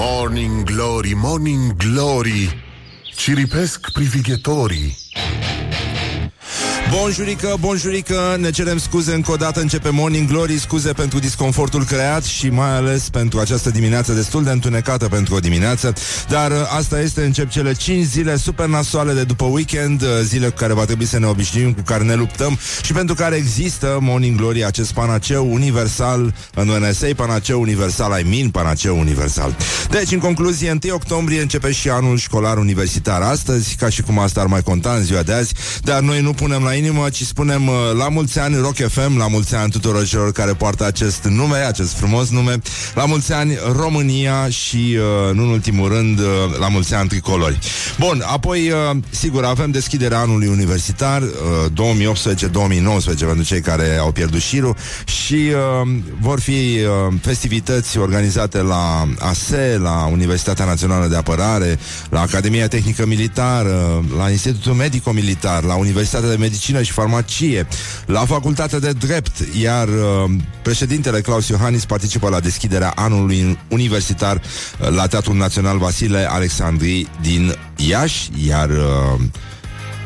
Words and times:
Morning 0.00 0.64
Glory, 0.64 1.14
Morning 1.14 1.76
Glory. 1.76 2.62
Ciripesc 3.16 3.92
privighetorii 3.92 4.96
Bonjurică, 6.90 7.56
bonjurică, 7.60 8.36
ne 8.40 8.50
cerem 8.50 8.78
scuze 8.78 9.14
încă 9.14 9.32
o 9.32 9.36
dată, 9.36 9.60
începe 9.60 9.88
Morning 9.88 10.28
Glory, 10.28 10.58
scuze 10.58 10.92
pentru 10.92 11.18
disconfortul 11.18 11.84
creat 11.84 12.24
și 12.24 12.48
mai 12.48 12.76
ales 12.76 13.08
pentru 13.08 13.38
această 13.38 13.70
dimineață 13.70 14.12
destul 14.12 14.44
de 14.44 14.50
întunecată 14.50 15.08
pentru 15.08 15.34
o 15.34 15.38
dimineață, 15.38 15.92
dar 16.28 16.50
uh, 16.50 16.56
asta 16.76 17.00
este, 17.00 17.24
încep 17.24 17.48
cele 17.48 17.72
5 17.72 18.04
zile 18.04 18.36
super 18.36 18.66
nasoale 18.66 19.12
de 19.12 19.22
după 19.22 19.44
weekend, 19.44 20.02
uh, 20.02 20.08
zile 20.22 20.48
cu 20.48 20.54
care 20.54 20.72
va 20.72 20.84
trebui 20.84 21.04
să 21.06 21.18
ne 21.18 21.26
obișnuim, 21.26 21.72
cu 21.72 21.80
care 21.80 22.04
ne 22.04 22.14
luptăm 22.14 22.58
și 22.82 22.92
pentru 22.92 23.14
care 23.14 23.36
există 23.36 23.98
Morning 24.00 24.36
Glory, 24.36 24.64
acest 24.64 24.92
panaceu 24.92 25.52
universal 25.52 26.34
în 26.54 26.68
NSA, 26.68 27.06
panaceu 27.16 27.60
universal, 27.60 28.20
I 28.20 28.28
mean 28.28 28.48
panaceu 28.48 28.98
universal. 28.98 29.56
Deci, 29.90 30.12
în 30.12 30.18
concluzie, 30.18 30.78
1 30.84 30.94
octombrie 30.94 31.40
începe 31.40 31.72
și 31.72 31.88
anul 31.88 32.18
școlar 32.18 32.56
universitar 32.56 33.22
astăzi, 33.22 33.74
ca 33.74 33.88
și 33.88 34.02
cum 34.02 34.18
asta 34.18 34.40
ar 34.40 34.46
mai 34.46 34.62
conta 34.62 34.92
în 34.92 35.02
ziua 35.02 35.22
de 35.22 35.32
azi, 35.32 35.54
dar 35.82 36.00
noi 36.00 36.20
nu 36.20 36.32
punem 36.32 36.62
la 36.62 36.74
inimă, 36.80 37.08
ci 37.08 37.24
spunem 37.24 37.68
uh, 37.68 37.74
la 37.96 38.08
mulți 38.08 38.38
ani 38.38 38.56
Rock 38.56 38.88
FM, 38.88 39.16
la 39.16 39.28
mulți 39.28 39.54
ani 39.54 39.70
tuturor 39.70 40.06
celor 40.06 40.32
care 40.32 40.52
poartă 40.52 40.84
acest 40.84 41.24
nume, 41.24 41.56
acest 41.56 41.94
frumos 41.94 42.30
nume, 42.30 42.60
la 42.94 43.04
mulți 43.04 43.32
ani 43.32 43.58
România 43.76 44.48
și, 44.48 44.96
uh, 44.96 45.34
nu 45.34 45.42
în 45.42 45.48
ultimul 45.48 45.88
rând, 45.88 46.18
uh, 46.18 46.26
la 46.58 46.68
mulți 46.68 46.94
ani 46.94 47.08
tricolori. 47.08 47.58
Bun, 47.98 48.22
apoi, 48.26 48.72
sigur, 49.10 49.44
avem 49.44 49.70
deschiderea 49.70 50.18
anului 50.18 50.46
universitar, 50.46 51.22
2018-2019, 51.22 51.28
pentru 53.18 53.44
cei 53.44 53.60
care 53.60 53.96
au 53.96 54.12
pierdut 54.12 54.40
șirul 54.40 54.76
și 55.04 55.52
vor 56.20 56.40
fi 56.40 56.78
festivități 57.22 57.98
organizate 57.98 58.58
la 58.58 59.08
ASE, 59.18 59.78
la 59.82 60.08
Universitatea 60.12 60.64
Națională 60.64 61.06
de 61.06 61.16
Apărare, 61.16 61.78
la 62.10 62.20
Academia 62.20 62.68
Tehnică 62.68 63.06
Militară, 63.06 64.04
la 64.16 64.30
Institutul 64.30 64.72
Medico-Militar, 64.72 65.62
la 65.62 65.74
Universitatea 65.74 66.28
de 66.28 66.36
Medicină 66.36 66.69
medicină 66.70 66.82
și 66.82 66.92
farmacie, 66.92 67.66
la 68.06 68.24
facultatea 68.24 68.78
de 68.78 68.92
drept, 68.92 69.32
iar 69.60 69.88
uh, 69.88 70.30
președintele 70.62 71.20
Claus 71.20 71.48
Iohannis 71.48 71.84
participă 71.84 72.28
la 72.28 72.40
deschiderea 72.40 72.92
anului 72.94 73.58
universitar 73.68 74.36
uh, 74.36 74.88
la 74.88 75.06
Teatrul 75.06 75.36
Național 75.36 75.78
Vasile 75.78 76.26
Alexandrii 76.30 77.08
din 77.20 77.54
Iași, 77.76 78.30
iar 78.46 78.70
uh, 78.70 79.20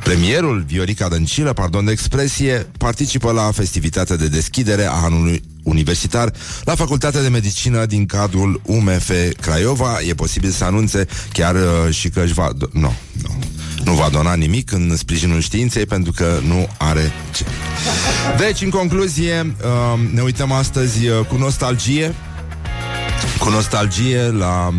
Premierul 0.05 0.65
Viorica 0.67 1.09
Dăncilă, 1.09 1.53
pardon 1.53 1.85
de 1.85 1.91
expresie, 1.91 2.67
participă 2.79 3.33
la 3.33 3.51
festivitatea 3.53 4.17
de 4.17 4.29
deschidere 4.29 4.85
a 4.85 5.03
anului 5.05 5.43
universitar 5.63 6.33
la 6.65 6.75
Facultatea 6.75 7.23
de 7.23 7.29
Medicină 7.29 7.87
din 7.87 8.07
cadrul 8.07 8.61
UMF 8.65 9.11
Craiova. 9.41 9.99
E 10.09 10.15
posibil 10.15 10.51
să 10.51 10.65
anunțe 10.65 11.07
chiar 11.33 11.55
uh, 11.55 11.95
și 11.95 12.09
că 12.09 12.21
își 12.21 12.33
va... 12.33 12.49
Nu, 12.73 12.81
no, 12.81 12.93
nu. 13.23 13.29
No 13.29 13.64
nu 13.85 13.93
va 13.93 14.09
dona 14.13 14.35
nimic 14.35 14.73
în 14.73 14.97
sprijinul 14.97 15.41
științei 15.41 15.87
pentru 15.87 16.13
că 16.13 16.39
nu 16.47 16.69
are 16.79 17.13
ce. 17.35 17.45
Deci, 18.39 18.61
în 18.63 18.71
concluzie, 18.71 19.55
uh, 19.63 20.01
ne 20.13 20.23
uităm 20.23 20.53
astăzi 20.53 21.09
uh, 21.09 21.27
cu 21.29 21.37
nostalgie, 21.37 22.15
cu 23.39 23.49
nostalgie 23.49 24.21
la 24.23 24.75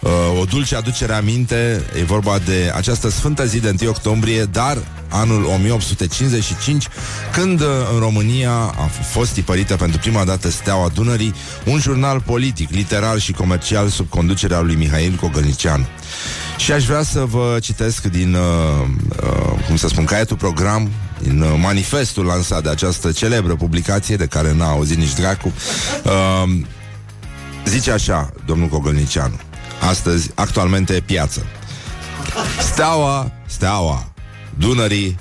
uh, 0.00 0.10
o 0.40 0.44
dulce 0.44 0.76
aducere 0.76 1.12
aminte. 1.12 1.82
E 1.98 2.04
vorba 2.04 2.38
de 2.38 2.72
această 2.74 3.10
sfântă 3.10 3.46
zi 3.46 3.60
de 3.60 3.74
1 3.80 3.90
octombrie, 3.90 4.44
dar 4.44 4.78
anul 5.08 5.44
1855, 5.44 6.88
când 7.32 7.60
în 7.92 7.98
România 7.98 8.52
a 8.52 8.90
fost 9.10 9.32
tipărită 9.32 9.76
pentru 9.76 9.98
prima 9.98 10.24
dată 10.24 10.50
Steaua 10.50 10.88
Dunării, 10.94 11.34
un 11.64 11.78
jurnal 11.78 12.20
politic, 12.20 12.70
literar 12.70 13.18
și 13.18 13.32
comercial 13.32 13.88
sub 13.88 14.08
conducerea 14.08 14.60
lui 14.60 14.74
Mihail 14.74 15.16
Cogălnicianu. 15.20 15.86
Și 16.56 16.72
aș 16.72 16.84
vrea 16.84 17.02
să 17.02 17.24
vă 17.24 17.58
citesc 17.62 18.04
din, 18.04 18.34
uh, 18.34 18.86
uh, 19.22 19.64
cum 19.66 19.76
să 19.76 19.88
spun, 19.88 20.04
caietul 20.04 20.36
program, 20.36 20.90
din 21.22 21.40
uh, 21.40 21.54
manifestul 21.60 22.24
lansat 22.24 22.62
de 22.62 22.68
această 22.68 23.12
celebră 23.12 23.54
publicație, 23.54 24.16
de 24.16 24.26
care 24.26 24.52
n-a 24.52 24.68
auzit 24.68 24.96
nici 24.96 25.14
dracu. 25.14 25.52
Uh, 26.04 26.60
zice 27.64 27.90
așa, 27.90 28.32
domnul 28.46 28.68
Cogălnicianu, 28.68 29.40
astăzi, 29.88 30.30
actualmente, 30.34 31.02
piață. 31.06 31.46
Steaua, 32.60 33.32
steaua, 33.46 34.12
Dunării, 34.58 35.18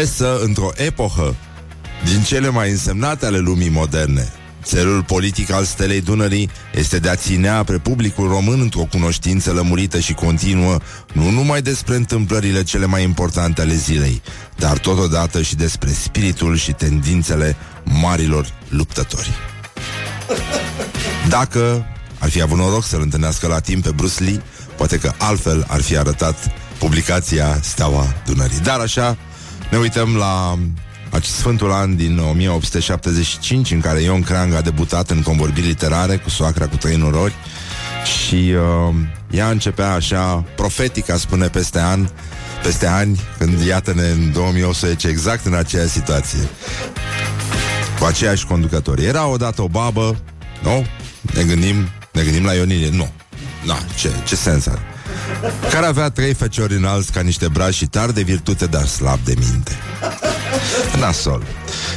esă 0.00 0.38
într-o 0.42 0.70
epohă 0.74 1.34
din 2.04 2.22
cele 2.22 2.48
mai 2.48 2.70
însemnate 2.70 3.26
ale 3.26 3.38
lumii 3.38 3.68
moderne, 3.68 4.32
Țelul 4.66 5.02
politic 5.02 5.52
al 5.52 5.64
stelei 5.64 6.00
Dunării 6.00 6.50
este 6.74 6.98
de 6.98 7.08
a 7.08 7.14
ținea 7.14 7.64
pre 7.64 7.78
publicul 7.78 8.28
român 8.28 8.60
într-o 8.60 8.86
cunoștință 8.90 9.52
lămurită 9.52 9.98
și 9.98 10.12
continuă, 10.12 10.78
nu 11.12 11.30
numai 11.30 11.62
despre 11.62 11.94
întâmplările 11.94 12.62
cele 12.62 12.86
mai 12.86 13.02
importante 13.02 13.60
ale 13.60 13.74
zilei, 13.74 14.22
dar 14.56 14.78
totodată 14.78 15.42
și 15.42 15.54
despre 15.54 15.90
spiritul 15.90 16.56
și 16.56 16.72
tendințele 16.72 17.56
marilor 17.84 18.46
luptători. 18.68 19.30
Dacă 21.28 21.86
ar 22.18 22.30
fi 22.30 22.42
avut 22.42 22.58
noroc 22.58 22.84
să-l 22.84 23.00
întâlnească 23.00 23.46
la 23.46 23.60
timp 23.60 23.82
pe 23.82 23.90
Bruce 23.90 24.22
Lee, 24.22 24.42
poate 24.76 24.98
că 24.98 25.12
altfel 25.18 25.64
ar 25.68 25.80
fi 25.80 25.96
arătat 25.96 26.36
publicația 26.78 27.58
Steaua 27.62 28.14
Dunării. 28.26 28.60
Dar 28.60 28.80
așa 28.80 29.16
ne 29.70 29.78
uităm 29.78 30.16
la 30.16 30.58
Sfântul 31.22 31.72
an 31.72 31.96
din 31.96 32.18
1875 32.18 33.70
în 33.70 33.80
care 33.80 34.00
Ion 34.00 34.22
Creang 34.22 34.54
a 34.54 34.60
debutat 34.60 35.10
în 35.10 35.22
convorbiri 35.22 35.66
literare 35.66 36.16
cu 36.16 36.30
soacra 36.30 36.66
cu 36.66 36.76
trei 36.76 36.96
norori 36.96 37.34
și 38.04 38.34
uh, 38.34 38.94
ea 39.30 39.50
începea 39.50 39.92
așa 39.92 40.44
profetica, 40.56 41.16
spune 41.16 41.46
peste 41.46 41.80
an, 41.80 42.08
peste 42.62 42.86
ani, 42.86 43.20
când 43.38 43.60
iată-ne 43.60 44.08
în 44.08 44.32
2018 44.32 45.08
exact 45.08 45.46
în 45.46 45.54
aceeași 45.54 45.90
situație 45.90 46.48
cu 47.98 48.04
aceiași 48.04 48.46
conducători. 48.46 49.04
Era 49.04 49.26
odată 49.26 49.62
o 49.62 49.68
babă, 49.68 50.16
nu? 50.62 50.86
Ne 51.34 51.42
gândim, 51.42 51.88
ne 52.12 52.22
gândim 52.22 52.44
la 52.44 52.52
Ionilie, 52.52 52.90
nu. 52.90 53.08
Da, 53.66 53.78
ce, 53.98 54.10
ce 54.26 54.36
sens 54.36 54.66
are? 54.66 54.80
Care 55.70 55.86
avea 55.86 56.10
trei 56.10 56.34
feciori 56.34 56.74
înalți 56.74 57.12
ca 57.12 57.20
niște 57.20 57.48
brași 57.48 57.86
tari 57.86 58.14
de 58.14 58.22
virtute, 58.22 58.66
dar 58.66 58.86
slab 58.86 59.18
de 59.24 59.34
minte. 59.38 59.72
Nasol. 61.00 61.42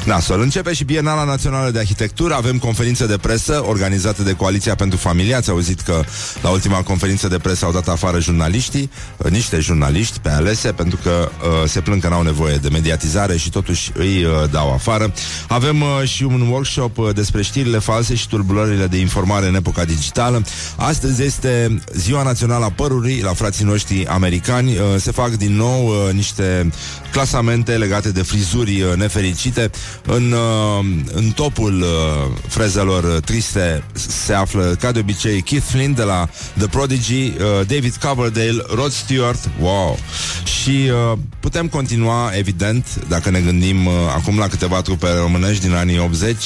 Nasol. 0.06 0.42
Începe 0.42 0.74
și 0.74 0.84
Bienala 0.84 1.24
Națională 1.24 1.72
de 1.72 1.80
Arhitectură. 1.80 2.34
Avem 2.34 2.58
conferință 2.58 3.06
de 3.06 3.18
presă 3.18 3.64
organizată 3.68 4.24
de 4.24 4.34
Coaliția 4.34 4.76
pentru 4.76 4.98
Familie. 4.98 5.36
Ați 5.36 5.50
auzit 5.50 5.82
că 5.82 6.04
la 6.42 6.50
ultima 6.50 6.82
conferință 6.82 7.28
de 7.28 7.38
presă 7.38 7.66
au 7.66 7.72
dat 7.72 7.88
afară 7.88 8.20
jurnaliștii, 8.20 8.92
uh, 9.18 9.32
niște 9.32 9.60
jurnaliști 9.60 10.20
pe 10.20 10.30
alese, 10.30 10.72
pentru 10.72 11.00
că 11.04 11.30
uh, 11.42 11.70
se 11.70 11.82
plâng 11.82 12.02
că 12.02 12.08
n-au 12.08 12.22
nevoie 12.22 12.56
de 12.56 12.70
mediatizare 12.70 13.38
și 13.38 13.50
totuși 13.50 13.92
îi 13.94 14.24
uh, 14.24 14.32
dau 14.52 14.74
afară. 14.74 15.14
Avem 15.48 15.82
uh, 15.82 16.08
și 16.08 16.24
un 16.24 16.42
workshop 16.50 16.98
uh, 16.98 17.14
despre 17.14 17.42
știrile 17.42 17.78
false 17.78 18.16
și 18.16 18.28
tulburările 18.28 18.88
de 18.88 18.98
informare 18.98 19.48
în 19.48 19.56
epoca 19.56 19.86
digitală. 19.86 20.44
Astăzi 20.76 21.24
este 21.24 21.82
Ziua 21.94 22.24
Națională 22.24 22.66
a 22.66 22.70
Părului 22.70 23.20
la 23.24 23.34
frații 23.34 23.66
noștri 23.66 24.08
americani. 24.08 24.72
Uh, 24.72 24.82
se 24.98 25.12
fac 25.12 25.30
din 25.30 25.56
nou 25.56 25.88
uh, 25.88 26.14
niște 26.14 26.70
clasamente 27.12 27.78
legate 27.78 28.12
de 28.12 28.22
frizuri 28.22 28.82
uh, 28.82 28.89
nefericite. 28.96 29.70
În, 30.06 30.32
uh, 30.32 30.86
în 31.14 31.30
topul 31.30 31.82
uh, 31.82 32.38
frezelor 32.48 33.20
triste 33.20 33.84
se 33.94 34.34
află, 34.34 34.76
ca 34.80 34.92
de 34.92 35.00
obicei, 35.00 35.42
Keith 35.42 35.66
Flynn 35.70 35.94
de 35.94 36.04
la 36.04 36.30
The 36.58 36.68
Prodigy, 36.68 37.32
David 37.68 37.96
Coverdale, 37.96 38.64
Rod 38.76 38.92
Stewart, 38.92 39.50
wow! 39.60 39.98
Și 40.44 40.92
putem 41.40 41.68
continua, 41.68 42.32
evident, 42.34 42.86
dacă 43.08 43.30
ne 43.30 43.40
gândim 43.40 43.88
acum 43.88 44.38
la 44.38 44.48
câteva 44.48 44.82
trupe 44.82 45.08
românești 45.22 45.66
din 45.66 45.74
anii 45.74 46.00
80, 46.00 46.44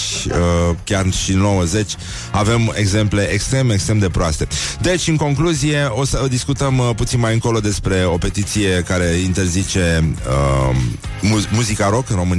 chiar 0.84 1.12
și 1.12 1.34
90, 1.34 1.92
avem 2.32 2.74
exemple 2.76 3.22
extrem, 3.22 3.70
extrem 3.70 4.00
de 4.00 4.10
proaste. 4.10 4.48
Deci, 4.82 5.08
în 5.08 5.16
concluzie, 5.16 5.86
o 5.90 6.06
să 6.06 6.26
discutăm 6.30 6.94
puțin 6.96 7.20
mai 7.20 7.34
încolo 7.34 7.60
despre 7.60 8.06
o 8.06 8.18
petiție 8.18 8.84
care 8.88 9.06
interzice 9.06 10.14
uh, 10.28 10.34
uh, 10.70 10.76
mu- 11.22 11.48
muzica 11.52 11.90
rock 11.90 12.10
în 12.10 12.16
România 12.16 12.33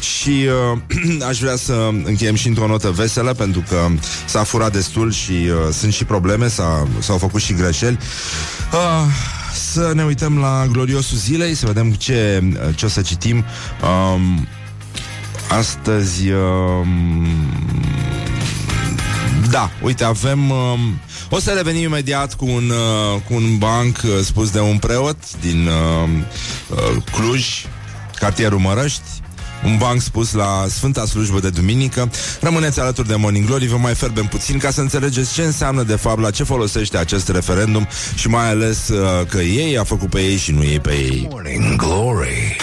și 0.00 0.46
uh, 0.72 1.22
aș 1.28 1.38
vrea 1.38 1.56
să 1.56 1.88
încheiem 2.04 2.34
și 2.34 2.48
într-o 2.48 2.66
notă 2.66 2.90
veselă 2.90 3.34
pentru 3.34 3.64
că 3.68 3.86
s-a 4.26 4.42
furat 4.44 4.72
destul 4.72 5.12
și 5.12 5.32
uh, 5.32 5.72
sunt 5.72 5.92
și 5.92 6.04
probleme, 6.04 6.48
s-a, 6.48 6.88
s-au 6.98 7.18
făcut 7.18 7.40
și 7.40 7.52
greșeli. 7.52 7.98
Uh, 8.72 9.06
să 9.54 9.92
ne 9.94 10.04
uităm 10.04 10.38
la 10.38 10.66
gloriosul 10.72 11.16
zilei, 11.16 11.54
să 11.54 11.66
vedem 11.66 11.92
ce, 11.92 12.42
ce 12.74 12.84
o 12.84 12.88
să 12.88 13.00
citim. 13.00 13.44
Um, 14.14 14.46
astăzi... 15.48 16.30
Um, 16.30 17.26
da, 19.50 19.70
uite, 19.82 20.04
avem... 20.04 20.50
Um, 20.50 21.00
o 21.30 21.38
să 21.38 21.50
revenim 21.50 21.82
imediat 21.82 22.34
cu 22.34 22.44
un, 22.44 22.70
uh, 22.70 23.20
cu 23.28 23.34
un 23.34 23.58
banc 23.58 24.00
uh, 24.04 24.10
spus 24.22 24.50
de 24.50 24.60
un 24.60 24.78
preot 24.78 25.16
din 25.40 25.66
uh, 25.66 26.08
uh, 26.68 27.02
Cluj, 27.12 27.64
cartierul 28.20 28.58
Mărăști. 28.58 29.00
un 29.64 29.76
banc 29.78 30.00
spus 30.00 30.32
la 30.32 30.66
Sfânta 30.68 31.04
Slujbă 31.04 31.40
de 31.40 31.50
Duminică. 31.50 32.10
Rămâneți 32.40 32.80
alături 32.80 33.08
de 33.08 33.14
Morning 33.14 33.46
Glory, 33.46 33.66
vă 33.66 33.76
mai 33.76 33.94
ferbem 33.94 34.26
puțin 34.26 34.58
ca 34.58 34.70
să 34.70 34.80
înțelegeți 34.80 35.32
ce 35.32 35.42
înseamnă 35.42 35.82
de 35.82 35.96
fapt 35.96 36.20
la 36.20 36.30
ce 36.30 36.44
folosește 36.44 36.96
acest 36.96 37.28
referendum 37.28 37.88
și 38.14 38.28
mai 38.28 38.48
ales 38.48 38.88
uh, 38.88 39.26
că 39.28 39.38
ei 39.40 39.78
a 39.78 39.84
făcut 39.84 40.10
pe 40.10 40.20
ei 40.20 40.36
și 40.36 40.52
nu 40.52 40.64
ei 40.64 40.80
pe 40.80 40.92
ei. 40.92 41.26
Morning 41.30 41.76
Glory. 41.76 42.56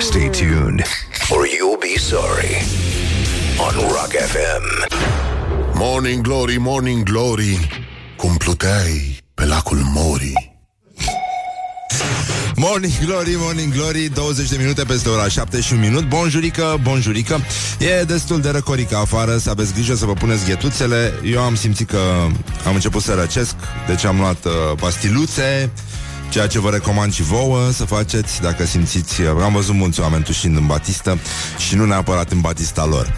Stay 0.00 0.30
tuned 0.30 0.82
or 1.28 1.46
you'll 1.46 1.80
be 1.80 1.98
sorry 1.98 2.62
on 3.58 3.74
Rock 3.80 4.12
FM. 4.12 4.94
Morning 5.74 6.20
Glory, 6.22 6.56
Morning 6.58 7.02
Glory 7.02 7.68
Cum 8.16 8.36
pluteai 8.36 9.16
pe 9.34 9.44
lacul 9.46 9.78
Mori 9.94 10.51
Morning 12.64 12.92
Glory, 13.04 13.34
Morning 13.38 13.72
Glory 13.72 14.08
20 14.08 14.48
de 14.48 14.56
minute 14.56 14.84
peste 14.84 15.08
ora 15.08 15.28
7 15.28 15.60
și 15.60 15.72
un 15.72 15.80
minut. 15.80 16.08
Bonjurică, 16.08 16.78
bonjurică. 16.82 17.40
E 17.78 18.04
destul 18.04 18.40
de 18.40 18.50
răcorică 18.50 18.96
afară 18.96 19.36
Să 19.36 19.50
aveți 19.50 19.72
grijă 19.72 19.94
să 19.94 20.04
vă 20.04 20.12
puneți 20.12 20.44
ghetuțele. 20.44 21.12
Eu 21.24 21.40
am 21.40 21.54
simțit 21.54 21.88
că 21.88 21.98
am 22.66 22.74
început 22.74 23.02
să 23.02 23.14
răcesc 23.14 23.54
Deci 23.86 24.04
am 24.04 24.16
luat 24.18 24.44
uh, 24.44 24.52
pastiluțe 24.80 25.70
Ceea 26.32 26.46
ce 26.46 26.60
vă 26.60 26.70
recomand 26.70 27.12
și 27.12 27.22
vouă 27.22 27.70
să 27.70 27.84
faceți 27.84 28.40
dacă 28.40 28.66
simțiți... 28.66 29.20
Am 29.22 29.52
văzut 29.52 29.74
mulți 29.74 30.00
oameni 30.00 30.22
tușind 30.22 30.56
în 30.56 30.66
batistă 30.66 31.18
și 31.58 31.74
nu 31.74 31.84
neapărat 31.84 32.30
în 32.30 32.40
batista 32.40 32.84
lor. 32.84 33.16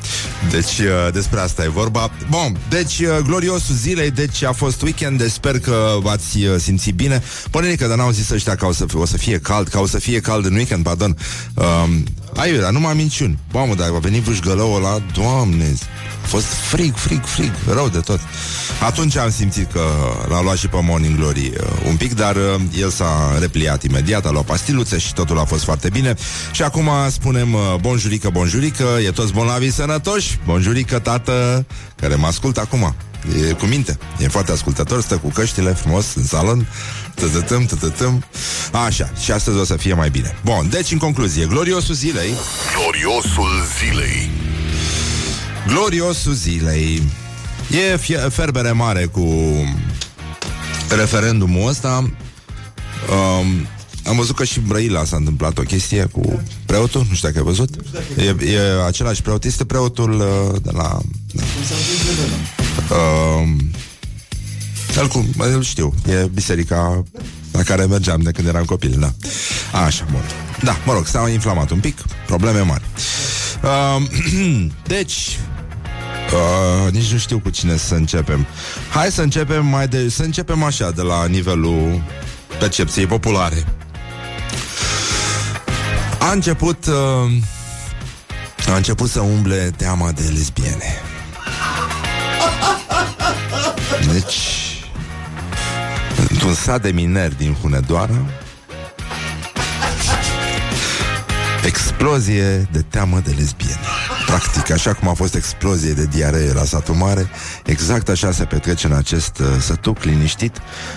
Deci 0.50 0.78
uh, 0.78 1.12
despre 1.12 1.40
asta 1.40 1.64
e 1.64 1.68
vorba. 1.68 2.10
Bun, 2.30 2.58
deci 2.68 2.98
uh, 2.98 3.18
gloriosul 3.26 3.74
zilei, 3.74 4.10
deci 4.10 4.42
a 4.42 4.52
fost 4.52 4.82
weekend, 4.82 5.18
deci 5.18 5.30
sper 5.30 5.58
că 5.58 5.96
v-ați 6.02 6.44
uh, 6.44 6.54
simțit 6.58 6.94
bine. 6.94 7.22
Părerică, 7.50 7.86
dar 7.86 7.96
n-au 7.96 8.10
zis 8.10 8.30
ăștia 8.30 8.54
că 8.54 8.66
o 8.66 8.72
să, 8.72 8.86
o 8.94 9.06
să 9.06 9.16
fie 9.16 9.38
cald, 9.38 9.68
că 9.68 9.78
o 9.78 9.86
să 9.86 9.98
fie 9.98 10.20
cald 10.20 10.44
în 10.44 10.54
weekend, 10.54 10.84
pardon. 10.84 11.16
Um, 11.54 12.04
Aiurea, 12.36 12.70
numai 12.70 12.94
minciuni. 12.94 13.38
Mamă, 13.52 13.74
dacă 13.74 13.92
a 13.94 13.98
venit 13.98 14.22
vâșgălăul 14.22 14.76
ăla, 14.76 15.02
doamne, 15.12 15.74
a 16.22 16.26
fost 16.26 16.46
frig, 16.46 16.94
frig, 16.94 17.24
frig, 17.24 17.52
rău 17.72 17.88
de 17.88 17.98
tot. 17.98 18.20
Atunci 18.82 19.16
am 19.16 19.30
simțit 19.30 19.72
că 19.72 19.80
l-a 20.28 20.42
luat 20.42 20.56
și 20.56 20.68
pe 20.68 20.76
Morning 20.82 21.16
Glory 21.16 21.52
uh, 21.60 21.66
un 21.88 21.96
pic, 21.96 22.14
dar 22.14 22.36
uh, 22.36 22.60
el 22.78 22.90
s-a 22.90 23.38
repliat 23.38 23.82
imediat, 23.82 24.26
a 24.26 24.30
luat 24.30 24.44
pastiluțe 24.44 24.98
și 24.98 25.12
totul 25.12 25.38
a 25.38 25.44
fost 25.44 25.64
foarte 25.64 25.88
bine. 25.88 26.14
Și 26.52 26.62
acum 26.62 26.90
spunem 27.08 27.52
uh, 27.52 27.60
bonjurică, 27.80 28.30
bonjurică, 28.30 28.84
e 29.06 29.10
toți 29.10 29.32
bolnavi 29.32 29.70
sănătoși, 29.70 30.38
bonjurică, 30.44 30.98
tată, 30.98 31.66
care 31.96 32.14
mă 32.14 32.26
ascultă 32.26 32.60
acum. 32.60 32.94
E 33.48 33.52
cu 33.52 33.64
minte, 33.64 33.98
e 34.18 34.28
foarte 34.28 34.52
ascultător, 34.52 35.00
stă 35.02 35.16
cu 35.16 35.28
căștile 35.28 35.70
frumos 35.70 36.14
în 36.14 36.24
salon, 36.24 36.66
tătătăm, 37.14 37.64
tătătăm. 37.64 38.24
Așa, 38.72 39.10
și 39.22 39.30
astăzi 39.32 39.58
o 39.58 39.64
să 39.64 39.76
fie 39.76 39.94
mai 39.94 40.10
bine. 40.10 40.36
Bun, 40.44 40.68
deci 40.70 40.90
în 40.92 40.98
concluzie, 40.98 41.46
gloriosul 41.46 41.94
zilei. 41.94 42.30
Gloriosul 42.76 43.50
zilei 43.78 44.30
Gloriosul 45.66 46.32
zilei. 46.32 47.02
E 47.92 47.96
fie- 47.96 48.16
ferbere 48.30 48.70
mare 48.72 49.04
cu 49.04 49.44
referendumul 50.88 51.68
ăsta. 51.68 52.10
Um, 53.10 53.66
am 54.06 54.16
văzut 54.16 54.36
că 54.36 54.44
și 54.44 54.58
în 54.58 54.64
Brăila 54.66 55.04
s-a 55.04 55.16
întâmplat 55.16 55.58
o 55.58 55.62
chestie 55.62 56.08
cu 56.12 56.42
preotul, 56.66 57.06
nu 57.08 57.14
știu 57.14 57.28
dacă 57.28 57.38
ai 57.40 57.44
văzut. 57.44 57.70
E, 58.16 58.52
e 58.52 58.84
același 58.86 59.22
preot, 59.22 59.44
este 59.44 59.64
preotul 59.64 60.12
uh, 60.12 60.60
de 60.62 60.70
la... 60.72 60.98
Da. 61.32 61.42
Um, 62.94 63.70
el 64.96 65.08
cum, 65.08 65.26
îl 65.38 65.62
știu, 65.62 65.94
e 66.06 66.28
biserica 66.32 67.02
la 67.52 67.62
care 67.62 67.84
mergeam 67.84 68.20
de 68.20 68.30
când 68.30 68.48
eram 68.48 68.64
copil, 68.64 68.96
da. 68.98 69.12
Așa, 69.84 70.04
bun. 70.10 70.22
Da, 70.62 70.76
mă 70.84 70.92
rog, 70.92 71.06
s-a 71.06 71.28
inflamat 71.28 71.70
un 71.70 71.80
pic, 71.80 71.98
probleme 72.26 72.60
mari. 72.60 72.82
Uh, 73.62 74.02
deci, 74.86 75.38
uh, 76.32 76.92
nici 76.92 77.12
nu 77.12 77.18
știu 77.18 77.38
cu 77.38 77.50
cine 77.50 77.76
să 77.76 77.94
începem. 77.94 78.46
Hai 78.90 79.10
să 79.10 79.22
începem 79.22 79.66
mai 79.66 79.88
de, 79.88 80.08
să 80.08 80.22
începem 80.22 80.62
așa, 80.62 80.90
de 80.90 81.02
la 81.02 81.26
nivelul 81.26 82.02
percepției 82.58 83.06
populare. 83.06 83.66
A 86.18 86.32
început 86.32 86.86
uh, 86.86 87.32
a 88.68 88.76
început 88.76 89.10
să 89.10 89.20
umble 89.20 89.70
teama 89.76 90.12
de 90.12 90.22
lesbiene. 90.22 91.00
Deci, 94.12 94.63
într-un 96.46 96.64
sat 96.64 96.82
de 96.82 96.90
mineri 96.90 97.36
din 97.36 97.54
Hunedoara, 97.54 98.24
explozie 101.64 102.68
de 102.72 102.82
teamă 102.82 103.20
de 103.20 103.30
lesbiene. 103.30 103.80
Practic, 104.26 104.70
așa 104.70 104.92
cum 104.92 105.08
a 105.08 105.12
fost 105.12 105.34
explozie 105.34 105.92
de 105.92 106.04
diaree 106.04 106.52
la 106.52 106.64
satul 106.64 106.94
mare, 106.94 107.28
exact 107.64 108.08
așa 108.08 108.32
se 108.32 108.44
petrece 108.44 108.86
în 108.86 108.92
acest 108.92 109.38
uh, 109.38 109.46
sătuc 109.60 110.02
liniștit, 110.02 110.56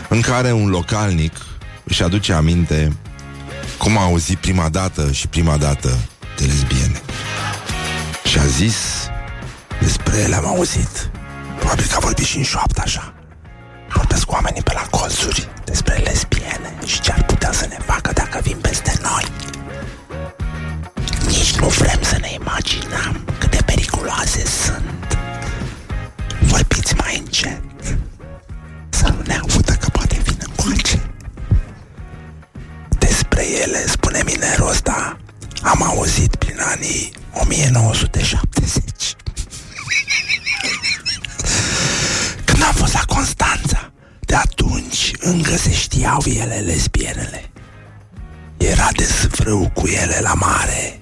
în 0.09 0.21
care 0.21 0.51
un 0.51 0.69
localnic 0.69 1.33
își 1.83 2.03
aduce 2.03 2.33
aminte 2.33 2.95
cum 3.77 3.97
a 3.97 4.03
auzit 4.03 4.37
prima 4.37 4.69
dată 4.69 5.11
și 5.11 5.27
prima 5.27 5.57
dată 5.57 5.97
de 6.37 6.45
lesbiene. 6.45 7.01
Și 8.23 8.37
a 8.37 8.45
zis, 8.45 8.75
despre 9.81 10.17
ele 10.17 10.35
am 10.35 10.45
auzit. 10.45 11.09
Probabil 11.57 11.85
că 11.85 11.95
a 11.95 11.99
vorbit 11.99 12.25
și 12.25 12.37
în 12.37 12.43
șoaptă 12.43 12.81
așa. 12.83 13.16
Vorbesc 13.97 14.25
cu 14.25 14.33
oamenii 14.33 14.61
pe 14.61 14.73
la 14.73 14.85
colțuri 14.89 15.49
despre 15.65 15.95
lesbiene 15.95 16.73
și 16.85 17.01
ce 17.01 17.11
ar 17.11 17.23
putea 17.23 17.51
să 17.51 17.65
ne 17.69 17.77
facă 17.85 18.11
dacă 18.13 18.39
vin 18.43 18.57
peste 18.61 18.93
noi. 19.01 19.25
Nici 21.25 21.55
nu 21.55 21.67
vrem 21.67 22.01
să 22.01 22.17
ne 22.21 22.31
imaginăm 22.33 23.25
cât 23.39 23.51
de 23.51 23.61
periculoase 23.65 24.43
sunt. 24.45 25.17
Vorbiți 26.41 26.95
mai 26.95 27.17
încet. 27.17 27.61
Să 28.89 29.07
nu 29.07 29.21
ne 29.25 29.33
audă 29.33 29.73
că 29.73 29.89
poate 29.91 30.21
vin 30.23 30.37
încoace. 30.47 31.01
Despre 32.97 33.43
ele, 33.63 33.87
spune 33.87 34.21
minerul 34.25 34.69
ăsta, 34.69 35.17
am 35.61 35.83
auzit 35.83 36.35
prin 36.35 36.59
anii 36.59 37.11
1970. 37.33 39.15
Când 42.67 42.79
am 42.79 42.85
fost 42.85 42.93
la 42.93 43.15
Constanța, 43.15 43.91
de 44.19 44.35
atunci 44.35 45.11
încă 45.19 45.55
se 45.55 45.71
știau 45.71 46.23
ele 46.25 46.55
lesbienele. 46.65 47.51
Era 48.57 48.87
de 48.95 49.03
sfrâu 49.03 49.71
cu 49.73 49.87
ele 49.87 50.19
la 50.21 50.33
mare. 50.33 50.99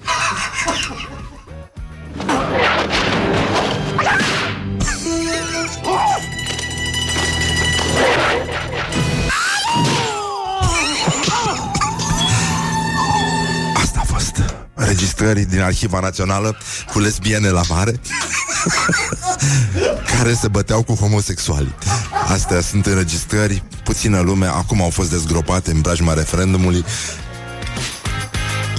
Înregistrări 14.78 15.40
din 15.40 15.60
Arhiva 15.60 16.00
Națională 16.00 16.56
cu 16.92 16.98
lesbiene 16.98 17.48
la 17.48 17.60
mare 17.68 18.00
care 20.16 20.34
se 20.34 20.48
băteau 20.48 20.82
cu 20.82 20.94
homosexuali. 20.94 21.74
Astea 22.28 22.60
sunt 22.60 22.86
înregistrări, 22.86 23.62
puțină 23.84 24.20
lume, 24.20 24.46
acum 24.46 24.82
au 24.82 24.90
fost 24.90 25.10
dezgropate 25.10 25.70
în 25.70 25.80
brajma 25.80 26.12
referendumului. 26.12 26.84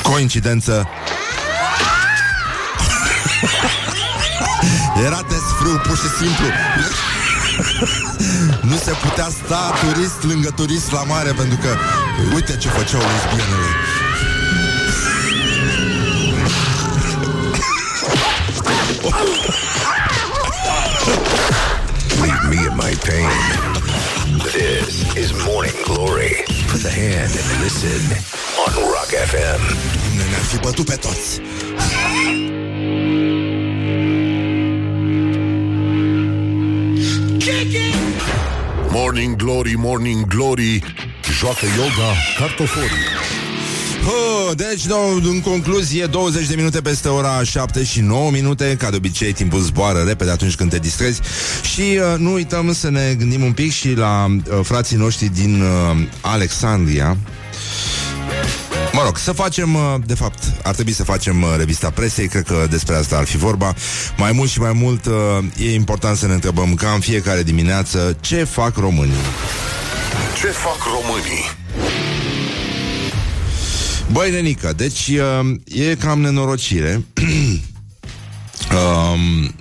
Coincidență 0.02 0.88
Era 5.06 5.22
desfrâu, 5.30 5.82
pur 5.88 5.98
și 5.98 6.10
simplu 6.20 6.46
Nu 8.70 8.78
se 8.78 8.92
putea 8.92 9.28
sta 9.44 9.74
turist 9.82 10.24
lângă 10.24 10.52
turist 10.56 10.92
la 10.92 11.04
mare 11.04 11.32
Pentru 11.32 11.58
că, 11.58 11.76
uite 12.34 12.58
ce 12.58 12.68
făceau 12.68 13.02
lesbienele 13.02 13.87
Leave 22.24 22.44
me 22.50 22.60
in 22.68 22.76
my 22.76 22.94
pain. 23.10 23.30
This 24.54 25.16
is 25.16 25.30
Morning 25.46 25.78
Glory. 25.86 26.36
Put 26.68 26.82
the 26.82 26.92
hand 26.92 27.32
and 27.40 27.48
listen 27.64 28.02
on 28.64 28.74
Rock 28.92 29.12
FM. 29.32 29.98
Doamne, 30.18 30.30
ne-ar 30.30 30.42
fi 30.42 30.58
bătut 30.60 30.86
pe 30.86 30.96
toți 30.96 31.42
Morning 38.92 39.36
Glory, 39.36 39.74
Morning 39.78 40.28
Glory 40.28 40.84
Joacă 41.40 41.66
yoga 41.78 42.14
cartoforii 42.40 43.08
Oh, 44.06 44.56
deci, 44.56 44.86
no, 44.86 44.98
în 45.24 45.42
concluzie, 45.42 46.06
20 46.06 46.48
de 46.48 46.56
minute 46.56 46.82
peste 46.82 47.08
ora 47.08 47.44
7 47.44 47.84
și 47.84 48.02
9 48.02 48.32
minute, 48.32 48.76
ca 48.80 48.90
de 48.90 48.96
obicei, 48.96 49.32
timpul 49.34 49.60
zboară 49.60 50.00
repede 50.00 50.32
atunci 50.32 50.56
când 50.56 50.70
te 50.70 50.80
distrezi 50.80 51.22
și 51.74 51.82
uh, 51.82 52.18
nu 52.18 52.34
uităm 52.34 52.74
să 52.74 52.90
ne 52.90 53.16
gândim 53.18 53.44
un 53.44 53.52
pic 53.52 53.72
și 53.72 53.94
la 53.94 54.26
uh, 54.26 54.60
frații 54.64 54.98
noștri 54.98 55.28
din 55.28 55.62
uh, 55.62 55.98
Alexandria. 56.22 57.18
Mă 58.98 59.04
rog, 59.04 59.18
să 59.18 59.32
facem, 59.32 59.74
uh, 59.76 59.82
de 60.06 60.14
fapt, 60.14 60.44
ar 60.64 60.74
trebui 60.74 60.94
să 60.94 61.04
facem 61.04 61.42
uh, 61.42 61.54
revista 61.58 61.90
presei, 61.90 62.28
cred 62.28 62.44
că 62.44 62.68
despre 62.70 62.96
asta 62.96 63.18
ar 63.18 63.26
fi 63.26 63.38
vorba. 63.38 63.74
Mai 64.18 64.32
mult 64.32 64.50
și 64.50 64.60
mai 64.60 64.74
mult 64.74 65.06
uh, 65.06 65.14
e 65.58 65.74
important 65.74 66.18
să 66.18 66.28
ne 66.28 66.34
întrebăm 66.34 66.74
ca 66.74 66.92
în 66.92 67.00
fiecare 67.00 67.44
dimineață 67.44 68.18
ce 68.20 68.44
fac 68.44 68.76
românii. 68.76 69.14
Ce 70.42 70.48
fac 70.48 70.78
românii? 70.84 71.67
Băi, 74.12 74.32
nenică, 74.32 74.74
deci 74.76 75.12
e 75.66 75.96
cam 76.00 76.22
nenorocire. 76.22 77.06
um, 78.78 79.54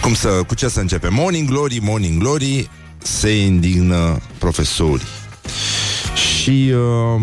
cum 0.00 0.14
să, 0.14 0.28
cu 0.28 0.54
ce 0.54 0.68
să 0.68 0.80
începe? 0.80 1.08
Morning 1.08 1.48
Glory, 1.48 1.78
Morning 1.82 2.20
Glory, 2.20 2.70
se 2.98 3.36
indignă 3.44 4.20
profesorii. 4.38 5.06
Și... 6.14 6.72
Uh, 6.74 7.22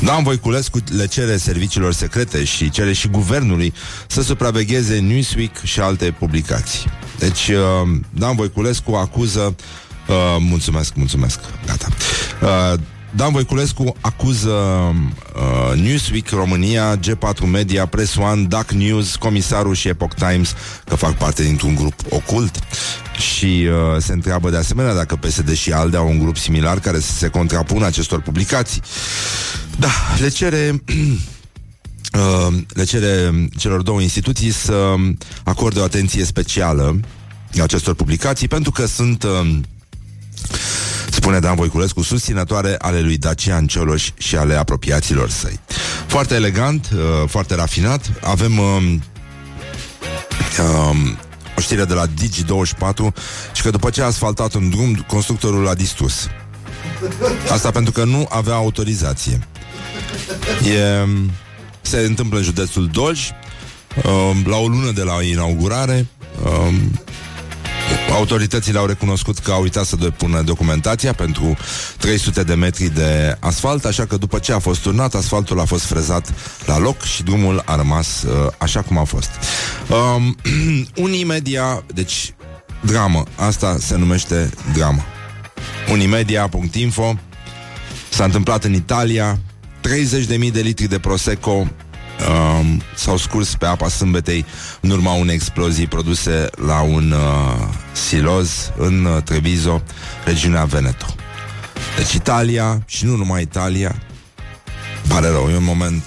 Dan 0.00 0.22
Voiculescu 0.22 0.78
le 0.96 1.06
cere 1.06 1.36
serviciilor 1.36 1.92
secrete 1.92 2.44
și 2.44 2.70
cere 2.70 2.92
și 2.92 3.08
guvernului 3.08 3.72
să 4.06 4.22
supravegheze 4.22 4.98
Newsweek 4.98 5.62
și 5.62 5.80
alte 5.80 6.10
publicații. 6.18 6.90
Deci, 7.18 7.48
uh, 7.48 7.98
Dan 8.10 8.36
Voiculescu 8.36 8.92
acuză... 8.92 9.56
Uh, 10.08 10.36
mulțumesc, 10.38 10.94
mulțumesc, 10.94 11.40
gata. 11.66 11.88
Uh, 12.42 12.80
Dan 13.10 13.32
Voiculescu 13.32 13.96
acuză 14.00 14.50
uh, 14.50 15.80
Newsweek 15.80 16.30
România, 16.30 16.96
G4 16.98 17.40
Media, 17.50 17.86
Press 17.86 18.16
One, 18.16 18.42
Duck 18.42 18.70
News, 18.70 19.16
Comisarul 19.16 19.74
și 19.74 19.88
Epoch 19.88 20.14
Times 20.14 20.54
că 20.84 20.94
fac 20.94 21.16
parte 21.16 21.42
dintr-un 21.42 21.74
grup 21.74 21.94
ocult 22.10 22.58
și 23.18 23.66
uh, 23.68 24.02
se 24.02 24.12
întreabă 24.12 24.50
de 24.50 24.56
asemenea 24.56 24.94
dacă 24.94 25.16
PSD 25.16 25.54
și 25.54 25.72
ALDE 25.72 25.96
au 25.96 26.08
un 26.08 26.18
grup 26.18 26.36
similar 26.36 26.78
care 26.78 27.00
să 27.00 27.12
se 27.12 27.28
contrapună 27.28 27.86
acestor 27.86 28.20
publicații. 28.20 28.82
Da, 29.78 29.90
le 30.20 30.28
cere... 30.28 30.72
Uh, 32.12 32.56
le 32.68 32.84
cere 32.84 33.48
celor 33.58 33.82
două 33.82 34.00
instituții 34.00 34.52
să 34.52 34.94
acorde 35.44 35.80
o 35.80 35.82
atenție 35.82 36.24
specială 36.24 37.00
acestor 37.62 37.94
publicații 37.94 38.48
pentru 38.48 38.70
că 38.70 38.86
sunt 38.86 39.22
uh, 39.22 39.58
spune 41.28 41.46
Dan 41.46 41.56
Voiculescu, 41.56 42.02
susținătoare 42.02 42.74
ale 42.78 43.00
lui 43.00 43.16
Dacian 43.16 43.66
Cioloș 43.66 44.10
și 44.18 44.36
ale 44.36 44.54
apropiaților 44.54 45.30
săi. 45.30 45.60
Foarte 46.06 46.34
elegant, 46.34 46.88
uh, 46.92 47.28
foarte 47.28 47.54
rafinat. 47.54 48.10
Avem 48.20 48.58
uh, 48.58 48.94
uh, 50.58 50.96
o 51.56 51.60
știre 51.60 51.84
de 51.84 51.94
la 51.94 52.06
Digi24 52.06 53.14
și 53.52 53.62
că 53.62 53.70
după 53.70 53.90
ce 53.90 54.02
a 54.02 54.04
asfaltat 54.04 54.54
un 54.54 54.70
drum, 54.70 55.04
constructorul 55.06 55.62
l-a 55.62 55.74
distrus. 55.74 56.28
Asta 57.50 57.70
pentru 57.70 57.92
că 57.92 58.04
nu 58.04 58.26
avea 58.30 58.54
autorizație. 58.54 59.46
E, 60.64 61.06
se 61.80 61.98
întâmplă 61.98 62.38
în 62.38 62.44
județul 62.44 62.86
Dolj, 62.92 63.30
uh, 63.96 64.36
la 64.44 64.56
o 64.56 64.68
lună 64.68 64.90
de 64.90 65.02
la 65.02 65.22
inaugurare. 65.22 66.06
Uh, 66.44 66.74
Autoritățile 68.12 68.78
au 68.78 68.86
recunoscut 68.86 69.38
că 69.38 69.50
au 69.50 69.62
uitat 69.62 69.84
să 69.84 69.96
depună 69.96 70.42
documentația 70.42 71.12
pentru 71.12 71.56
300 71.98 72.42
de 72.42 72.54
metri 72.54 72.94
de 72.94 73.36
asfalt, 73.40 73.84
așa 73.84 74.06
că 74.06 74.16
după 74.16 74.38
ce 74.38 74.52
a 74.52 74.58
fost 74.58 74.80
turnat, 74.80 75.14
asfaltul 75.14 75.60
a 75.60 75.64
fost 75.64 75.84
frezat 75.84 76.34
la 76.66 76.78
loc 76.78 77.02
și 77.02 77.22
drumul 77.22 77.62
a 77.64 77.76
rămas 77.76 78.22
uh, 78.22 78.46
așa 78.58 78.82
cum 78.82 78.98
a 78.98 79.04
fost. 79.04 79.30
Um, 80.16 80.36
Unimedia, 81.06 81.84
deci 81.94 82.34
dramă, 82.80 83.22
asta 83.34 83.76
se 83.80 83.96
numește 83.96 84.50
dramă. 84.74 85.04
Unimedia.info 85.90 87.14
S-a 88.08 88.24
întâmplat 88.24 88.64
în 88.64 88.74
Italia 88.74 89.38
30.000 89.80 90.52
de 90.52 90.60
litri 90.60 90.86
de 90.86 90.98
Prosecco 90.98 91.66
um, 92.28 92.82
s-au 92.94 93.16
scurs 93.16 93.54
pe 93.54 93.66
apa 93.66 93.88
sâmbetei 93.88 94.44
în 94.80 94.90
urma 94.90 95.12
unei 95.12 95.34
explozii 95.34 95.86
produse 95.86 96.48
la 96.66 96.80
un 96.80 97.10
uh, 97.10 97.68
siloz 97.92 98.70
în 98.76 99.04
uh, 99.04 99.22
Treviso, 99.22 99.82
regiunea 100.24 100.64
Veneto. 100.64 101.06
Deci 101.96 102.12
Italia, 102.12 102.82
și 102.86 103.04
nu 103.04 103.16
numai 103.16 103.42
Italia, 103.42 104.02
pare 105.08 105.28
rău, 105.28 105.48
e 105.50 105.56
un 105.56 105.64
moment 105.64 106.04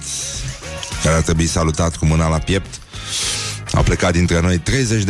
care 1.02 1.14
ar 1.14 1.22
trebui 1.22 1.46
salutat 1.46 1.96
cu 1.96 2.06
mâna 2.06 2.28
la 2.28 2.38
piept. 2.38 2.80
A 3.72 3.80
plecat 3.82 4.12
dintre 4.12 4.40
noi 4.40 4.62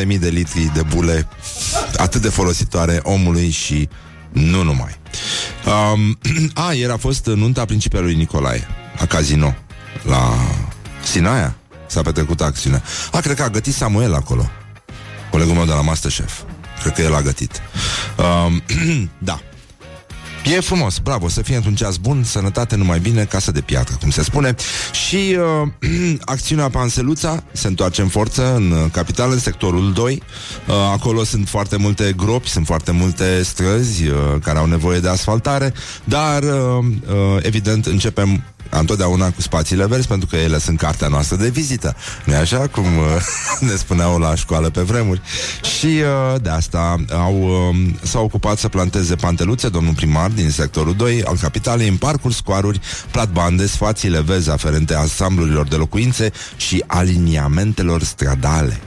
30.000 0.06 0.18
de 0.18 0.28
litri 0.28 0.70
de 0.74 0.82
bule 0.82 1.28
atât 1.96 2.20
de 2.20 2.28
folositoare 2.28 3.00
omului 3.02 3.50
și 3.50 3.88
nu 4.32 4.62
numai. 4.62 4.96
Um, 5.66 6.18
a, 6.66 6.72
ieri 6.72 6.92
a 6.92 6.96
fost 6.96 7.26
nunta 7.26 7.64
principiului 7.64 8.14
Nicolae, 8.14 8.66
la 8.98 9.06
casino, 9.06 9.54
la 10.02 10.34
Sinaia 11.02 11.54
s-a 11.86 12.02
petrecut 12.02 12.40
acțiunea. 12.40 12.82
A, 13.12 13.20
cred 13.20 13.36
că 13.36 13.42
a 13.42 13.48
gătit 13.48 13.74
Samuel 13.74 14.14
acolo. 14.14 14.50
Colegul 15.30 15.54
meu 15.54 15.64
de 15.64 15.72
la 15.72 15.80
Masterchef. 15.80 16.40
Cred 16.80 16.94
că 16.94 17.02
el 17.02 17.14
a 17.14 17.20
gătit. 17.20 17.60
Um, 18.16 18.62
da. 19.18 19.40
E 20.44 20.60
frumos, 20.60 20.98
bravo, 20.98 21.28
să 21.28 21.42
fie 21.42 21.56
într-un 21.56 21.74
ceas 21.74 21.96
bun, 21.96 22.24
sănătate 22.24 22.76
numai 22.76 22.98
bine, 22.98 23.24
casă 23.24 23.50
de 23.52 23.60
piatră, 23.60 23.96
cum 24.00 24.10
se 24.10 24.22
spune. 24.22 24.54
Și 24.92 25.36
uh, 25.62 26.18
acțiunea 26.34 26.68
Panseluța 26.68 27.42
se 27.52 27.66
întoarce 27.66 28.00
în 28.00 28.08
forță 28.08 28.54
în 28.54 28.70
uh, 28.70 28.90
capitală, 28.92 29.32
în 29.32 29.38
sectorul 29.38 29.92
2. 29.92 30.22
Uh, 30.68 30.74
acolo 30.92 31.24
sunt 31.24 31.48
foarte 31.48 31.76
multe 31.76 32.12
gropi, 32.16 32.48
sunt 32.48 32.66
foarte 32.66 32.90
multe 32.90 33.42
străzi 33.42 34.06
uh, 34.06 34.16
care 34.42 34.58
au 34.58 34.66
nevoie 34.66 35.00
de 35.00 35.08
asfaltare, 35.08 35.72
dar 36.04 36.42
uh, 36.42 36.50
uh, 36.50 37.42
evident 37.42 37.86
începem 37.86 38.42
întotdeauna 38.70 39.30
cu 39.30 39.40
spațiile 39.40 39.86
verzi, 39.86 40.06
pentru 40.06 40.28
că 40.28 40.36
ele 40.36 40.58
sunt 40.58 40.78
cartea 40.78 41.08
noastră 41.08 41.36
de 41.36 41.48
vizită. 41.48 41.96
nu 42.24 42.34
așa 42.34 42.66
cum 42.66 42.84
uh, 42.84 43.04
ne 43.70 43.76
spuneau 43.76 44.18
la 44.18 44.34
școală 44.34 44.70
pe 44.70 44.80
vremuri. 44.80 45.20
Și 45.78 45.86
uh, 45.86 46.40
de 46.42 46.48
asta 46.48 46.96
au, 47.10 47.42
uh, 47.42 47.76
s-au 48.02 48.24
ocupat 48.24 48.58
să 48.58 48.68
planteze 48.68 49.14
panteluțe, 49.14 49.68
domnul 49.68 49.94
primar 49.94 50.30
din 50.30 50.50
sectorul 50.50 50.94
2 50.94 51.22
al 51.24 51.36
capitalei, 51.40 51.88
în 51.88 51.96
parcuri, 51.96 52.34
scoaruri, 52.34 52.80
platbande, 53.10 53.66
spațiile 53.66 54.20
verzi 54.20 54.50
aferente 54.50 54.94
asamblurilor 54.94 55.68
de 55.68 55.76
locuințe 55.76 56.32
și 56.56 56.84
aliniamentelor 56.86 58.02
stradale 58.02 58.80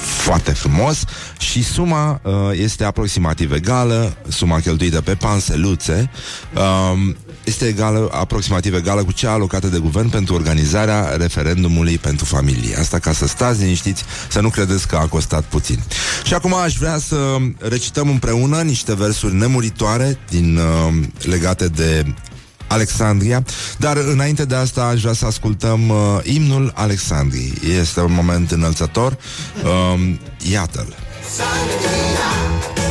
foarte 0.00 0.52
frumos 0.52 1.04
și 1.38 1.62
suma 1.64 2.20
uh, 2.22 2.32
este 2.52 2.84
aproximativ 2.84 3.52
egală, 3.52 4.16
suma 4.28 4.60
cheltuită 4.60 5.00
pe 5.00 5.14
panseluțe 5.14 6.10
uh, 6.54 7.14
este 7.50 7.66
egală, 7.66 8.08
aproximativ 8.12 8.74
egală 8.74 9.04
cu 9.04 9.12
cea 9.12 9.32
alocată 9.32 9.66
de 9.66 9.78
guvern 9.78 10.08
pentru 10.08 10.34
organizarea 10.34 11.16
referendumului 11.16 11.98
pentru 11.98 12.24
familie. 12.24 12.76
Asta 12.76 12.98
ca 12.98 13.12
să 13.12 13.26
stați 13.26 13.60
liniștiți, 13.60 14.04
să 14.28 14.40
nu 14.40 14.48
credeți 14.48 14.86
că 14.86 14.96
a 14.96 15.06
costat 15.06 15.44
puțin. 15.44 15.78
Și 16.24 16.34
acum 16.34 16.54
aș 16.54 16.76
vrea 16.76 16.98
să 16.98 17.36
recităm 17.58 18.08
împreună 18.08 18.60
niște 18.60 18.94
versuri 18.94 19.34
nemuritoare 19.34 20.18
din 20.28 20.56
uh, 20.56 20.94
legate 21.22 21.66
de 21.68 22.14
Alexandria, 22.66 23.44
dar 23.78 23.96
înainte 23.96 24.44
de 24.44 24.54
asta 24.54 24.82
aș 24.84 25.00
vrea 25.00 25.12
să 25.12 25.26
ascultăm 25.26 25.88
uh, 25.88 25.96
imnul 26.22 26.72
Alexandriei. 26.74 27.52
Este 27.80 28.00
un 28.00 28.12
moment 28.12 28.50
înălțător. 28.50 29.18
Uh, 29.64 30.14
iată-l. 30.50 30.94
Alexandria. 31.28 32.89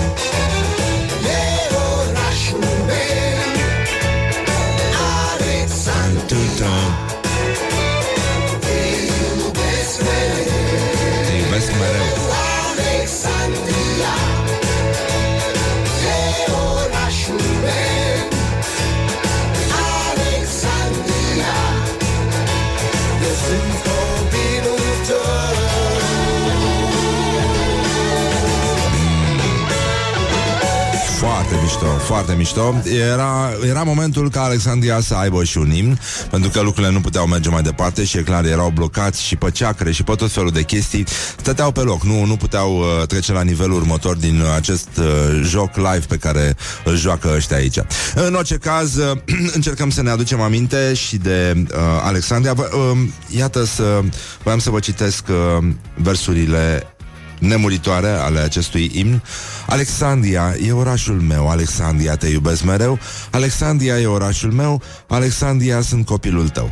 Foarte 32.09 32.33
mișto. 32.33 32.75
Era, 33.11 33.49
era 33.67 33.83
momentul 33.83 34.29
ca 34.29 34.43
Alexandria 34.43 34.99
să 34.99 35.15
aibă 35.15 35.43
și 35.43 35.57
un 35.57 35.71
imn, 35.71 35.99
pentru 36.29 36.49
că 36.49 36.61
lucrurile 36.61 36.93
nu 36.93 37.01
puteau 37.01 37.27
merge 37.27 37.49
mai 37.49 37.61
departe 37.61 38.03
și 38.03 38.17
e 38.17 38.21
clar, 38.21 38.45
erau 38.45 38.69
blocați 38.69 39.23
și 39.23 39.35
pe 39.35 39.51
ceacre 39.51 39.91
și 39.91 40.03
pe 40.03 40.13
tot 40.15 40.31
felul 40.31 40.51
de 40.51 40.63
chestii. 40.63 41.05
Stăteau 41.37 41.71
pe 41.71 41.79
loc, 41.79 42.03
nu, 42.03 42.25
nu 42.25 42.35
puteau 42.35 42.77
uh, 42.77 43.07
trece 43.07 43.31
la 43.31 43.41
nivelul 43.41 43.75
următor 43.75 44.15
din 44.15 44.43
acest 44.55 44.87
uh, 44.97 45.05
joc 45.43 45.75
live 45.75 46.05
pe 46.07 46.17
care 46.17 46.55
îl 46.83 46.95
joacă 46.95 47.33
ăștia 47.35 47.57
aici. 47.57 47.77
În 48.15 48.33
orice 48.33 48.55
caz, 48.55 48.95
uh, 48.95 49.17
încercăm 49.57 49.89
să 49.89 50.01
ne 50.01 50.09
aducem 50.09 50.41
aminte 50.41 50.93
și 50.93 51.17
de 51.17 51.53
uh, 51.57 51.77
Alexandria. 52.03 52.53
Uh, 52.57 52.97
iată 53.27 53.65
să... 53.65 53.99
Voiam 54.43 54.59
să 54.59 54.69
vă 54.69 54.79
citesc 54.79 55.23
uh, 55.29 55.67
versurile 55.95 56.93
nemuritoare 57.39 58.09
ale 58.09 58.39
acestui 58.39 58.91
imn. 58.93 59.23
Alexandria 59.67 60.55
e 60.65 60.71
orașul 60.71 61.21
meu, 61.21 61.49
Alexandria 61.49 62.15
te 62.15 62.27
iubesc 62.27 62.63
mereu, 62.63 62.99
Alexandria 63.31 63.99
e 63.99 64.05
orașul 64.05 64.51
meu, 64.51 64.81
Alexandria 65.07 65.81
sunt 65.81 66.05
copilul 66.05 66.49
tău. 66.49 66.71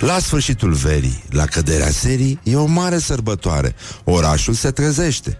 La 0.00 0.18
sfârșitul 0.18 0.72
verii, 0.72 1.24
la 1.30 1.44
căderea 1.44 1.90
serii, 1.90 2.40
e 2.42 2.56
o 2.56 2.66
mare 2.66 2.98
sărbătoare. 2.98 3.74
Orașul 4.04 4.54
se 4.54 4.70
trezește. 4.70 5.38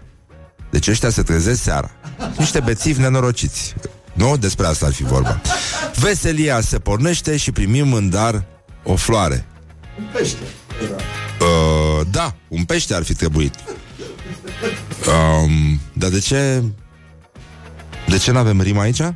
Deci 0.69 0.87
ăștia 0.87 1.09
se 1.09 1.21
trezesc 1.21 1.61
seara. 1.61 1.91
Niște 2.37 2.59
bețivi 2.59 3.01
nenorociți. 3.01 3.75
Nu? 4.13 4.37
Despre 4.37 4.65
asta 4.65 4.85
ar 4.85 4.93
fi 4.93 5.03
vorba. 5.03 5.41
Veselia 5.95 6.61
se 6.61 6.79
pornește 6.79 7.37
și 7.37 7.51
primim 7.51 7.93
în 7.93 8.09
dar 8.09 8.45
o 8.83 8.95
floare. 8.95 9.45
Un 9.97 10.05
pește. 10.13 10.37
Uh, 11.39 12.05
da, 12.11 12.35
un 12.47 12.63
pește 12.63 12.93
ar 12.93 13.03
fi 13.03 13.13
trebuit. 13.13 13.53
Um, 15.09 15.79
dar 15.93 16.09
de 16.09 16.19
ce... 16.19 16.63
De 18.07 18.17
ce 18.17 18.31
n-avem 18.31 18.61
rima 18.61 18.81
aici? 18.81 18.99
E 18.99 19.13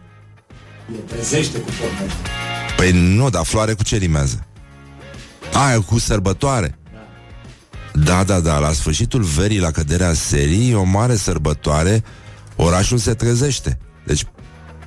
trezește 1.08 1.58
cu 1.58 1.70
pornește. 1.80 2.18
Păi 2.78 2.92
nu, 2.92 3.30
dar 3.30 3.46
floare 3.46 3.74
cu 3.74 3.84
ce 3.84 3.98
rimează? 3.98 4.46
Aia 5.54 5.80
cu 5.80 6.00
sărbătoare. 6.00 6.78
Da, 7.94 8.24
da, 8.24 8.40
da, 8.40 8.58
la 8.58 8.72
sfârșitul 8.72 9.24
verii, 9.24 9.60
la 9.60 9.72
căderea 9.72 10.14
serii, 10.14 10.72
e 10.72 10.76
o 10.76 10.84
mare 10.84 11.16
sărbătoare, 11.16 12.04
orașul 12.56 12.98
se 12.98 13.14
trezește. 13.14 13.78
Deci, 14.06 14.24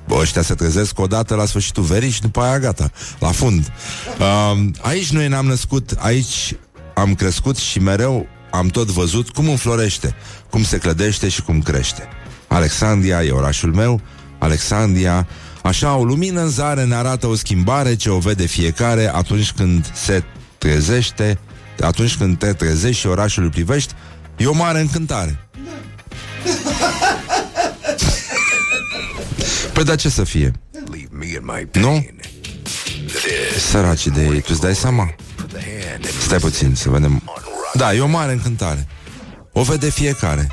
ăștia 0.09 0.41
se 0.41 0.53
trezesc 0.53 0.99
odată 0.99 1.35
la 1.35 1.45
sfârșitul 1.45 1.83
verii 1.83 2.09
și 2.09 2.21
după 2.21 2.41
aia 2.41 2.59
gata, 2.59 2.91
la 3.19 3.31
fund. 3.31 3.71
Um, 4.19 4.73
aici 4.81 5.11
noi 5.11 5.27
ne-am 5.27 5.45
născut, 5.45 5.91
aici 5.97 6.55
am 6.93 7.15
crescut 7.15 7.57
și 7.57 7.79
mereu 7.79 8.27
am 8.51 8.67
tot 8.67 8.87
văzut 8.87 9.29
cum 9.29 9.49
înflorește, 9.49 10.15
cum 10.49 10.63
se 10.63 10.77
clădește 10.77 11.29
și 11.29 11.41
cum 11.41 11.61
crește. 11.61 12.07
Alexandria 12.47 13.23
e 13.23 13.31
orașul 13.31 13.73
meu, 13.73 14.01
Alexandria, 14.37 15.27
așa 15.63 15.95
o 15.95 16.03
lumină 16.03 16.41
în 16.41 16.49
zare 16.49 16.83
ne 16.85 16.95
arată 16.95 17.27
o 17.27 17.35
schimbare 17.35 17.95
ce 17.95 18.09
o 18.09 18.19
vede 18.19 18.45
fiecare 18.45 19.11
atunci 19.13 19.51
când 19.51 19.91
se 19.93 20.23
trezește, 20.57 21.39
atunci 21.79 22.15
când 22.15 22.37
te 22.37 22.53
trezești 22.53 22.99
și 22.99 23.07
orașul 23.07 23.43
îl 23.43 23.49
privești, 23.49 23.93
e 24.37 24.45
o 24.45 24.53
mare 24.53 24.79
încântare. 24.79 25.47
Păi 29.73 29.83
da 29.83 29.95
ce 29.95 30.09
să 30.09 30.23
fie? 30.23 30.51
Leave 30.91 31.07
me 31.11 31.25
in 31.25 31.39
my 31.41 31.67
Nu? 31.81 31.87
pain. 31.87 32.19
This 33.53 33.63
Săraci 33.63 34.07
de 34.07 34.21
ei, 34.21 34.39
tu 34.41 34.47
îți 34.51 34.61
dai 34.61 34.75
seama? 34.75 35.13
put 35.35 35.53
the 35.53 35.61
hand 35.89 36.03
in 36.03 36.09
Stai 36.19 36.37
puțin 36.37 36.75
să 36.75 36.89
vedem 36.89 37.21
Da, 37.77 37.93
e 37.93 37.99
o 37.99 38.07
mare 38.07 38.31
încântare. 38.31 38.87
O 39.51 39.61
vede 39.61 39.89
fiecare. 39.89 40.47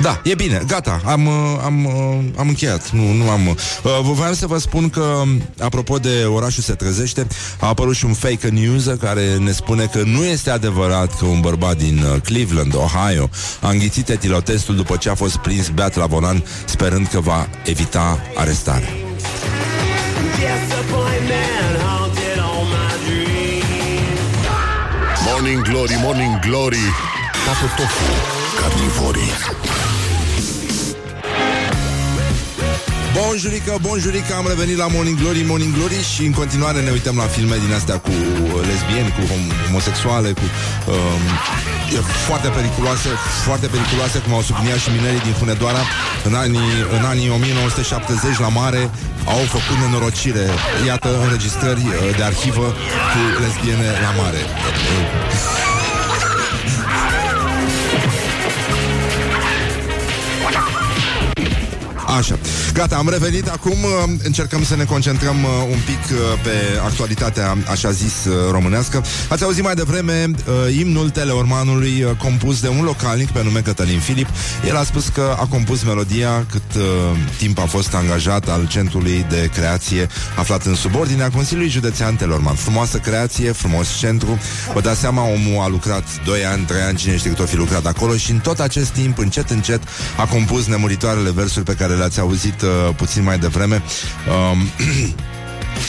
Da, 0.00 0.20
e 0.24 0.34
bine, 0.34 0.62
gata, 0.66 1.00
am, 1.04 1.26
uh, 1.26 1.32
am, 1.64 1.84
uh, 1.84 2.18
am 2.36 2.48
încheiat. 2.48 2.90
Nu, 2.90 3.12
nu 3.12 3.30
am 3.30 3.46
uh, 3.46 3.56
Voiam 4.02 4.34
să 4.34 4.46
vă 4.46 4.58
spun 4.58 4.90
că 4.90 5.00
um, 5.00 5.42
Apropo 5.58 5.98
de 5.98 6.24
orașul 6.24 6.62
se 6.62 6.72
trezește 6.72 7.26
A 7.58 7.66
apărut 7.66 7.94
și 7.94 8.04
un 8.04 8.12
fake 8.12 8.48
news 8.48 8.84
Care 9.00 9.36
ne 9.36 9.50
spune 9.50 9.84
că 9.84 10.02
nu 10.04 10.24
este 10.24 10.50
adevărat 10.50 11.18
Că 11.18 11.24
un 11.24 11.40
bărbat 11.40 11.76
din 11.76 11.98
uh, 11.98 12.20
Cleveland, 12.20 12.74
Ohio 12.74 13.30
A 13.60 13.68
înghițit 13.68 14.08
etilotestul 14.08 14.76
după 14.76 14.96
ce 14.96 15.10
a 15.10 15.14
fost 15.14 15.36
prins 15.36 15.68
beat 15.68 15.96
la 15.96 16.06
volan 16.06 16.44
Sperând 16.64 17.06
că 17.06 17.20
va 17.20 17.48
evita 17.64 18.20
arestarea. 18.34 18.88
Disappointment 20.36 21.59
Morning 25.40 25.62
Glory, 25.62 25.96
Morning 26.02 26.38
Glory 26.38 26.84
Tacă 27.46 27.66
tofu 27.76 28.04
Carnivorii. 28.60 29.30
Bonjurică, 33.16 33.78
bonjurică, 33.80 34.34
am 34.34 34.46
revenit 34.48 34.76
la 34.76 34.86
Morning 34.86 35.18
Glory, 35.20 35.42
Morning 35.52 35.74
Glory 35.76 35.98
și 36.14 36.22
în 36.24 36.32
continuare 36.32 36.80
ne 36.80 36.90
uităm 36.90 37.16
la 37.16 37.22
filme 37.36 37.56
din 37.64 37.72
astea 37.74 37.98
cu 37.98 38.10
lesbieni, 38.68 39.10
cu 39.16 39.22
hom- 39.32 39.66
homosexuale, 39.66 40.30
cu... 40.40 40.46
Um, 40.92 41.22
e 41.78 41.79
foarte 41.98 42.48
periculoase, 42.48 43.08
foarte 43.44 43.66
periculoase, 43.66 44.18
cum 44.18 44.32
au 44.34 44.42
subliniat 44.42 44.78
și 44.78 44.90
minerii 44.96 45.20
din 45.20 45.32
Hunedoara 45.32 45.82
în 46.24 46.34
anii, 46.34 46.70
în 46.96 47.04
anii 47.04 47.30
1970 47.30 48.38
la 48.38 48.48
mare 48.48 48.90
au 49.24 49.42
făcut 49.56 49.76
nenorocire. 49.82 50.46
Iată 50.86 51.08
înregistrări 51.24 51.84
uh, 51.86 52.16
de 52.16 52.22
arhivă 52.22 52.66
cu 53.10 53.20
lesbiene 53.42 53.88
la 54.06 54.22
mare. 54.22 54.40
Așa. 62.18 62.38
Gata, 62.80 62.96
am 62.96 63.08
revenit 63.08 63.48
acum. 63.48 63.72
uh, 63.82 64.12
Încercăm 64.22 64.64
să 64.64 64.76
ne 64.76 64.84
concentrăm 64.84 65.42
uh, 65.42 65.50
un 65.70 65.78
pic 65.86 66.16
uh, 66.16 66.18
pe 66.42 66.50
actualitatea, 66.84 67.56
așa 67.70 67.90
zis, 67.90 68.24
uh, 68.24 68.50
românească. 68.50 69.04
Ați 69.28 69.42
auzit 69.42 69.62
mai 69.62 69.74
devreme 69.74 70.30
uh, 70.34 70.78
imnul 70.78 71.10
Teleormanului 71.10 72.02
uh, 72.02 72.10
compus 72.16 72.60
de 72.60 72.68
un 72.68 72.84
localnic 72.84 73.30
pe 73.30 73.42
nume 73.42 73.60
Cătălin 73.60 73.98
Filip. 73.98 74.26
El 74.66 74.76
a 74.76 74.82
spus 74.84 75.08
că 75.08 75.36
a 75.40 75.46
compus 75.46 75.82
melodia 75.82 76.46
cât 76.50 76.74
uh, 76.76 76.82
timp 77.38 77.58
a 77.58 77.66
fost 77.66 77.94
angajat 77.94 78.48
al 78.48 78.66
Centrului 78.68 79.26
de 79.28 79.50
Creație 79.54 80.08
aflat 80.36 80.64
în 80.66 80.74
subordinea 80.74 81.30
Consiliului 81.30 81.72
Județean 81.72 82.16
Teleorman. 82.16 82.54
Frumoasă 82.54 82.98
creație, 82.98 83.52
frumos 83.52 83.98
centru. 83.98 84.38
Vă 84.74 84.80
dați 84.80 85.00
seama, 85.00 85.22
omul 85.22 85.62
a 85.62 85.68
lucrat 85.68 86.04
2 86.24 86.44
ani, 86.44 86.64
3 86.64 86.80
ani, 86.80 86.96
cine 86.96 87.16
știe 87.16 87.30
cât 87.30 87.40
o 87.40 87.44
fi 87.44 87.56
lucrat 87.56 87.86
acolo 87.86 88.16
și 88.16 88.30
în 88.30 88.38
tot 88.38 88.58
acest 88.60 88.90
timp, 88.90 89.18
încet, 89.18 89.50
încet, 89.50 89.82
a 90.16 90.24
compus 90.24 90.66
nemuritoarele 90.66 91.30
versuri 91.30 91.64
pe 91.64 91.74
care 91.74 91.94
le-ați 91.94 92.20
auzit 92.20 92.62
uh, 92.88 92.94
puțin 92.96 93.22
mai 93.22 93.38
devreme. 93.38 93.82
Um, 94.52 94.68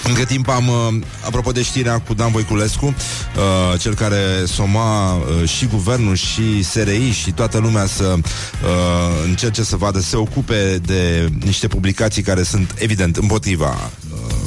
Între 0.03 0.25
timp 0.25 0.49
am, 0.49 0.67
uh, 0.67 1.01
apropo 1.25 1.51
de 1.51 1.61
știrea 1.61 1.99
cu 1.99 2.13
Dan 2.13 2.31
Voiculescu, 2.31 2.85
uh, 2.85 3.79
cel 3.79 3.93
care 3.93 4.45
soma 4.45 5.13
uh, 5.13 5.49
și 5.49 5.65
guvernul 5.65 6.15
și 6.15 6.63
SRI 6.63 7.11
și 7.11 7.31
toată 7.31 7.57
lumea 7.57 7.85
să 7.85 8.13
uh, 8.13 9.23
încerce 9.25 9.63
să 9.63 9.75
vadă, 9.75 9.99
să 9.99 10.07
se 10.07 10.15
ocupe 10.15 10.77
de 10.85 11.29
niște 11.45 11.67
publicații 11.67 12.21
care 12.21 12.43
sunt 12.43 12.75
evident 12.77 13.15
împotriva 13.15 13.69
uh, 14.13 14.40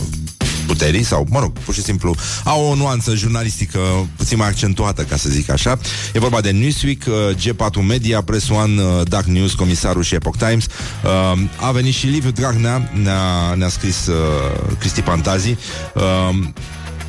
puterii 0.67 1.03
sau, 1.03 1.27
mă 1.31 1.41
rog, 1.41 1.53
pur 1.65 1.75
și 1.75 1.83
simplu 1.83 2.15
au 2.45 2.65
o 2.65 2.75
nuanță 2.75 3.15
jurnalistică 3.15 3.79
puțin 4.17 4.39
mai 4.39 4.49
accentuată, 4.49 5.03
ca 5.03 5.17
să 5.17 5.29
zic 5.29 5.51
așa. 5.51 5.79
E 6.15 6.19
vorba 6.19 6.41
de 6.41 6.51
Newsweek, 6.51 7.03
uh, 7.07 7.15
G4 7.37 7.87
Media, 7.87 8.23
Press 8.23 8.49
One, 8.49 8.83
uh, 8.83 9.01
Dark 9.09 9.25
News, 9.27 9.53
Comisarul 9.55 10.03
și 10.03 10.15
Epoch 10.15 10.37
Times. 10.37 10.67
Uh, 11.05 11.41
A 11.57 11.71
venit 11.71 11.95
și 11.95 12.07
Liviu 12.07 12.31
Dragnea, 12.31 12.91
ne-a, 13.03 13.55
ne-a 13.55 13.69
scris 13.69 14.07
uh, 14.07 14.15
Cristi 14.79 15.01
Pantazi. 15.01 15.57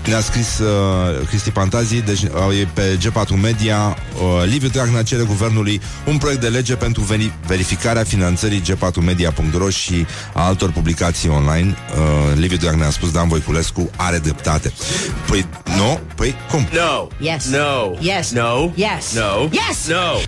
Uh, 0.05 0.11
ne-a 0.11 0.21
scris 0.21 0.57
uh, 0.59 1.27
Cristi 1.27 1.51
Pantazi, 1.51 1.95
deci 2.01 2.21
uh, 2.21 2.59
e 2.59 2.67
pe 2.73 2.97
G4 2.97 3.41
Media. 3.41 3.97
Uh, 4.15 4.43
Liviu 4.45 4.69
Dragnea 4.69 5.03
cere 5.03 5.23
guvernului 5.23 5.81
un 6.07 6.17
proiect 6.17 6.41
de 6.41 6.47
lege 6.47 6.75
pentru 6.75 7.01
veri- 7.01 7.33
verificarea 7.47 8.03
finanțării 8.03 8.61
G4media.ro 8.61 9.69
și 9.69 10.05
a 10.33 10.45
altor 10.45 10.71
publicații 10.71 11.29
online. 11.29 11.75
Uh, 11.97 12.33
Liviu 12.35 12.57
Dragnea 12.57 12.87
a 12.87 12.89
spus, 12.89 13.11
Dan 13.11 13.27
Voiculescu 13.27 13.89
are 13.95 14.17
dreptate. 14.17 14.73
Păi, 15.27 15.45
nu? 15.77 15.99
Păi, 16.15 16.35
cum? 16.49 16.67
No. 16.71 17.07
Yes. 17.19 17.45
No. 17.45 17.95
Yes. 17.99 18.31
No. 18.31 18.71
Yes. 18.75 19.13
No. 19.13 19.47
Yes. 19.51 19.87
No. 19.87 20.19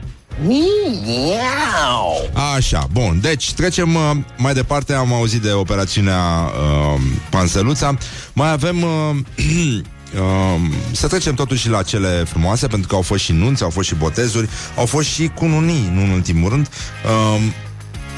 Așa, 2.55 2.87
bun. 2.91 3.19
Deci, 3.21 3.53
trecem 3.53 3.95
uh, 3.95 4.11
mai 4.37 4.53
departe. 4.53 4.93
Am 4.93 5.13
auzit 5.13 5.41
de 5.41 5.51
operațiunea 5.51 6.19
uh, 6.19 7.01
Panseluța. 7.29 7.97
Mai 8.33 8.51
avem... 8.51 8.81
Uh, 8.81 9.15
Uh, 10.15 10.61
să 10.91 11.07
trecem 11.07 11.33
totuși 11.33 11.69
la 11.69 11.83
cele 11.83 12.23
frumoase 12.27 12.67
Pentru 12.67 12.87
că 12.87 12.95
au 12.95 13.01
fost 13.01 13.23
și 13.23 13.31
nunți, 13.31 13.63
au 13.63 13.69
fost 13.69 13.87
și 13.87 13.95
botezuri 13.95 14.49
Au 14.77 14.85
fost 14.85 15.07
și 15.07 15.27
cununii, 15.27 15.91
nu 15.93 16.01
în 16.01 16.09
ultimul 16.09 16.49
rând 16.49 16.69
uh, 17.05 17.41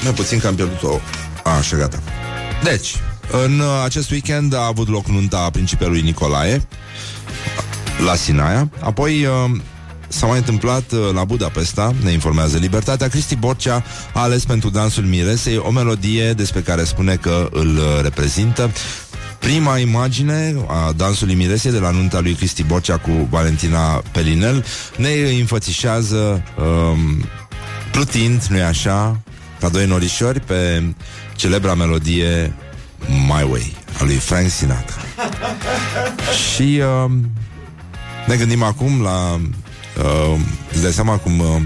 Mai 0.02 0.12
puțin 0.12 0.38
că 0.38 0.46
am 0.46 0.54
pierdut 0.54 0.82
o 0.82 1.00
Așa, 1.58 1.76
gata 1.76 1.98
Deci, 2.62 2.94
în 3.44 3.58
uh, 3.58 3.66
acest 3.84 4.10
weekend 4.10 4.54
a 4.54 4.66
avut 4.66 4.88
loc 4.88 5.06
nunta 5.06 5.50
principelui 5.52 6.00
Nicolae 6.00 6.68
La 8.04 8.14
Sinaia 8.14 8.70
Apoi 8.80 9.24
uh, 9.24 9.60
S-a 10.10 10.26
mai 10.26 10.38
întâmplat 10.38 10.92
uh, 10.92 10.98
la 11.12 11.24
Budapesta, 11.24 11.94
ne 12.02 12.10
informează 12.10 12.58
Libertatea, 12.58 13.08
Cristi 13.08 13.36
Borcea 13.36 13.84
a 14.12 14.20
ales 14.20 14.44
pentru 14.44 14.70
dansul 14.70 15.04
Miresei 15.04 15.56
o 15.56 15.70
melodie 15.70 16.32
despre 16.32 16.60
care 16.60 16.84
spune 16.84 17.16
că 17.16 17.48
îl 17.52 17.76
uh, 17.76 18.02
reprezintă. 18.02 18.70
Prima 19.38 19.78
imagine 19.78 20.54
a 20.66 20.92
dansului 20.96 21.34
Miresei 21.34 21.70
de 21.70 21.78
la 21.78 21.90
nunta 21.90 22.20
lui 22.20 22.34
Cristi 22.34 22.62
Borcea 22.62 22.98
cu 22.98 23.10
Valentina 23.30 24.02
Pelinel 24.12 24.64
ne 24.96 25.10
înfățișează 25.38 26.42
um, 26.58 27.24
plutind, 27.92 28.44
nu-i 28.44 28.62
așa, 28.62 29.20
ca 29.60 29.68
doi 29.68 29.86
norișori 29.86 30.40
pe 30.40 30.82
celebra 31.36 31.74
melodie 31.74 32.52
My 33.06 33.46
Way 33.50 33.76
a 34.00 34.04
lui 34.04 34.16
Frank 34.16 34.50
Sinatra. 34.50 34.96
Și 36.54 36.82
um, 37.04 37.30
ne 38.26 38.36
gândim 38.36 38.62
acum 38.62 39.02
la 39.02 39.40
Uh, 40.04 40.40
îți 40.72 40.82
dai 40.82 40.92
seama 40.92 41.16
cum 41.16 41.38
uh, 41.38 41.62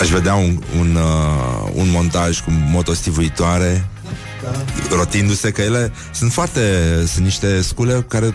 Aș 0.00 0.08
vedea 0.08 0.34
un, 0.34 0.62
un, 0.78 0.96
uh, 0.96 1.70
un 1.72 1.90
montaj 1.90 2.40
cu 2.40 2.50
motostivuitoare 2.50 3.88
rotindu-se 4.90 5.50
că 5.50 5.62
ele 5.62 5.92
sunt 6.12 6.32
foarte 6.32 6.60
sunt 7.06 7.24
niște 7.24 7.60
scule 7.60 8.04
care 8.08 8.34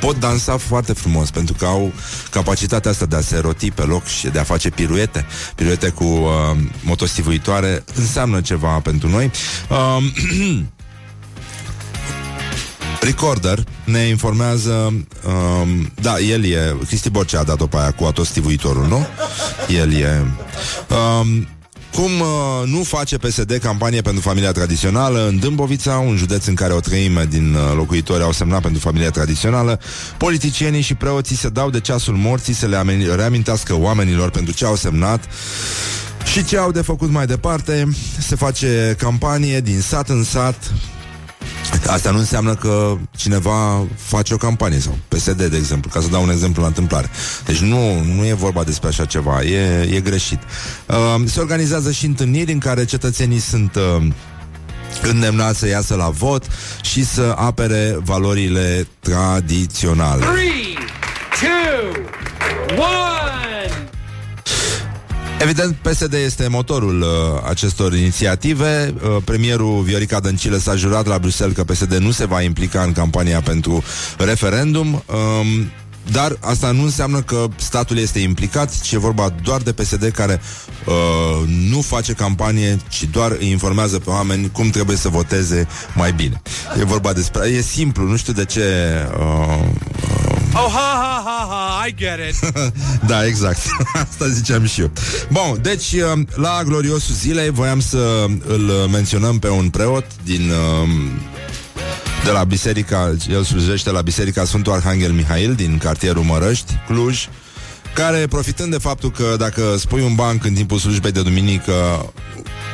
pot 0.00 0.18
dansa 0.20 0.56
foarte 0.56 0.92
frumos 0.92 1.30
pentru 1.30 1.54
că 1.58 1.64
au 1.64 1.92
capacitatea 2.30 2.90
asta 2.90 3.06
de 3.06 3.16
a 3.16 3.20
se 3.20 3.38
roti 3.38 3.70
pe 3.70 3.82
loc 3.82 4.06
și 4.06 4.28
de 4.28 4.38
a 4.38 4.42
face 4.42 4.70
piruete. 4.70 5.26
Piruete 5.54 5.88
cu 5.88 6.04
uh, 6.04 6.30
motostivuitoare 6.82 7.84
înseamnă 7.94 8.40
ceva 8.40 8.80
pentru 8.80 9.08
noi. 9.08 9.30
Uh, 9.68 10.02
Recorder 13.02 13.64
ne 13.84 13.98
informează 13.98 14.72
um, 14.72 15.92
Da, 16.00 16.18
el 16.18 16.44
e 16.44 16.76
Cristi 16.86 17.10
Borcea 17.10 17.40
a 17.40 17.42
dat-o 17.42 17.66
pe 17.66 17.76
aia 17.76 17.90
cu 17.90 18.04
atostivuitorul, 18.04 18.86
nu? 18.86 19.06
El 19.68 19.92
e 19.92 20.24
um, 21.20 21.46
cum 21.94 22.20
uh, 22.20 22.68
nu 22.68 22.82
face 22.82 23.18
PSD 23.18 23.58
campanie 23.62 24.00
pentru 24.00 24.22
familia 24.22 24.52
tradițională 24.52 25.26
în 25.26 25.38
Dâmbovița, 25.38 25.98
un 25.98 26.16
județ 26.16 26.46
în 26.46 26.54
care 26.54 26.72
o 26.72 26.80
treime 26.80 27.26
din 27.30 27.54
uh, 27.54 27.60
locuitori 27.74 28.22
au 28.22 28.32
semnat 28.32 28.62
pentru 28.62 28.80
familia 28.80 29.10
tradițională, 29.10 29.80
politicienii 30.16 30.80
și 30.80 30.94
preoții 30.94 31.36
se 31.36 31.48
dau 31.48 31.70
de 31.70 31.80
ceasul 31.80 32.14
morții 32.14 32.54
să 32.54 32.66
le 32.66 32.76
amen- 32.76 33.14
reamintească 33.14 33.74
oamenilor 33.74 34.30
pentru 34.30 34.52
ce 34.52 34.64
au 34.64 34.76
semnat 34.76 35.24
și 36.24 36.44
ce 36.44 36.56
au 36.56 36.72
de 36.72 36.80
făcut 36.80 37.10
mai 37.10 37.26
departe. 37.26 37.88
Se 38.18 38.36
face 38.36 38.94
campanie 38.98 39.60
din 39.60 39.80
sat 39.80 40.08
în 40.08 40.24
sat, 40.24 40.72
Asta 41.86 42.10
nu 42.10 42.18
înseamnă 42.18 42.54
că 42.54 42.96
cineva 43.16 43.84
face 43.96 44.34
o 44.34 44.36
campanie 44.36 44.78
sau 44.78 44.98
PSD, 45.08 45.42
de 45.44 45.56
exemplu, 45.56 45.90
ca 45.90 46.00
să 46.00 46.08
dau 46.08 46.22
un 46.22 46.30
exemplu 46.30 46.62
la 46.62 46.68
întâmplare. 46.68 47.10
Deci 47.44 47.58
nu, 47.58 48.00
nu 48.00 48.26
e 48.26 48.32
vorba 48.32 48.64
despre 48.64 48.88
așa 48.88 49.04
ceva, 49.04 49.42
e, 49.42 49.88
e 49.94 50.00
greșit. 50.00 50.38
Uh, 50.86 51.22
se 51.24 51.40
organizează 51.40 51.90
și 51.90 52.06
întâlniri 52.06 52.52
în 52.52 52.58
care 52.58 52.84
cetățenii 52.84 53.38
sunt 53.38 53.74
uh, 53.74 54.06
îndemnați 55.02 55.58
să 55.58 55.68
iasă 55.68 55.94
la 55.94 56.08
vot 56.08 56.44
și 56.82 57.04
să 57.04 57.34
apere 57.36 57.98
valorile 58.04 58.86
tradiționale. 59.00 60.24
Three, 60.24 60.74
two, 61.40 62.02
one. 62.76 63.01
Evident, 65.42 65.76
PSD 65.76 66.12
este 66.12 66.48
motorul 66.48 67.00
uh, 67.00 67.08
acestor 67.48 67.94
inițiative. 67.94 68.94
Uh, 68.94 69.16
premierul 69.24 69.82
Viorica 69.82 70.20
Dăncilă 70.20 70.56
s-a 70.56 70.76
jurat 70.76 71.06
la 71.06 71.18
Bruxelles 71.18 71.56
că 71.56 71.64
PSD 71.64 71.94
nu 71.94 72.10
se 72.10 72.26
va 72.26 72.42
implica 72.42 72.82
în 72.82 72.92
campania 72.92 73.40
pentru 73.40 73.82
referendum. 74.18 74.86
Um, 74.92 75.70
dar 76.10 76.36
asta 76.40 76.70
nu 76.70 76.82
înseamnă 76.82 77.20
că 77.20 77.46
statul 77.56 77.98
este 77.98 78.18
implicat, 78.18 78.80
ci 78.80 78.92
e 78.92 78.98
vorba 78.98 79.34
doar 79.42 79.60
de 79.60 79.72
PSD 79.72 80.10
care 80.14 80.40
uh, 80.86 81.48
nu 81.70 81.80
face 81.80 82.12
campanie, 82.12 82.78
ci 82.88 83.04
doar 83.04 83.30
îi 83.38 83.50
informează 83.50 83.98
pe 83.98 84.10
oameni 84.10 84.50
cum 84.50 84.70
trebuie 84.70 84.96
să 84.96 85.08
voteze 85.08 85.66
mai 85.94 86.12
bine. 86.12 86.42
E 86.80 86.84
vorba 86.84 87.12
despre... 87.12 87.48
E 87.48 87.60
simplu, 87.60 88.06
nu 88.06 88.16
știu 88.16 88.32
de 88.32 88.44
ce... 88.44 88.62
Uh, 89.18 89.58
uh, 90.04 90.11
Oh, 90.54 90.70
ha, 90.70 90.94
ha, 91.02 91.22
ha, 91.24 91.46
ha, 91.48 91.86
I 91.86 91.94
get 91.94 92.18
it. 92.28 92.52
da, 93.10 93.26
exact. 93.26 93.58
Asta 94.08 94.28
ziceam 94.28 94.64
și 94.64 94.80
eu. 94.80 94.90
Bun, 95.30 95.58
deci 95.62 95.92
uh, 95.92 96.22
la 96.34 96.62
gloriosul 96.64 97.14
zilei 97.14 97.50
voiam 97.50 97.80
să 97.80 98.26
îl 98.46 98.88
menționăm 98.90 99.38
pe 99.38 99.48
un 99.48 99.68
preot 99.68 100.06
din 100.24 100.50
uh, 100.50 100.88
de 102.24 102.30
la 102.30 102.44
biserica, 102.44 103.14
el 103.28 103.44
slujește 103.44 103.90
la 103.90 104.00
biserica 104.00 104.44
Sfântul 104.44 104.72
Arhanghel 104.72 105.12
Mihail 105.12 105.54
din 105.54 105.78
cartierul 105.78 106.22
Mărăști, 106.22 106.72
Cluj, 106.86 107.28
care 107.94 108.26
profitând 108.26 108.70
de 108.70 108.78
faptul 108.78 109.10
că 109.10 109.34
dacă 109.38 109.76
spui 109.78 110.02
un 110.02 110.14
banc 110.14 110.44
în 110.44 110.54
timpul 110.54 110.78
slujbei 110.78 111.12
de 111.12 111.22
duminică, 111.22 111.72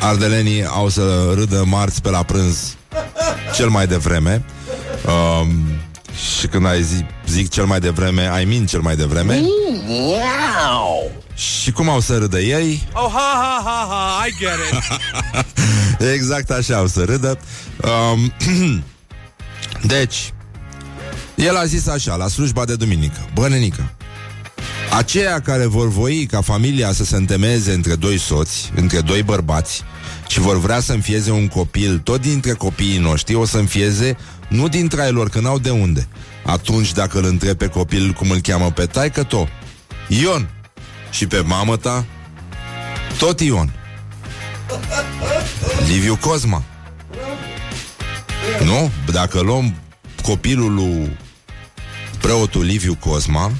ardelenii 0.01 0.65
au 0.65 0.89
să 0.89 1.33
râdă 1.35 1.65
marți 1.67 2.03
pe 2.03 2.11
la 2.11 2.23
prânz 2.23 2.77
cel 3.55 3.69
mai 3.69 3.87
devreme. 3.87 4.45
Um, 5.07 5.78
și 6.19 6.47
când 6.47 6.67
ai 6.67 6.83
zi, 6.83 7.05
zic 7.27 7.49
cel 7.49 7.65
mai 7.65 7.81
devreme, 7.81 8.29
ai 8.29 8.45
min 8.45 8.67
cel 8.67 8.81
mai 8.81 8.97
devreme. 8.97 9.43
Și 11.35 11.73
cum 11.73 11.89
au 11.89 12.01
să 12.01 12.19
râdă 12.19 12.39
ei? 12.39 12.89
Oh, 12.93 13.11
ha, 13.13 13.33
ha, 13.35 13.63
ha, 13.65 13.87
ha, 13.91 14.27
I 14.27 14.35
get 14.39 14.51
it. 14.71 16.11
exact 16.15 16.51
așa 16.51 16.77
au 16.77 16.87
să 16.87 17.05
râdă. 17.05 17.39
Um, 18.13 18.33
deci, 19.95 20.33
el 21.35 21.57
a 21.57 21.65
zis 21.65 21.87
așa, 21.87 22.15
la 22.15 22.29
slujba 22.29 22.65
de 22.65 22.75
duminică, 22.75 23.29
bă, 23.35 23.49
nenică, 23.49 23.93
aceia 24.97 25.41
care 25.41 25.67
vor 25.67 25.89
voi 25.89 26.27
ca 26.31 26.41
familia 26.41 26.93
să 26.93 27.05
se 27.05 27.17
întemeze 27.17 27.73
între 27.73 27.95
doi 27.95 28.19
soți, 28.19 28.73
între 28.75 29.01
doi 29.01 29.23
bărbați, 29.23 29.83
și 30.29 30.41
vor 30.41 30.59
vrea 30.59 30.81
să 30.81 30.93
înfieze 30.93 31.31
un 31.31 31.49
copil, 31.49 31.99
tot 31.99 32.21
dintre 32.21 32.53
copiii 32.53 32.99
noștri, 32.99 33.35
o 33.35 33.45
să 33.45 33.59
înfieze 33.59 34.17
nu 34.49 34.69
dintre 34.69 35.03
ai 35.03 35.13
lor, 35.13 35.29
că 35.29 35.41
n-au 35.41 35.59
de 35.59 35.71
unde. 35.71 36.09
Atunci, 36.45 36.93
dacă 36.93 37.19
îl 37.19 37.25
întreb 37.25 37.57
pe 37.57 37.67
copil 37.67 38.13
cum 38.13 38.31
îl 38.31 38.41
cheamă 38.41 38.71
pe 38.71 38.87
taică 38.87 39.23
to, 39.23 39.47
Ion. 40.09 40.51
Și 41.11 41.27
pe 41.27 41.41
mamă 41.41 41.77
ta, 41.77 42.05
tot 43.19 43.41
Ion. 43.41 43.73
Liviu 45.87 46.17
Cosma. 46.17 46.63
Nu? 48.65 48.91
Dacă 49.13 49.41
luăm 49.41 49.75
copilul 50.23 50.75
lui 50.75 51.17
preotul 52.21 52.65
Liviu 52.65 52.95
Cosma, 52.95 53.53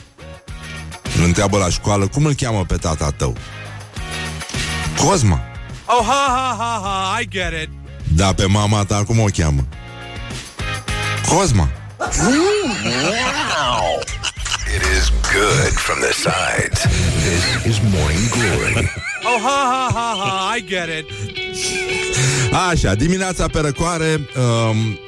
îl 1.17 1.25
întreabă 1.25 1.59
la 1.59 1.69
școală, 1.69 2.07
cum 2.07 2.25
îl 2.25 2.35
cheamă 2.35 2.65
pe 2.65 2.77
tata 2.77 3.11
tău? 3.11 3.37
Cosma. 4.97 5.41
Oh, 5.87 6.07
ha, 6.07 6.27
ha, 6.29 6.57
ha, 6.59 6.81
ha, 6.83 7.21
I 7.21 7.29
get 7.29 7.63
it. 7.63 7.69
Da, 8.15 8.33
pe 8.33 8.47
mama 8.47 8.85
ta 8.85 9.05
cum 9.05 9.19
o 9.19 9.25
cheamă? 9.25 9.67
Cosma. 11.27 11.69
It 14.77 14.83
is 14.97 15.11
good 15.33 15.73
from 15.87 16.01
the 16.01 16.13
sides. 16.13 16.83
This 17.25 17.67
is 17.67 17.81
Morning 17.83 18.29
Glory. 18.31 18.89
Oh, 19.25 19.39
ha, 19.41 19.61
ha, 19.73 19.91
ha, 19.93 20.15
ha, 20.23 20.55
I 20.57 20.61
get 20.61 20.89
it. 20.89 21.07
Așa, 22.71 22.95
dimineața 22.95 23.47
pe 23.53 23.61
răcoare 23.61 24.21
um, 24.37 24.99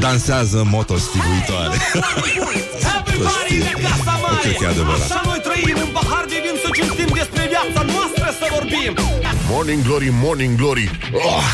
Dansează 0.00 0.62
motostivuitoare 0.70 1.76
Everybody 3.06 3.58
de 3.58 3.74
casa 3.82 4.18
Nu 4.30 4.36
cred 4.42 4.56
că 4.56 4.64
e 4.64 4.66
mare. 4.66 4.72
adevărat. 4.72 5.10
Așa 5.10 5.22
noi 5.24 5.40
trăim 5.42 5.76
un 5.86 5.92
pahar 5.92 6.24
de 6.28 6.34
vin 6.44 6.56
să 6.64 6.68
cinstim 6.74 7.10
despre 7.14 7.46
viața 7.48 7.82
noastră 7.92 8.34
să 8.38 8.46
vorbim. 8.50 8.94
Morning 9.50 9.82
Glory, 9.82 10.08
Morning 10.12 10.56
Glory 10.56 10.90
oh, 11.12 11.44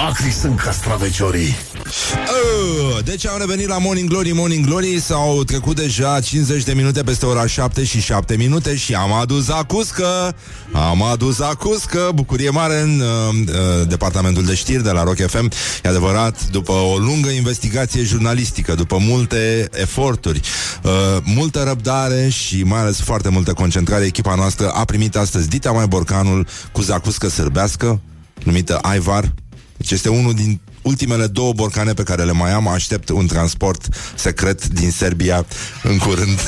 Acri 0.00 0.30
sunt 0.30 0.60
castraveciorii. 0.60 1.56
Uh, 1.86 3.04
Deci 3.04 3.26
am 3.26 3.38
revenit 3.38 3.68
la 3.68 3.78
Morning 3.78 4.08
Glory, 4.08 4.32
Morning 4.32 4.66
Glory 4.66 5.00
S-au 5.00 5.44
trecut 5.44 5.76
deja 5.76 6.20
50 6.20 6.62
de 6.62 6.72
minute 6.72 7.02
peste 7.02 7.26
ora 7.26 7.46
7 7.46 7.84
și 7.84 8.00
7 8.00 8.36
minute 8.36 8.76
Și 8.76 8.94
am 8.94 9.12
adus 9.12 9.48
acuscă 9.48 10.34
Am 10.72 11.02
adus 11.02 11.40
acuscă 11.40 12.10
Bucurie 12.14 12.50
mare 12.50 12.80
în 12.80 13.00
uh, 13.00 13.34
uh, 13.48 13.88
departamentul 13.88 14.44
de 14.44 14.54
știri 14.54 14.82
de 14.82 14.90
la 14.90 15.02
Rock 15.02 15.26
FM 15.26 15.50
E 15.82 15.88
adevărat, 15.88 16.48
după 16.50 16.72
o 16.72 16.98
lungă 16.98 17.28
investigație 17.28 18.02
jurnalistică 18.02 18.74
După 18.74 18.96
multe 19.00 19.68
eforturi 19.72 20.40
uh, 20.82 20.90
Multă 21.22 21.62
răbdare 21.62 22.28
și 22.28 22.62
mai 22.62 22.80
ales 22.80 23.00
foarte 23.00 23.28
multă 23.28 23.52
concentrare 23.52 24.04
Echipa 24.04 24.34
noastră 24.34 24.70
a 24.70 24.84
primit 24.84 25.16
astăzi 25.16 25.48
Dita 25.48 25.70
Mai 25.70 25.86
Borcanul 25.86 26.46
cu 26.72 26.80
zacuscă 26.80 27.28
sârbească 27.28 28.00
Numită 28.44 28.78
Aivar 28.82 29.32
deci 29.78 29.90
este 29.90 30.08
unul 30.08 30.34
din 30.34 30.60
ultimele 30.82 31.26
două 31.26 31.52
borcane 31.52 31.92
pe 31.92 32.02
care 32.02 32.24
le 32.24 32.32
mai 32.32 32.52
am. 32.52 32.68
Aștept 32.68 33.08
un 33.08 33.26
transport 33.26 33.88
secret 34.14 34.66
din 34.66 34.90
Serbia 34.90 35.46
în 35.82 35.98
curând. 35.98 36.40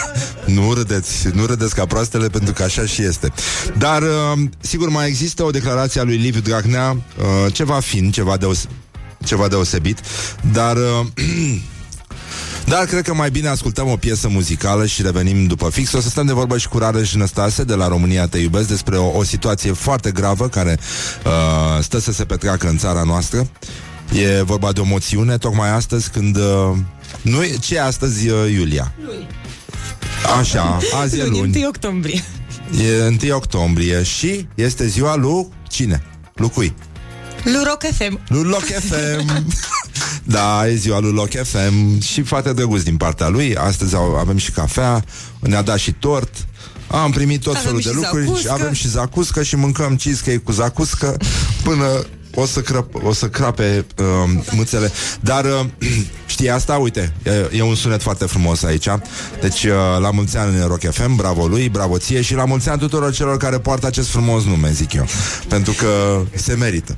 nu 0.56 0.72
râdeți, 0.72 1.28
nu 1.34 1.46
râdeți 1.46 1.74
ca 1.74 1.86
proastele, 1.86 2.28
pentru 2.28 2.52
că 2.52 2.62
așa 2.62 2.86
și 2.86 3.02
este. 3.02 3.32
Dar, 3.78 4.02
uh, 4.02 4.40
sigur, 4.60 4.88
mai 4.88 5.08
există 5.08 5.42
o 5.42 5.50
declarație 5.50 6.00
a 6.00 6.04
lui 6.04 6.16
Liviu 6.16 6.40
Dragnea, 6.40 6.90
uh, 6.90 7.52
ceva 7.52 7.80
fin, 7.80 8.10
ceva, 8.10 8.36
deos- 8.36 8.68
ceva 9.24 9.48
deosebit, 9.48 10.00
dar... 10.52 10.76
Uh, 12.66 12.72
Dar 12.72 12.84
cred 12.84 13.02
că 13.02 13.14
mai 13.14 13.30
bine 13.30 13.48
ascultăm 13.48 13.88
o 13.88 13.96
piesă 13.96 14.28
muzicală 14.28 14.86
și 14.86 15.02
revenim 15.02 15.46
după 15.46 15.70
fix. 15.70 15.92
O 15.92 16.00
să 16.00 16.08
stăm 16.08 16.26
de 16.26 16.32
vorbă 16.32 16.58
și 16.58 16.68
cu 16.68 16.78
Rareș 16.78 17.14
Năstase 17.14 17.64
de 17.64 17.74
la 17.74 17.88
România 17.88 18.26
Te 18.26 18.38
Iubesc 18.38 18.68
despre 18.68 18.96
o, 18.96 19.16
o 19.16 19.22
situație 19.24 19.72
foarte 19.72 20.10
gravă 20.10 20.48
care 20.48 20.78
uh, 21.24 21.82
stă 21.82 21.98
să 21.98 22.12
se 22.12 22.24
petreacă 22.24 22.68
în 22.68 22.78
țara 22.78 23.02
noastră. 23.02 23.48
E 24.12 24.42
vorba 24.42 24.72
de 24.72 24.80
o 24.80 24.84
moțiune 24.84 25.38
tocmai 25.38 25.70
astăzi 25.70 26.10
când... 26.10 26.36
Uh, 26.36 26.76
nu, 27.22 27.42
e- 27.42 27.56
ce 27.60 27.74
e 27.74 27.82
astăzi, 27.82 28.28
uh, 28.28 28.50
Iulia? 28.52 28.92
Luni. 29.04 29.26
Așa, 30.38 30.78
azi 31.00 31.18
e 31.18 31.24
Luni, 31.24 31.38
luni. 31.38 31.56
1 31.56 31.66
octombrie. 31.66 32.24
E 32.84 33.06
1 33.22 33.34
octombrie 33.36 34.02
și 34.02 34.46
este 34.54 34.86
ziua 34.86 35.16
lui 35.16 35.46
cine? 35.68 36.02
Lui 36.34 36.50
cui? 36.50 36.74
Lu 37.44 37.62
Rock 37.64 37.82
FM. 37.94 38.20
Lui 38.28 38.42
Loc 38.42 38.64
FM 38.64 39.54
Da, 40.28 40.68
e 40.68 40.74
ziua 40.74 40.98
lui 41.00 41.12
Loc 41.12 41.28
FM 41.30 42.00
Și 42.00 42.22
foarte 42.22 42.52
drăguț 42.52 42.82
din 42.82 42.96
partea 42.96 43.28
lui. 43.28 43.56
Astăzi 43.56 43.94
au- 43.94 44.14
avem 44.16 44.36
și 44.36 44.50
cafea 44.50 45.04
Ne-a 45.40 45.62
dat 45.62 45.78
și 45.78 45.92
tort. 45.92 46.46
Am 46.86 47.10
primit 47.10 47.40
tot 47.40 47.54
Avem 47.56 47.64
felul 47.66 47.80
de 47.80 47.88
și 47.88 47.94
lucruri. 47.94 48.24
zacuscă. 48.26 48.52
Avem 48.52 48.72
și 48.72 48.88
zacuscă 48.88 49.42
și 49.42 49.56
mâncăm 49.56 49.96
cheesecake 49.96 50.36
cu 50.38 50.52
zacuscă 50.52 51.16
Până 51.62 52.06
o 52.38 52.46
să, 52.46 52.60
crăp, 52.60 53.04
o 53.04 53.12
să 53.12 53.28
crape 53.28 53.86
uh, 53.98 54.04
mâțele 54.50 54.92
Dar 55.20 55.44
uh, 55.44 55.66
știi 56.26 56.50
asta? 56.50 56.74
Uite, 56.74 57.12
e, 57.22 57.56
e 57.56 57.62
un 57.62 57.74
sunet 57.74 58.02
foarte 58.02 58.24
frumos 58.24 58.62
aici 58.62 58.88
Deci 59.40 59.64
uh, 59.64 59.72
la 60.00 60.10
mulți 60.10 60.36
ani 60.36 60.60
în 60.60 60.66
Rock 60.66 60.90
FM 60.90 61.16
Bravo 61.16 61.46
lui, 61.46 61.68
bravo 61.68 61.98
ție 61.98 62.20
Și 62.20 62.34
la 62.34 62.44
mulți 62.44 62.68
ani 62.68 62.78
tuturor 62.78 63.12
celor 63.12 63.36
care 63.36 63.58
poartă 63.58 63.86
acest 63.86 64.08
frumos 64.08 64.44
nume 64.44 64.70
Zic 64.72 64.92
eu 64.92 65.06
Pentru 65.48 65.72
că 65.72 66.20
se 66.34 66.54
merită 66.54 66.94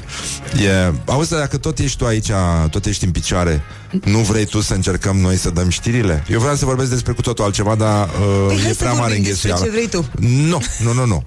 e, 0.65 0.95
Auzi, 1.05 1.31
dacă 1.31 1.57
tot 1.57 1.79
ești 1.79 1.99
tu 1.99 2.05
aici 2.07 2.31
Tot 2.71 2.87
ești 2.87 3.05
în 3.05 3.11
picioare 3.11 3.63
Nu 4.05 4.19
vrei 4.19 4.45
tu 4.45 4.61
să 4.61 4.75
încercăm 4.75 5.17
noi 5.17 5.37
să 5.37 5.51
dăm 5.51 5.69
știrile? 5.69 6.25
Eu 6.31 6.41
vreau 6.41 6.55
să 6.55 6.65
vorbesc 6.65 6.91
despre 6.91 7.13
cu 7.13 7.21
totul 7.21 7.45
altceva 7.45 7.75
Dar 7.75 8.05
uh, 8.05 8.45
Păi 8.47 8.59
hai 8.61 8.71
e 8.71 8.73
să 8.73 8.79
prea 8.79 8.93
mare 8.93 9.03
vorbim 9.03 9.23
despre 9.23 9.51
înghesuială 9.51 9.65
ce 9.65 9.71
vrei 9.71 9.89
tu. 9.89 10.09
Nu, 10.49 10.63
nu, 10.85 10.93
nu, 10.93 11.07
nu 11.07 11.23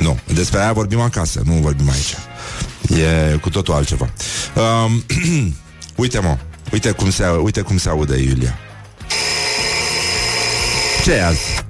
Nu, 0.00 0.18
despre 0.34 0.60
aia 0.60 0.72
vorbim 0.72 1.00
acasă 1.00 1.40
Nu 1.44 1.52
vorbim 1.52 1.90
aici 1.90 2.14
E 2.88 3.36
cu 3.36 3.50
totul 3.50 3.74
altceva 3.74 4.08
um, 4.84 5.04
Uite 6.02 6.18
mă 6.18 6.36
Uite 6.72 6.90
cum 6.90 7.10
se, 7.10 7.26
uite 7.26 7.60
cum 7.60 7.78
se 7.78 7.88
aude 7.88 8.16
Iulia 8.22 8.58
ce 11.06 11.12
e 11.12 11.24
azi? 11.24 11.64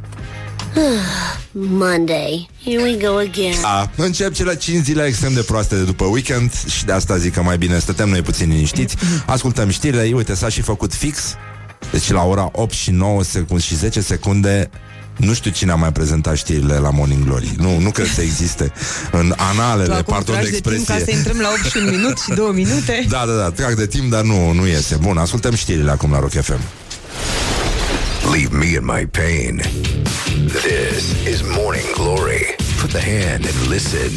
Monday. 1.53 2.49
Here 2.65 2.83
we 2.83 2.97
go 2.97 3.17
again. 3.17 3.55
A, 3.63 3.91
încep 3.97 4.33
cele 4.33 4.57
5 4.57 4.85
zile 4.85 5.05
extrem 5.05 5.35
de 5.35 5.43
proaste 5.43 5.77
de 5.77 5.83
după 5.83 6.05
weekend 6.05 6.53
Și 6.69 6.85
de 6.85 6.93
asta 6.93 7.17
zic 7.17 7.33
că 7.33 7.43
mai 7.43 7.59
bine 7.59 7.79
stătem 7.79 8.09
noi 8.09 8.23
puțin 8.23 8.49
liniștiți 8.49 8.97
Ascultăm 9.27 9.69
știrile, 9.69 10.11
uite, 10.15 10.35
s-a 10.35 10.49
și 10.49 10.61
făcut 10.61 10.95
fix 10.95 11.35
Deci 11.91 12.11
la 12.11 12.25
ora 12.25 12.49
8 12.53 12.73
și 12.73 12.91
9 12.91 13.23
secunde 13.23 13.63
și 13.63 13.75
10 13.75 14.01
secunde 14.01 14.71
nu 15.17 15.35
știu 15.35 15.51
cine 15.51 15.73
a 15.73 15.75
mai 15.75 15.93
prezentat 15.93 16.37
știrile 16.37 16.75
la 16.79 16.91
Morning 16.91 17.25
Glory. 17.25 17.51
Nu, 17.59 17.79
nu 17.79 17.91
cred 17.91 18.07
să 18.15 18.21
existe 18.21 18.73
în 19.11 19.29
Tu 19.29 19.43
analele, 19.43 19.95
acum 19.95 20.15
pardon 20.15 20.35
de 20.35 20.41
tragi 20.41 20.51
de 20.51 20.61
timp 20.61 20.75
expresie. 20.75 21.05
ca 21.05 21.11
să 21.11 21.17
intrăm 21.17 21.39
la 21.41 21.49
8 21.49 21.65
și 21.71 21.77
un 21.77 21.91
minut 21.91 22.19
și 22.19 22.31
2 22.35 22.51
minute. 22.53 23.05
Da, 23.09 23.25
da, 23.27 23.33
da, 23.33 23.51
trag 23.51 23.75
de 23.75 23.87
timp, 23.87 24.11
dar 24.11 24.23
nu, 24.23 24.53
nu 24.53 24.67
iese. 24.67 24.97
Bun, 24.97 25.17
ascultăm 25.19 25.55
știrile 25.55 25.91
acum 25.91 26.11
la 26.11 26.19
Rock 26.19 26.33
FM. 26.33 26.61
Leave 28.33 28.57
me 28.57 28.65
in 28.67 28.85
my 28.85 29.07
pain. 29.07 29.63
This 30.47 31.05
is 31.33 31.41
Morning 31.57 31.91
Glory. 31.95 32.57
Put 32.81 32.91
the 32.91 33.05
hand 33.13 33.45
and 33.51 33.71
listen 33.71 34.13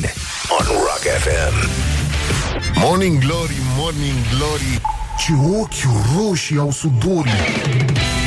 on 0.59 0.65
Rock 0.87 1.03
FM. 1.25 1.55
Morning 2.75 3.19
Glory, 3.19 3.57
Morning 3.77 4.15
Glory 4.35 4.81
Ce 5.17 5.31
ochi 5.59 5.87
roșii 6.17 6.57
au 6.57 6.71
sudorii 6.71 7.31
Hă, 7.31 8.18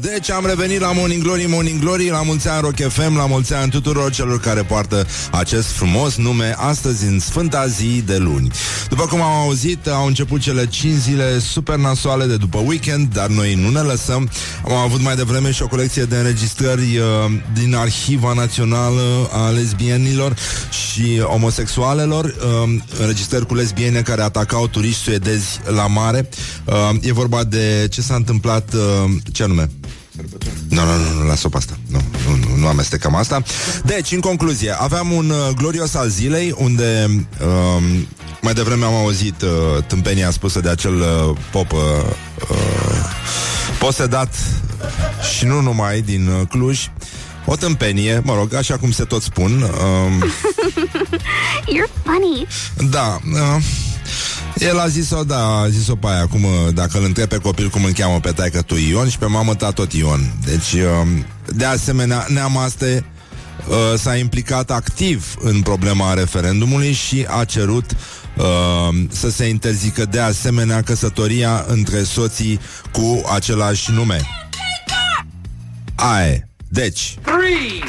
deci 0.00 0.30
am 0.30 0.46
revenit 0.46 0.80
la 0.80 0.92
Morning 0.92 1.22
Glory, 1.22 1.46
Morning 1.48 1.80
Glory, 1.80 2.08
la 2.08 2.22
mulți 2.22 2.48
ani 2.48 2.60
Rock 2.60 2.92
FM, 2.92 3.16
la 3.16 3.26
mulți 3.26 3.54
ani 3.54 3.70
tuturor 3.70 4.10
celor 4.10 4.40
care 4.40 4.62
poartă 4.62 5.06
acest 5.30 5.68
frumos 5.68 6.16
nume 6.16 6.54
astăzi 6.58 7.04
în 7.04 7.18
Sfânta 7.18 7.66
Zi 7.66 8.02
de 8.06 8.16
luni. 8.16 8.50
După 8.88 9.02
cum 9.02 9.20
am 9.20 9.40
auzit, 9.42 9.86
au 9.86 10.06
început 10.06 10.40
cele 10.40 10.66
5 10.66 10.94
zile 10.94 11.38
super 11.38 11.76
nasoale 11.76 12.24
de 12.24 12.36
după 12.36 12.58
weekend, 12.58 13.14
dar 13.14 13.26
noi 13.26 13.54
nu 13.54 13.70
ne 13.70 13.80
lăsăm. 13.80 14.30
Am 14.64 14.74
avut 14.74 15.02
mai 15.02 15.16
devreme 15.16 15.50
și 15.50 15.62
o 15.62 15.68
colecție 15.68 16.04
de 16.04 16.16
înregistrări 16.16 16.98
uh, 16.98 17.04
din 17.54 17.74
Arhiva 17.74 18.32
Națională 18.32 19.28
a 19.32 19.48
lesbienilor 19.48 20.36
și 20.70 21.18
homosexualelor, 21.18 22.24
uh, 22.24 22.74
înregistrări 23.00 23.46
cu 23.46 23.54
lesbiene 23.54 24.00
care 24.00 24.22
atacau 24.22 24.66
turiști 24.66 25.02
suedezi 25.02 25.60
la 25.64 25.86
mare. 25.86 26.28
Uh, 26.64 26.74
e 27.00 27.12
vorba 27.12 27.44
de 27.44 27.88
ce 27.90 28.02
s-a 28.02 28.14
întâmplat, 28.14 28.74
uh, 28.74 29.10
ce 29.32 29.42
anume? 29.42 29.65
Nu, 30.68 30.84
nu, 30.84 30.92
nu, 30.96 31.20
nu, 31.20 31.26
las-o 31.28 31.48
pe 31.48 31.56
asta. 31.56 31.78
Nu, 31.88 32.00
nu, 32.26 32.36
nu, 32.36 32.56
nu 32.56 32.66
amestecăm 32.66 33.14
asta. 33.14 33.42
Deci, 33.84 34.12
în 34.12 34.20
concluzie, 34.20 34.76
aveam 34.78 35.12
un 35.12 35.30
uh, 35.30 35.54
glorios 35.56 35.94
al 35.94 36.08
zilei 36.08 36.54
unde 36.58 37.06
um, 37.40 38.06
mai 38.40 38.54
devreme 38.54 38.84
am 38.84 38.94
auzit 38.94 39.42
uh, 39.42 39.84
tâmpenia 39.86 40.30
spusă 40.30 40.60
de 40.60 40.68
acel 40.68 40.94
uh, 40.94 41.36
pop 41.50 41.72
uh, 41.72 41.80
uh, 42.50 42.56
posedat 43.78 44.34
și 45.36 45.44
nu 45.44 45.60
numai 45.60 46.00
din 46.00 46.26
uh, 46.26 46.48
Cluj. 46.48 46.90
O 47.44 47.56
tâmpenie, 47.56 48.20
mă 48.24 48.34
rog, 48.34 48.54
așa 48.54 48.76
cum 48.76 48.90
se 48.90 49.04
tot 49.04 49.22
spun. 49.22 49.62
Um, 49.62 50.24
You're 51.74 51.90
funny. 52.04 52.46
da, 52.90 53.20
uh, 53.32 53.62
el 54.58 54.78
a 54.78 54.88
zis-o, 54.88 55.24
da, 55.24 55.58
a 55.58 55.68
zis-o 55.68 55.96
pe 55.96 56.06
aia, 56.06 56.26
cum, 56.26 56.44
uh, 56.44 56.50
dacă 56.74 56.98
îl 56.98 57.04
întreb 57.04 57.28
pe 57.28 57.36
copil 57.36 57.68
cum 57.68 57.84
îl 57.84 57.92
cheamă 57.92 58.20
pe 58.20 58.30
taică 58.30 58.62
tu 58.62 58.74
Ion 58.74 59.08
și 59.08 59.18
pe 59.18 59.26
mamă 59.26 59.54
ta 59.54 59.70
tot 59.70 59.92
Ion. 59.92 60.32
Deci, 60.44 60.72
uh, 60.72 61.06
de 61.54 61.64
asemenea, 61.64 62.26
Neamaste 62.28 63.04
uh, 63.68 63.98
s-a 63.98 64.16
implicat 64.16 64.70
activ 64.70 65.34
în 65.40 65.62
problema 65.62 66.14
referendumului 66.14 66.92
și 66.92 67.26
a 67.28 67.44
cerut 67.44 67.90
uh, 68.36 68.44
să 69.08 69.30
se 69.30 69.44
interzică 69.44 70.04
de 70.04 70.20
asemenea 70.20 70.82
căsătoria 70.82 71.64
între 71.68 72.02
soții 72.02 72.60
cu 72.92 73.22
același 73.34 73.90
nume. 73.90 74.20
Aia 75.94 76.26
e. 76.26 76.48
Deci, 76.68 77.18
Three, 77.22 77.80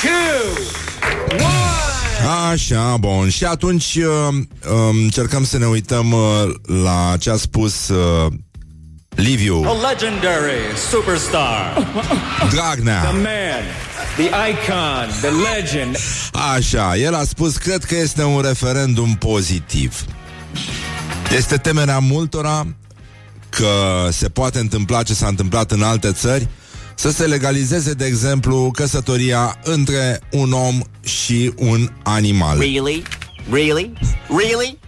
two, 0.00 0.64
one. 1.46 1.81
Așa, 2.50 2.96
bun. 2.96 3.28
Și 3.28 3.44
atunci 3.44 3.94
uh, 3.94 4.04
um, 4.70 4.96
încercăm 5.02 5.44
să 5.44 5.58
ne 5.58 5.66
uităm 5.66 6.12
uh, 6.12 6.20
la 6.82 7.16
ce 7.18 7.30
a 7.30 7.36
spus 7.36 7.88
uh, 7.88 8.32
Liviu 9.14 9.64
A 9.66 9.90
legendary 9.90 10.76
superstar. 10.90 11.72
The 12.38 12.48
Dragnea. 12.48 13.10
man, 13.10 13.64
the 14.16 14.26
icon, 14.50 15.08
the 15.20 15.30
legend. 15.54 15.96
Așa, 16.56 16.96
el 16.96 17.14
a 17.14 17.24
spus, 17.24 17.56
cred 17.56 17.84
că 17.84 17.96
este 17.96 18.22
un 18.22 18.40
referendum 18.40 19.14
pozitiv. 19.14 20.04
Este 21.36 21.56
temerea 21.56 21.98
multora 21.98 22.66
că 23.48 24.08
se 24.10 24.28
poate 24.28 24.58
întâmpla 24.58 25.02
ce 25.02 25.14
s-a 25.14 25.26
întâmplat 25.26 25.70
în 25.70 25.82
alte 25.82 26.12
țări, 26.12 26.48
să 26.94 27.10
se 27.10 27.26
legalizeze, 27.26 27.92
de 27.92 28.04
exemplu, 28.04 28.70
căsătoria 28.74 29.58
între 29.62 30.20
un 30.30 30.52
om 30.52 30.80
și 31.04 31.52
un 31.56 31.90
animal. 32.02 32.58
Really? 32.58 33.02
Really? 33.50 33.92
Really? 34.28 34.78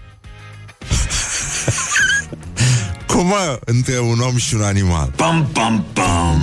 Cum 3.07 3.27
mă, 3.27 3.59
între 3.64 3.99
un 3.99 4.21
om 4.21 4.37
și 4.37 4.55
un 4.55 4.62
animal? 4.62 5.12
Bum, 5.17 5.49
bum, 5.53 5.85
bum. 5.93 6.43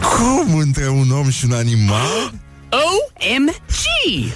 Cum 0.00 0.54
între 0.58 0.88
un 0.88 1.10
om 1.10 1.30
și 1.30 1.44
un 1.44 1.52
animal? 1.52 2.32
OMG! 2.70 4.32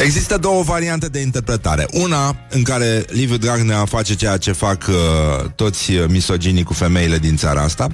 Există 0.00 0.36
două 0.36 0.62
variante 0.62 1.06
de 1.06 1.20
interpretare. 1.20 1.86
Una 1.90 2.36
în 2.50 2.62
care 2.62 3.04
Liviu 3.08 3.36
Dragnea 3.36 3.84
face 3.84 4.14
ceea 4.14 4.36
ce 4.36 4.52
fac 4.52 4.86
uh, 4.88 5.50
toți 5.54 5.92
uh, 5.92 6.04
misoginii 6.08 6.62
cu 6.62 6.72
femeile 6.72 7.18
din 7.18 7.36
țara 7.36 7.62
asta, 7.62 7.88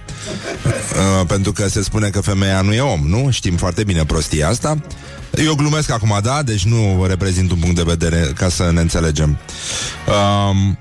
uh, 0.65 1.27
pentru 1.27 1.53
că 1.53 1.69
se 1.69 1.83
spune 1.83 2.09
că 2.09 2.21
femeia 2.21 2.61
nu 2.61 2.73
e 2.73 2.81
om, 2.81 3.01
nu? 3.07 3.31
Știm 3.31 3.57
foarte 3.57 3.85
bine 3.85 4.05
prostia 4.05 4.49
asta. 4.49 4.79
Eu 5.45 5.55
glumesc 5.55 5.91
acum, 5.91 6.19
da? 6.23 6.43
Deci 6.43 6.65
nu 6.65 7.05
reprezint 7.07 7.51
un 7.51 7.59
punct 7.59 7.77
de 7.77 7.83
vedere 7.83 8.33
ca 8.37 8.49
să 8.49 8.71
ne 8.73 8.81
înțelegem. 8.81 9.39
Um, 10.51 10.79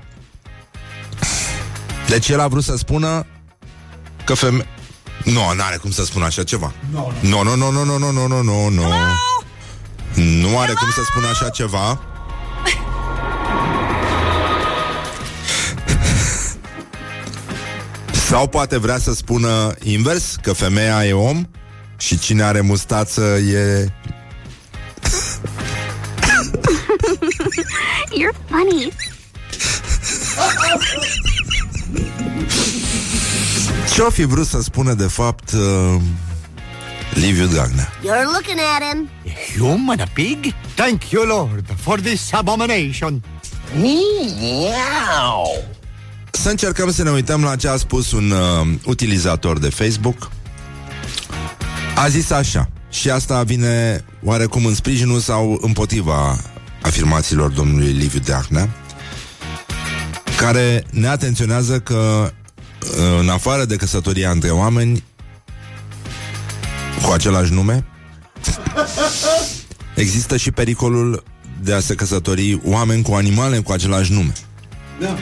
deci 2.08 2.28
el 2.28 2.40
a 2.40 2.48
vrut 2.48 2.64
să 2.64 2.76
spună 2.76 3.26
că 4.24 4.34
femeia... 4.34 4.66
Nu, 5.24 5.40
n-are 5.56 5.76
cum 5.76 5.90
să 5.90 6.04
spună 6.04 6.24
așa 6.24 6.42
ceva. 6.42 6.72
Nu, 7.20 7.42
nu, 7.42 7.56
nu, 7.56 7.70
nu, 7.70 7.84
nu, 7.84 7.98
nu, 7.98 8.10
nu, 8.10 8.26
nu, 8.26 8.42
nu, 8.42 8.68
nu. 8.68 8.82
Nu 10.14 10.58
are 10.58 10.72
cum 10.72 10.90
să 10.90 11.00
spună 11.04 11.26
așa 11.26 11.48
ceva. 11.48 12.00
Sau 18.28 18.48
poate 18.48 18.78
vrea 18.78 18.98
să 18.98 19.12
spună 19.14 19.74
invers, 19.82 20.36
că 20.42 20.52
femeia 20.52 21.06
e 21.06 21.12
om 21.12 21.48
și 21.96 22.18
cine 22.18 22.42
are 22.42 22.60
mustață 22.60 23.22
e... 23.22 23.86
You're 28.18 28.36
funny. 28.48 28.92
Ce-o 33.94 34.10
fi 34.10 34.24
vrut 34.24 34.46
să 34.46 34.60
spună 34.62 34.94
de 34.94 35.06
fapt 35.06 35.52
uh, 35.52 36.00
Liviu 37.18 37.46
Dragnea? 37.46 37.92
You're 38.02 38.24
looking 38.24 38.60
at 38.76 38.82
him. 38.92 39.08
Human, 39.58 40.00
a 40.00 40.06
pig? 40.12 40.54
Thank 40.74 41.10
you, 41.10 41.24
Lord, 41.24 41.64
for 41.80 42.00
this 42.00 42.32
abomination. 42.32 43.22
Meow! 43.76 45.64
Să 46.30 46.48
încercăm 46.48 46.92
să 46.92 47.02
ne 47.02 47.10
uităm 47.10 47.42
la 47.42 47.56
ce 47.56 47.68
a 47.68 47.76
spus 47.76 48.12
un 48.12 48.30
uh, 48.30 48.68
utilizator 48.84 49.58
de 49.58 49.68
Facebook. 49.68 50.30
A 51.94 52.08
zis 52.08 52.30
așa, 52.30 52.70
și 52.90 53.10
asta 53.10 53.42
vine 53.42 54.04
oarecum 54.24 54.64
în 54.64 54.74
sprijinul 54.74 55.18
sau 55.18 55.58
împotriva 55.62 56.36
afirmațiilor 56.82 57.50
domnului 57.50 57.92
Liviu 57.92 58.20
Dragnea, 58.20 58.68
care 60.38 60.84
ne 60.90 61.06
atenționează 61.08 61.80
că 61.80 62.32
în 63.20 63.28
afară 63.28 63.64
de 63.64 63.76
căsătoria 63.76 64.30
între 64.30 64.50
oameni 64.50 65.04
cu 67.02 67.10
același 67.10 67.52
nume, 67.52 67.84
există 69.94 70.36
și 70.36 70.50
pericolul 70.50 71.22
de 71.62 71.72
a 71.72 71.80
se 71.80 71.94
căsători 71.94 72.60
oameni 72.64 73.02
cu 73.02 73.14
animale 73.14 73.58
cu 73.58 73.72
același 73.72 74.12
nume. 74.12 74.32
Da. 75.00 75.16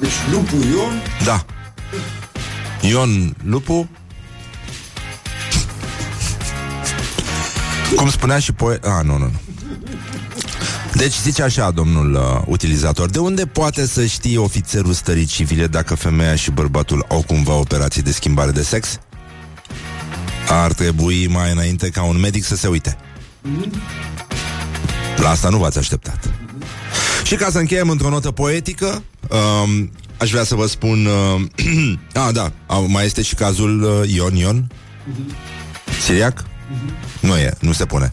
Deci 0.00 0.12
lupul 0.30 0.64
Ion, 0.64 1.02
Da. 1.24 1.44
Ion 2.80 3.36
Lupu 3.44 3.88
Cum 7.96 8.10
spunea 8.10 8.38
și 8.38 8.52
poet... 8.52 8.84
A, 8.84 9.02
nu, 9.02 9.18
nu, 9.18 9.24
nu. 9.24 9.40
Deci 10.92 11.14
zice 11.22 11.42
așa, 11.42 11.70
domnul 11.70 12.14
uh, 12.14 12.42
utilizator, 12.46 13.10
de 13.10 13.18
unde 13.18 13.46
poate 13.46 13.86
să 13.86 14.04
știe 14.06 14.38
ofițerul 14.38 14.92
stării 14.92 15.24
civile 15.24 15.66
dacă 15.66 15.94
femeia 15.94 16.34
și 16.34 16.50
bărbatul 16.50 17.04
au 17.08 17.22
cumva 17.22 17.54
operații 17.54 18.02
de 18.02 18.12
schimbare 18.12 18.50
de 18.50 18.62
sex? 18.62 18.98
Ar 20.48 20.72
trebui 20.72 21.26
mai 21.26 21.52
înainte 21.52 21.88
ca 21.88 22.02
un 22.02 22.18
medic 22.18 22.44
să 22.44 22.56
se 22.56 22.68
uite. 22.68 22.98
La 25.16 25.28
asta 25.28 25.48
nu 25.48 25.58
v-ați 25.58 25.78
așteptat. 25.78 26.30
Și 27.24 27.34
ca 27.34 27.50
să 27.50 27.58
încheiem 27.58 27.90
într-o 27.90 28.08
notă 28.08 28.30
poetică, 28.30 29.02
um, 29.28 29.90
aș 30.16 30.30
vrea 30.30 30.44
să 30.44 30.54
vă 30.54 30.66
spun... 30.66 31.06
Uh, 31.06 32.22
a, 32.22 32.32
da, 32.38 32.52
a, 32.66 32.78
mai 32.78 33.04
este 33.04 33.22
și 33.22 33.34
cazul 33.34 33.82
uh, 33.82 34.14
Ion 34.14 34.36
Ion. 34.36 34.70
Siriac? 36.04 36.44
Nu 37.20 37.36
e, 37.36 37.54
nu 37.60 37.72
se 37.72 37.84
pune. 37.84 38.12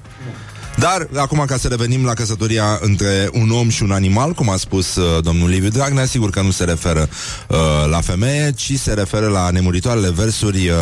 Dar, 0.77 1.07
acum, 1.15 1.43
ca 1.47 1.57
să 1.57 1.67
revenim 1.67 2.05
la 2.05 2.13
căsătoria 2.13 2.79
între 2.81 3.29
un 3.33 3.51
om 3.51 3.69
și 3.69 3.83
un 3.83 3.91
animal, 3.91 4.33
cum 4.33 4.49
a 4.49 4.55
spus 4.55 4.95
uh, 4.95 5.23
domnul 5.23 5.49
Liviu 5.49 5.69
Dragnea, 5.69 6.05
sigur 6.05 6.29
că 6.29 6.41
nu 6.41 6.51
se 6.51 6.63
referă 6.63 7.09
uh, 7.47 7.57
la 7.89 8.01
femeie, 8.01 8.51
ci 8.51 8.73
se 8.77 8.93
referă 8.93 9.27
la 9.27 9.49
nemuritoarele 9.49 10.11
versuri 10.11 10.69
uh, 10.69 10.75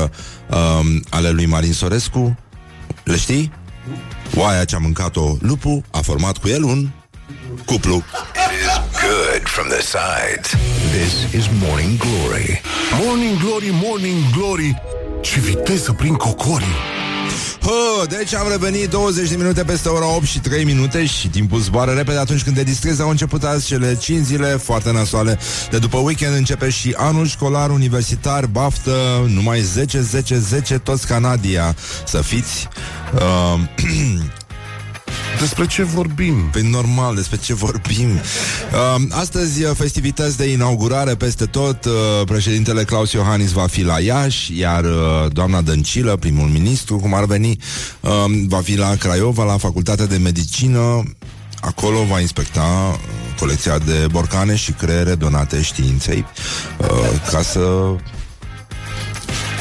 uh, 0.49 0.99
ale 1.09 1.29
lui 1.29 1.45
Marin 1.45 1.73
Sorescu. 1.73 2.37
Le 3.03 3.17
știi? 3.17 3.51
Oaia 4.35 4.65
ce-a 4.65 4.77
mâncat-o 4.77 5.35
lupu 5.39 5.83
a 5.91 5.99
format 5.99 6.37
cu 6.37 6.47
el 6.47 6.63
un 6.63 6.89
cuplu. 7.65 7.95
It 7.95 8.03
is 8.65 9.01
good 9.01 9.47
from 9.47 9.67
the 9.67 9.81
sides. 9.81 10.49
This 10.91 11.41
is 11.41 11.49
Morning 11.61 11.97
Glory. 11.97 12.61
Morning 13.05 13.37
Glory, 13.39 13.69
Morning 13.71 14.17
Glory 14.37 14.81
Ce 15.21 15.39
viteză 15.39 15.91
prin 15.91 16.13
cocorii 16.13 17.02
Hă, 17.63 18.05
deci 18.09 18.33
am 18.33 18.47
revenit 18.49 18.89
20 18.89 19.29
de 19.29 19.35
minute 19.35 19.63
peste 19.63 19.89
ora 19.89 20.15
8 20.15 20.25
și 20.25 20.39
3 20.39 20.63
minute 20.63 21.05
și 21.05 21.27
timpul 21.27 21.59
zboară 21.59 21.91
repede 21.91 22.17
atunci 22.17 22.43
când 22.43 22.55
te 22.55 22.63
distrezi. 22.63 23.01
Au 23.01 23.09
început 23.09 23.43
azi 23.43 23.65
cele 23.65 23.95
5 23.95 24.25
zile 24.25 24.47
foarte 24.47 24.91
nasoale 24.91 25.39
de 25.69 25.77
după 25.77 25.97
weekend. 25.97 26.35
Începe 26.35 26.69
și 26.69 26.93
anul 26.97 27.27
școlar 27.27 27.69
universitar, 27.69 28.45
baftă, 28.45 29.25
numai 29.27 29.59
10, 29.61 30.01
10, 30.01 30.37
10, 30.37 30.77
toți 30.77 31.07
Canadia 31.07 31.75
să 32.05 32.21
fiți. 32.21 32.67
Uh, 33.13 33.59
Despre 35.43 35.65
ce 35.65 35.83
vorbim? 35.83 36.49
Păi 36.51 36.61
normal, 36.61 37.15
despre 37.15 37.37
ce 37.37 37.53
vorbim? 37.53 38.09
Uh, 38.09 39.01
Astăzi 39.09 39.63
uh, 39.63 39.71
festivități 39.75 40.37
de 40.37 40.51
inaugurare 40.51 41.15
peste 41.15 41.45
tot. 41.45 41.85
Uh, 41.85 41.91
Președintele 42.25 42.83
Claus 42.83 43.11
Iohannis 43.11 43.51
va 43.51 43.67
fi 43.67 43.81
la 43.81 43.99
Iași 43.99 44.59
Iar 44.59 44.83
uh, 44.83 45.31
doamna 45.31 45.61
Dăncilă, 45.61 46.15
primul 46.15 46.47
ministru 46.47 46.97
Cum 46.97 47.13
ar 47.13 47.25
veni 47.25 47.57
uh, 47.99 48.11
Va 48.47 48.61
fi 48.61 48.77
la 48.77 48.95
Craiova, 48.95 49.43
la 49.43 49.57
Facultatea 49.57 50.05
de 50.05 50.17
Medicină. 50.17 51.03
Acolo 51.61 52.03
va 52.03 52.19
inspecta 52.19 52.61
uh, 52.61 52.97
colecția 53.39 53.77
de 53.77 54.07
borcane 54.11 54.55
și 54.55 54.71
creiere 54.71 55.15
donate 55.15 55.61
științei 55.61 56.25
uh, 56.77 56.87
Ca 57.31 57.41
să 57.41 57.59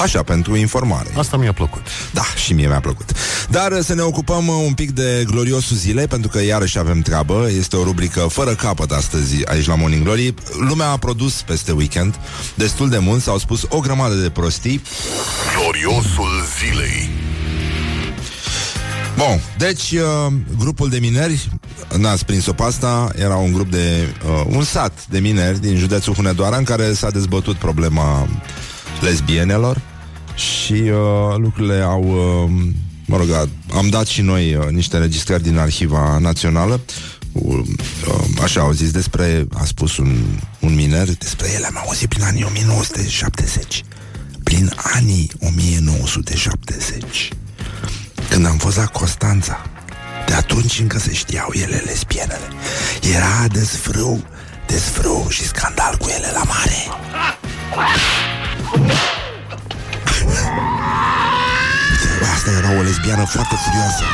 Așa, 0.03 0.23
pentru 0.23 0.57
informare. 0.57 1.09
Asta 1.17 1.37
mi-a 1.37 1.53
plăcut. 1.53 1.87
Da, 2.13 2.25
și 2.45 2.53
mie 2.53 2.67
mi-a 2.67 2.81
plăcut. 2.81 3.13
Dar 3.49 3.73
uh, 3.73 3.79
să 3.83 3.95
ne 3.95 4.03
ocupăm 4.03 4.49
uh, 4.49 4.55
un 4.67 4.73
pic 4.73 4.91
de 4.91 5.25
gloriosul 5.27 5.77
zilei, 5.77 6.07
pentru 6.07 6.29
că 6.31 6.43
iarăși 6.43 6.79
avem 6.79 7.01
treabă. 7.01 7.49
Este 7.57 7.77
o 7.77 7.83
rubrică 7.83 8.21
fără 8.21 8.55
capăt 8.55 8.91
astăzi 8.91 9.47
aici 9.47 9.67
la 9.67 9.75
Morning 9.75 10.03
Glory. 10.03 10.35
Lumea 10.59 10.89
a 10.89 10.97
produs 10.97 11.43
peste 11.43 11.73
weekend 11.73 12.15
destul 12.55 12.89
de 12.89 12.99
mult, 12.99 13.23
s-au 13.23 13.39
spus 13.39 13.67
o 13.69 13.79
grămadă 13.79 14.15
de 14.15 14.31
prostii. 14.31 14.83
Gloriosul 15.57 16.45
zilei 16.59 17.11
Bun, 19.17 19.41
deci 19.59 19.91
uh, 19.91 20.33
grupul 20.59 20.89
de 20.89 20.99
mineri, 20.99 21.49
n-ați 21.97 22.25
prins-o 22.25 22.53
pe 22.53 22.63
asta, 22.63 23.11
era 23.15 23.37
un 23.37 23.53
grup 23.53 23.71
de, 23.71 24.15
uh, 24.27 24.45
un 24.47 24.65
sat 24.65 25.07
de 25.09 25.19
mineri 25.19 25.61
din 25.61 25.77
județul 25.77 26.15
Hunedoara 26.15 26.57
în 26.57 26.65
care 26.65 26.93
s-a 26.93 27.11
dezbătut 27.11 27.57
problema 27.57 28.29
lesbienelor 29.01 29.81
și 30.35 30.73
uh, 30.73 31.37
lucrurile 31.37 31.81
au, 31.83 32.03
uh, 32.03 32.51
mă 33.07 33.17
rog, 33.17 33.31
a- 33.31 33.49
am 33.77 33.89
dat 33.89 34.07
și 34.07 34.21
noi 34.23 34.55
uh, 34.55 34.67
niște 34.71 34.97
înregistrări 34.97 35.43
din 35.43 35.59
Arhiva 35.59 36.19
Națională. 36.19 36.81
Uh, 37.33 37.59
uh, 37.59 37.65
Așa 38.43 38.61
au 38.61 38.73
zis 38.73 38.91
despre, 38.91 39.47
a 39.55 39.65
spus 39.65 39.97
un, 39.97 40.17
un 40.61 40.75
miner, 40.75 41.17
despre 41.17 41.51
ele 41.55 41.67
am 41.67 41.83
auzit 41.87 42.09
prin 42.09 42.23
anii 42.23 42.45
1970 42.45 43.83
Prin 44.43 44.73
anii 44.95 45.31
1970 45.41 47.29
când 48.29 48.47
am 48.47 48.57
fost 48.57 48.77
la 48.77 48.85
Constanța 48.87 49.67
De 50.27 50.33
atunci 50.33 50.79
încă 50.79 50.99
se 50.99 51.13
știau 51.13 51.49
ele 51.53 51.83
lesbienele. 51.87 52.49
Era 53.15 53.47
dezfrâu 53.53 54.25
Dezfrâu 54.67 55.27
și 55.29 55.47
scandal 55.47 55.97
cu 55.97 56.09
ele 56.17 56.31
la 56.35 56.43
mare 56.43 56.77
Asta 62.45 62.59
era 62.59 62.79
o 62.79 62.83
lesbiană 62.83 63.25
foarte 63.25 63.55
furioasă. 63.65 64.05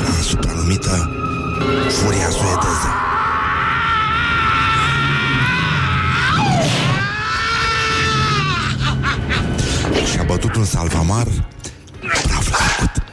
Era 0.00 0.22
supranumită 0.22 1.10
Furia 1.88 2.28
suedeză. 2.30 2.90
Și 10.12 10.18
a 10.18 10.22
bătut 10.22 10.54
un 10.54 10.64
salvamar 10.64 11.26
Praf 12.00 12.50
la 12.50 12.56
făcut 12.56 13.07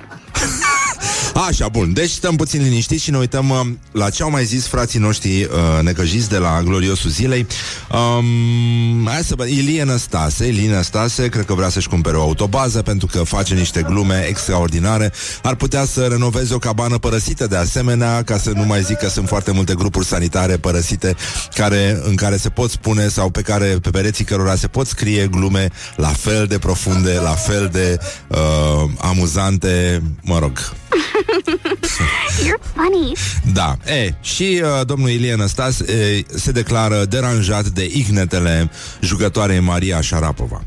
Așa, 1.43 1.67
bun, 1.67 1.93
deci 1.93 2.09
stăm 2.09 2.35
puțin 2.35 2.63
liniștiți 2.63 3.03
și 3.03 3.11
ne 3.11 3.17
uităm 3.17 3.49
uh, 3.49 3.59
la 3.91 4.09
ce 4.09 4.23
au 4.23 4.29
mai 4.29 4.45
zis 4.45 4.67
frații 4.67 4.99
noștri 4.99 5.43
uh, 5.43 5.49
necăjiți 5.81 6.29
de 6.29 6.37
la 6.37 6.61
Gloriosul 6.63 7.09
Zilei. 7.09 7.47
Um, 7.91 9.07
hai 9.07 9.21
să 9.23 9.35
vă... 9.35 9.45
Ilie 9.45 9.83
Năstase, 9.83 10.47
Ilie 10.47 10.71
Năstase, 10.71 11.27
cred 11.27 11.45
că 11.45 11.53
vrea 11.53 11.69
să-și 11.69 11.87
cumpere 11.87 12.17
o 12.17 12.21
autobază 12.21 12.81
pentru 12.81 13.07
că 13.07 13.23
face 13.23 13.53
niște 13.53 13.81
glume 13.81 14.25
extraordinare. 14.29 15.11
Ar 15.41 15.55
putea 15.55 15.85
să 15.85 16.05
renoveze 16.05 16.53
o 16.53 16.57
cabană 16.57 16.97
părăsită 16.97 17.47
de 17.47 17.55
asemenea, 17.55 18.23
ca 18.23 18.37
să 18.37 18.51
nu 18.51 18.65
mai 18.65 18.81
zic 18.81 18.97
că 18.97 19.09
sunt 19.09 19.27
foarte 19.27 19.51
multe 19.51 19.73
grupuri 19.73 20.05
sanitare 20.05 20.57
părăsite 20.57 21.15
care, 21.53 22.01
în 22.03 22.15
care 22.15 22.37
se 22.37 22.49
pot 22.49 22.69
spune 22.69 23.07
sau 23.07 23.29
pe 23.29 23.41
care 23.41 23.65
pe 23.65 23.89
pereții 23.89 24.25
cărora 24.25 24.55
se 24.55 24.67
pot 24.67 24.87
scrie 24.87 25.27
glume 25.27 25.69
la 25.95 26.09
fel 26.09 26.45
de 26.47 26.57
profunde, 26.57 27.19
la 27.23 27.33
fel 27.33 27.69
de 27.71 27.97
uh, 28.27 28.89
amuzante, 28.97 30.01
mă 30.21 30.39
rog, 30.39 30.73
You're 32.45 32.61
funny. 32.75 33.11
da, 33.53 33.77
e, 33.85 34.13
și 34.21 34.61
uh, 34.63 34.85
domnul 34.85 35.09
Ilie 35.09 35.35
Năstas 35.35 35.79
e, 35.79 36.23
se 36.35 36.51
declară 36.51 37.05
deranjat 37.05 37.65
de 37.65 37.89
ignetele 37.93 38.69
jucătoarei 39.01 39.59
Maria 39.59 40.01
Șarapova. 40.01 40.63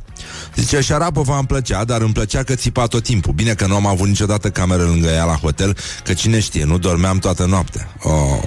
Zice, 0.54 0.80
Șarapova 0.80 1.36
îmi 1.36 1.46
plăcea, 1.46 1.84
dar 1.84 2.00
îmi 2.00 2.12
plăcea 2.12 2.42
că 2.42 2.54
țipa 2.54 2.86
tot 2.86 3.02
timpul. 3.02 3.32
Bine 3.32 3.54
că 3.54 3.66
nu 3.66 3.74
am 3.74 3.86
avut 3.86 4.06
niciodată 4.06 4.50
cameră 4.50 4.82
lângă 4.82 5.08
ea 5.08 5.24
la 5.24 5.34
hotel, 5.34 5.76
că 6.04 6.12
cine 6.12 6.40
știe, 6.40 6.64
nu 6.64 6.78
dormeam 6.78 7.18
toată 7.18 7.44
noaptea. 7.44 7.88
Oh, 8.02 8.38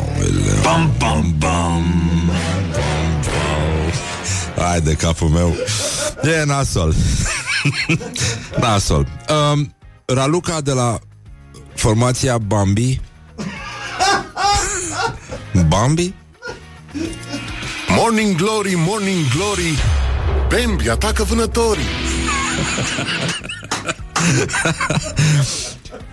bam, 0.64 0.96
bam, 0.98 1.36
bam, 1.38 2.32
Hai 4.58 4.82
de 4.82 4.94
capul 4.94 5.28
meu. 5.28 5.56
E 6.24 6.44
nasol. 6.46 6.94
nasol. 8.62 9.08
Um, 9.54 9.76
Raluca 10.06 10.62
de 10.62 10.72
la 10.72 11.00
formația 11.82 12.38
Bambi? 12.38 13.02
Bambi? 15.68 16.14
Morning 17.88 18.36
Glory, 18.36 18.74
Morning 18.76 19.26
Glory 19.36 19.78
Bambi 20.50 20.90
atacă 20.90 21.24
vânătorii. 21.24 21.86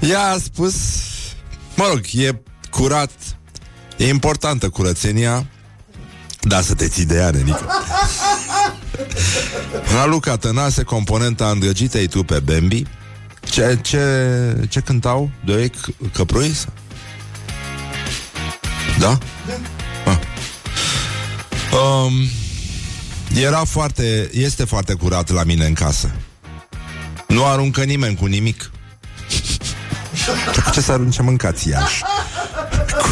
Ea 0.00 0.26
a 0.26 0.38
spus 0.38 0.74
Mă 1.76 1.86
rog, 1.88 2.00
e 2.12 2.40
curat 2.70 3.10
E 3.96 4.08
importantă 4.08 4.68
curățenia 4.68 5.46
Da, 6.40 6.60
să 6.60 6.74
te 6.74 6.88
ții 6.88 7.04
de 7.04 7.16
ea, 7.16 7.30
nenică. 7.30 7.66
Raluca 9.94 10.36
Tănase, 10.36 10.82
componenta 10.82 11.50
îndrăgitei 11.50 12.06
trupe 12.06 12.38
Bambi 12.38 12.86
ce, 13.50 13.78
ce, 13.82 14.66
ce 14.68 14.80
cântau? 14.80 15.30
Doi 15.44 15.70
c- 15.70 16.12
căprui? 16.12 16.54
Da? 18.98 19.18
Ah. 20.06 20.18
Um, 21.72 22.12
era 23.40 23.64
foarte, 23.64 24.30
este 24.32 24.64
foarte 24.64 24.94
curat 24.94 25.30
la 25.30 25.44
mine 25.44 25.66
în 25.66 25.72
casă. 25.74 26.10
Nu 27.28 27.46
aruncă 27.46 27.82
nimeni 27.84 28.16
cu 28.16 28.26
nimic. 28.26 28.70
Cu 30.64 30.70
ce 30.70 30.80
să 30.80 30.92
arunce 30.92 31.22
mâncați 31.22 31.68
Iași? 31.68 32.02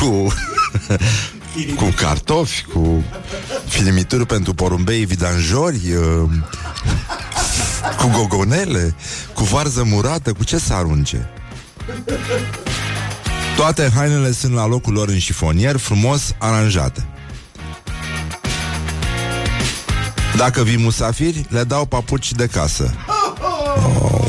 Cu... 0.00 0.32
cu 1.76 1.84
cartofi, 1.96 2.64
cu 2.64 3.04
filimituri 3.68 4.26
pentru 4.26 4.54
porumbei 4.54 5.04
vidanjori, 5.04 5.92
uh, 5.92 6.30
cu 7.98 8.10
gogonele, 8.12 8.94
cu 9.34 9.44
varză 9.44 9.84
murată, 9.84 10.32
cu 10.32 10.44
ce 10.44 10.58
să 10.58 10.74
arunce? 10.74 11.28
Toate 13.56 13.90
hainele 13.94 14.32
sunt 14.32 14.54
la 14.54 14.66
locul 14.66 14.92
lor 14.92 15.08
în 15.08 15.18
șifonier, 15.18 15.76
frumos 15.76 16.34
aranjate. 16.38 17.06
Dacă 20.36 20.62
vii 20.62 20.78
musafiri, 20.78 21.46
le 21.48 21.64
dau 21.64 21.84
papuci 21.86 22.32
de 22.32 22.46
casă. 22.46 22.94
Oh, 24.02 24.26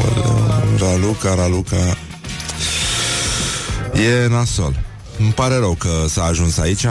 Raluca, 0.79 1.35
Raluca. 1.35 1.97
E 3.93 4.27
nasol. 4.27 4.79
Îmi 5.19 5.31
pare 5.31 5.55
rău 5.55 5.73
că 5.73 6.05
s-a 6.07 6.23
ajuns 6.23 6.57
aici. 6.57 6.85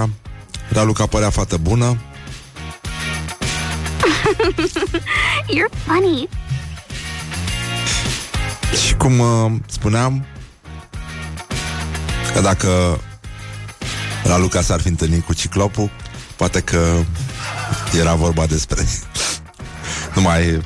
Raluca 0.68 1.06
părea 1.06 1.30
fată 1.30 1.56
bună. 1.56 1.96
You're 5.54 5.70
funny. 5.86 6.28
Și 8.86 8.94
cum 8.94 9.18
uh, 9.18 9.52
spuneam, 9.66 10.26
că 12.34 12.40
dacă 12.40 13.00
Raluca 14.24 14.60
s-ar 14.60 14.80
fi 14.80 14.88
întâlnit 14.88 15.24
cu 15.24 15.32
ciclopul, 15.32 15.90
poate 16.36 16.60
că 16.60 16.96
era 17.98 18.14
vorba 18.14 18.46
despre... 18.46 18.84
Nu 20.14 20.22
mai 20.22 20.60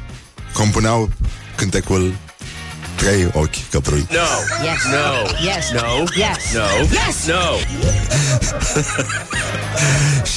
compuneau 0.52 1.08
cântecul 1.56 2.14
Trei 3.00 3.28
ochi 3.32 3.68
căprui. 3.70 4.06
No. 4.10 4.16
Yes. 4.64 4.78
No. 4.92 5.14
Yes. 5.50 5.70
No. 5.72 6.04
Yes. 6.16 6.52
No. 6.54 6.66
Yes. 6.90 7.26
No. 7.26 7.56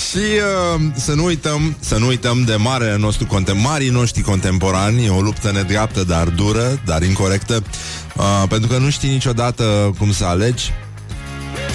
Și 0.09 0.17
uh, 0.17 0.81
să 0.95 1.13
nu 1.13 1.23
uităm, 1.23 1.75
să 1.79 1.97
nu 1.97 2.07
uităm 2.07 2.43
de 2.43 2.55
marele 2.55 2.97
nostru 2.97 3.25
contem, 3.25 3.57
marii 3.57 3.89
noștri 3.89 4.21
contemporani, 4.21 5.09
o 5.09 5.21
luptă 5.21 5.51
nedreaptă, 5.51 6.03
dar 6.03 6.27
dură, 6.27 6.79
dar 6.85 7.03
incorrectă, 7.03 7.63
uh, 8.15 8.43
pentru 8.49 8.69
că 8.69 8.77
nu 8.77 8.89
știi 8.89 9.09
niciodată 9.09 9.93
cum 9.97 10.11
să 10.11 10.25
alegi. 10.25 10.71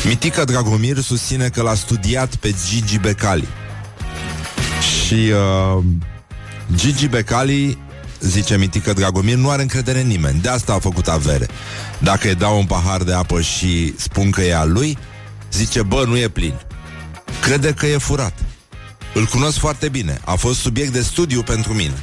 Mitică 0.05 0.45
Dragomir 0.45 0.99
susține 0.99 1.49
că 1.49 1.62
l-a 1.62 1.74
studiat 1.74 2.34
pe 2.34 2.55
Gigi 2.68 2.99
Becali. 2.99 3.49
Și 4.80 5.14
uh, 5.14 5.82
Gigi 6.74 7.09
Becali 7.09 7.78
zice 8.21 8.57
Mitică 8.57 8.93
Dragomir, 8.93 9.37
nu 9.37 9.51
are 9.51 9.62
încredere 9.62 10.01
în 10.01 10.07
nimeni. 10.07 10.41
De 10.41 10.49
asta 10.49 10.73
a 10.73 10.79
făcut 10.79 11.09
avere. 11.09 11.49
Dacă 11.99 12.29
îi 12.29 12.35
dau 12.35 12.59
un 12.59 12.66
pahar 12.66 13.03
de 13.03 13.12
apă 13.12 13.41
și 13.41 13.95
spun 13.97 14.31
că 14.31 14.43
e 14.43 14.57
al 14.57 14.73
lui, 14.73 14.99
zice, 15.53 15.83
bă, 15.83 16.05
nu 16.07 16.19
e 16.19 16.29
plin. 16.29 16.55
Crede 17.41 17.73
că 17.73 17.87
e 17.87 17.99
furat. 17.99 18.35
Îl 19.14 19.25
cunosc 19.25 19.59
foarte 19.59 19.89
bine. 19.89 20.21
A 20.25 20.35
fost 20.35 20.61
subiect 20.61 20.93
de 20.93 21.03
studiu 21.03 21.43
pentru 21.43 21.73
mine. 21.73 22.03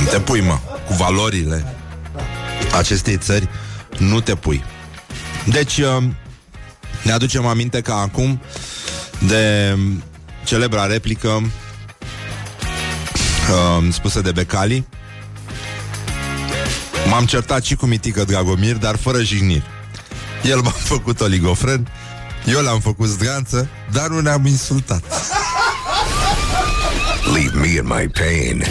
Nu 0.00 0.04
te 0.10 0.20
pui, 0.20 0.40
mă, 0.40 0.58
cu 0.86 0.94
valorile 0.94 1.76
acestei 2.76 3.16
țări, 3.16 3.48
nu 3.98 4.20
te 4.20 4.34
pui. 4.34 4.64
Deci, 5.44 5.78
uh, 5.78 6.02
ne 7.02 7.12
aducem 7.12 7.46
aminte 7.46 7.80
că 7.80 7.92
acum 7.92 8.40
de 9.26 9.76
celebra 10.44 10.86
replică 10.86 11.50
uh, 13.50 13.92
spusă 13.92 14.20
de 14.20 14.32
Becali. 14.32 14.86
M-am 17.08 17.24
certat 17.24 17.64
și 17.64 17.74
cu 17.74 17.86
Mitică 17.86 18.24
Dragomir, 18.24 18.76
dar 18.76 18.96
fără 18.96 19.22
jigniri. 19.22 19.64
El 20.42 20.60
m-a 20.60 20.74
făcut 20.94 21.20
oligofren, 21.20 21.88
eu 22.46 22.60
l-am 22.60 22.80
făcut 22.80 23.08
zdranță, 23.08 23.68
dar 23.92 24.08
nu 24.08 24.20
ne-am 24.20 24.46
insultat. 24.46 25.02
Leave 27.34 27.58
me 27.58 27.68
in 27.68 27.86
my 27.86 28.08
pain. 28.08 28.64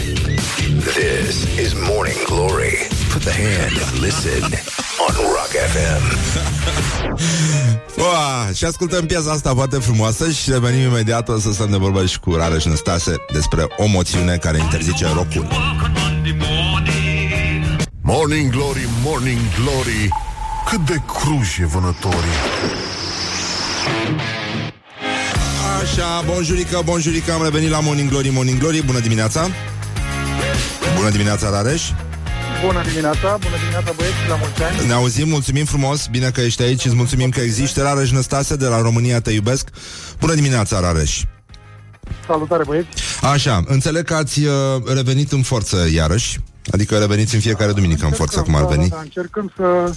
This 0.94 1.58
is 1.58 1.72
Morning 1.74 2.24
Glory. 2.26 2.91
Put 3.12 3.22
the 3.22 3.32
hand 3.32 3.76
and 3.86 3.98
listen 4.00 4.42
on 5.06 5.14
Rock 5.36 5.52
FM. 5.72 6.02
Ua, 7.98 8.50
și 8.54 8.64
ascultăm 8.64 9.06
piesa 9.06 9.30
asta 9.30 9.54
foarte 9.54 9.76
frumoasă 9.76 10.30
și 10.30 10.50
revenim 10.50 10.80
imediat 10.80 11.28
o 11.28 11.38
să 11.38 11.52
stăm 11.52 11.70
de 11.70 11.76
vorbă 11.76 12.06
și 12.06 12.18
cu 12.18 12.34
Rareș 12.34 12.64
Năstase 12.64 13.16
despre 13.32 13.66
o 13.76 13.86
moțiune 13.86 14.36
care 14.36 14.58
interzice 14.58 15.06
rocul. 15.14 15.48
Morning 18.00 18.50
Glory, 18.50 18.88
Morning 19.02 19.40
Glory 19.56 20.08
Cât 20.68 20.86
de 20.86 21.02
cruji 21.06 21.62
e 21.62 21.66
vânătorii 21.66 22.36
Așa, 25.82 26.22
bonjurică, 26.26 26.80
bonjurică, 26.84 27.32
am 27.32 27.42
revenit 27.42 27.70
la 27.70 27.80
Morning 27.80 28.08
Glory, 28.08 28.28
Morning 28.28 28.58
Glory, 28.58 28.82
bună 28.84 28.98
dimineața! 28.98 29.48
Bună 30.96 31.10
dimineața, 31.10 31.50
Rareș! 31.50 31.82
Bună 32.66 32.82
dimineața, 32.88 33.36
bună 33.40 33.56
dimineața 33.58 33.92
băieți, 33.96 34.16
la 34.28 34.36
mulți 34.36 34.62
ani. 34.62 34.86
Ne 34.86 34.92
auzim, 34.92 35.28
mulțumim 35.28 35.64
frumos, 35.64 36.06
bine 36.06 36.30
că 36.30 36.40
ești 36.40 36.62
aici, 36.62 36.84
îți 36.84 36.94
mulțumim 36.94 37.28
că 37.28 37.40
existi, 37.40 37.80
Rareș 37.80 38.10
Năstase 38.10 38.56
de 38.56 38.66
la 38.66 38.80
România 38.80 39.20
Te 39.20 39.30
Iubesc. 39.30 39.68
Bună 40.20 40.34
dimineața, 40.34 40.80
Rareș! 40.80 41.22
Salutare 42.26 42.62
băieți. 42.66 42.88
Așa, 43.22 43.62
înțeleg 43.66 44.04
că 44.04 44.14
ați 44.14 44.44
uh, 44.44 44.52
revenit 44.94 45.32
în 45.32 45.42
forță 45.42 45.88
iarăși, 45.94 46.38
adică 46.70 46.98
reveniți 46.98 47.34
în 47.34 47.40
fiecare 47.40 47.72
duminică 47.72 48.06
în 48.06 48.12
forță, 48.12 48.40
cum 48.40 48.54
ar 48.54 48.66
veni. 48.66 48.88
Da, 48.88 48.96
da, 48.96 49.02
încercăm 49.02 49.52
să, 49.56 49.92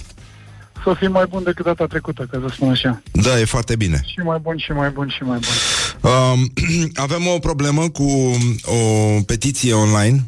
să 0.84 0.94
fim 0.98 1.10
mai 1.10 1.26
buni 1.28 1.44
decât 1.44 1.64
data 1.64 1.86
trecută, 1.86 2.28
ca 2.30 2.38
să 2.46 2.54
spun 2.54 2.70
așa. 2.70 3.02
Da, 3.12 3.40
e 3.40 3.44
foarte 3.44 3.76
bine. 3.76 4.00
Și 4.04 4.18
mai 4.18 4.38
bun, 4.42 4.56
și 4.58 4.72
mai 4.72 4.90
bun, 4.90 5.08
și 5.08 5.22
mai 5.22 5.38
bun. 5.38 6.10
Um, 6.10 6.52
avem 7.06 7.26
o 7.34 7.38
problemă 7.38 7.88
cu 7.88 8.36
o 8.62 9.20
petiție 9.26 9.72
online 9.72 10.24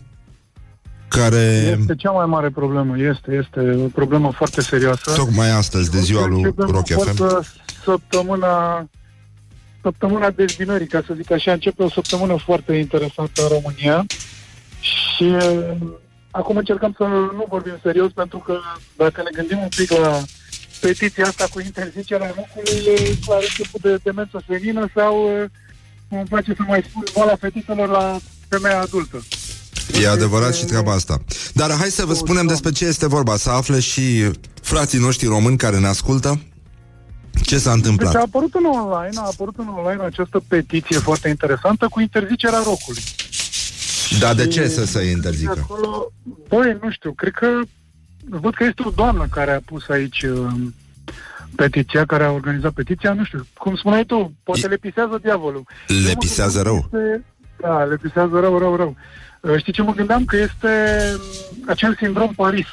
care 1.09 1.77
Este 1.81 1.95
cea 1.95 2.11
mai 2.11 2.27
mare 2.27 2.51
problemă, 2.51 2.99
este, 2.99 3.33
este 3.33 3.81
o 3.85 3.89
problemă 3.89 4.31
foarte 4.31 4.61
serioasă. 4.61 5.13
tocmai 5.15 5.51
astăzi, 5.51 5.91
de 5.91 5.99
ziua 5.99 6.27
lui 6.27 6.43
Începem 6.43 6.67
Rock 6.67 6.91
în 6.91 6.97
FM. 6.97 7.05
forță 7.05 7.47
Săptămâna, 7.85 8.89
săptămâna 9.83 10.31
dezbinării, 10.31 10.87
ca 10.87 11.03
să 11.07 11.15
zic 11.17 11.31
așa, 11.31 11.53
începe 11.53 11.83
o 11.83 11.89
săptămână 11.89 12.37
foarte 12.37 12.75
interesantă 12.75 13.43
în 13.43 13.49
România 13.49 14.05
și 14.81 15.23
uh, 15.23 15.77
acum 16.31 16.57
încercăm 16.57 16.95
să 16.97 17.05
nu 17.05 17.45
vorbim 17.49 17.79
serios 17.83 18.13
pentru 18.13 18.39
că 18.39 18.59
dacă 18.97 19.23
ne 19.23 19.31
gândim 19.35 19.59
un 19.59 19.69
pic 19.77 19.91
la 19.91 20.23
petiția 20.81 21.25
asta 21.25 21.47
cu 21.53 21.61
interzicerea 21.61 22.35
locului, 22.37 22.79
e 22.87 23.17
clar 23.27 23.43
început 23.43 23.81
de 23.81 23.99
demență 24.03 24.43
senină 24.49 24.89
sau 24.95 25.41
uh, 25.41 25.45
îmi 26.09 26.29
place 26.29 26.55
să 26.55 26.63
mai 26.67 26.85
spun 26.89 27.03
boala 27.15 27.37
fetițelor 27.37 27.89
la 27.89 28.19
femeia 28.49 28.81
adultă. 28.81 29.23
E 30.03 30.09
adevărat 30.09 30.55
și 30.55 30.65
treaba 30.65 30.93
asta. 30.93 31.19
Dar 31.55 31.71
hai 31.79 31.89
să 31.89 32.05
vă 32.05 32.15
spunem 32.15 32.47
despre 32.47 32.71
ce 32.71 32.85
este 32.87 33.07
vorba, 33.07 33.37
să 33.37 33.51
afle 33.51 33.81
și 33.81 34.31
frații 34.63 34.99
noștri 34.99 35.27
români 35.29 35.57
care 35.57 35.79
ne 35.79 35.87
ascultă 35.87 36.41
ce 37.43 37.59
s-a 37.59 37.59
Deci 37.59 37.67
a 37.67 37.73
întâmplat. 37.73 38.15
apărut 38.15 38.55
în 38.55 38.65
online, 38.65 39.17
a 39.17 39.23
apărut 39.33 39.55
în 39.59 39.67
online 39.69 40.03
această 40.03 40.43
petiție 40.49 40.99
foarte 40.99 41.29
interesantă 41.29 41.87
cu 41.91 42.01
interzicerea 42.01 42.61
rocului. 42.65 43.03
Dar 44.21 44.35
de 44.35 44.47
ce 44.47 44.63
Și 44.63 44.71
să 44.71 44.85
se 44.85 44.99
de 45.05 45.11
interzică? 45.11 45.59
Acolo, 45.63 46.13
băi, 46.49 46.79
nu 46.83 46.91
știu, 46.91 47.13
cred 47.13 47.33
că 47.33 47.47
văd 48.29 48.55
că 48.55 48.65
este 48.65 48.83
o 48.87 48.91
doamnă 48.91 49.27
care 49.31 49.51
a 49.51 49.61
pus 49.65 49.89
aici 49.89 50.23
uh, 50.23 50.47
petiția, 51.57 52.05
care 52.07 52.25
a 52.25 52.31
organizat 52.31 52.73
petiția, 52.73 53.13
nu 53.13 53.25
știu, 53.25 53.47
cum 53.59 53.77
spuneai 53.77 54.05
tu, 54.05 54.33
poate 54.43 54.61
E- 54.65 54.69
le 54.69 54.77
pisează 54.77 55.19
diavolul. 55.23 55.63
Le 55.87 55.95
Eu 55.97 56.03
mă 56.13 56.19
pisează 56.19 56.63
gândeam 56.63 56.75
rău. 56.75 56.89
că 56.91 56.99
Este, 57.15 57.25
da, 57.61 57.83
le 57.85 57.97
pisează 57.97 58.41
rău, 58.41 58.59
rău, 58.59 58.77
rău. 58.77 58.97
Uh, 59.49 59.59
Știi 59.59 59.73
ce 59.73 59.83
mă 59.83 59.93
gândeam? 59.93 60.25
Că 60.25 60.37
este 60.37 60.69
um, 61.15 61.65
acel 61.67 61.97
sindrom 61.97 62.35
Paris. 62.35 62.67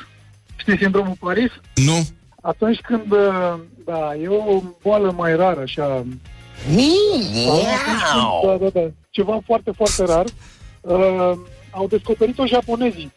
Știi 0.56 0.78
sindromul 0.78 1.16
Paris? 1.20 1.52
Nu? 1.76 2.08
Atunci 2.42 2.80
când, 2.80 3.12
uh, 3.12 3.54
da, 3.86 4.16
e 4.22 4.28
o 4.28 4.62
boală 4.82 5.12
mai 5.12 5.36
rară, 5.36 5.62
așa, 5.62 6.06
da, 8.46 8.58
da, 8.58 8.70
da. 8.80 8.88
Ceva 9.10 9.40
foarte, 9.46 9.72
foarte 9.72 10.04
rar. 10.04 10.26
Uh, 10.82 11.38
au 11.72 11.88
descoperit-o 11.88 12.46
japonezii. 12.46 13.12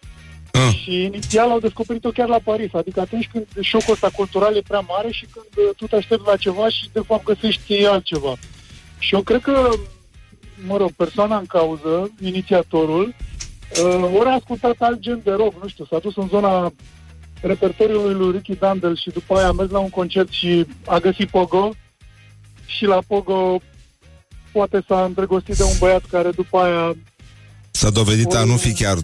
Ah. 0.52 0.74
Și 0.82 1.02
inițial 1.02 1.50
au 1.50 1.58
descoperit-o 1.58 2.10
chiar 2.10 2.28
la 2.28 2.38
Paris. 2.44 2.74
Adică 2.74 3.00
atunci 3.00 3.28
când 3.32 3.46
șocul 3.60 3.92
ăsta 3.92 4.10
cultural 4.16 4.56
e 4.56 4.62
prea 4.68 4.80
mare 4.88 5.10
și 5.10 5.26
când 5.32 5.66
uh, 5.66 5.74
tu 5.76 5.86
te 5.86 5.96
aștepți 5.96 6.26
la 6.26 6.36
ceva 6.36 6.68
și 6.68 6.88
de 6.92 7.00
fapt 7.06 7.24
găsești 7.24 7.86
altceva. 7.86 8.34
Și 8.98 9.14
eu 9.14 9.20
cred 9.20 9.40
că, 9.40 9.68
mă 10.66 10.76
rog, 10.76 10.90
persoana 10.90 11.36
în 11.36 11.46
cauză, 11.46 12.10
inițiatorul, 12.20 13.06
uh, 13.06 13.27
ori 14.18 14.28
a 14.28 14.32
ascultat 14.34 14.74
alt 14.78 14.98
gen 14.98 15.20
de 15.24 15.30
rock, 15.30 15.62
nu 15.62 15.68
știu, 15.68 15.84
s-a 15.90 15.98
dus 15.98 16.16
în 16.16 16.28
zona 16.28 16.72
repertoriului 17.40 18.14
lui 18.14 18.30
Ricky 18.32 18.56
Dandel 18.58 18.96
și 18.96 19.10
după 19.10 19.36
aia 19.36 19.46
a 19.48 19.52
mers 19.52 19.70
la 19.70 19.78
un 19.78 19.88
concert 19.90 20.28
și 20.30 20.66
a 20.86 20.98
găsit 20.98 21.28
Pogo 21.28 21.70
și 22.66 22.84
la 22.84 22.98
Pogo 23.06 23.60
poate 24.52 24.82
s-a 24.88 25.04
îndrăgostit 25.04 25.56
de 25.56 25.62
un 25.62 25.76
băiat 25.78 26.02
care 26.10 26.30
după 26.30 26.58
aia 26.58 26.94
S-a 27.70 27.90
dovedit 27.90 28.34
a 28.34 28.44
nu 28.44 28.56
fi 28.56 28.72
chiar 28.72 28.96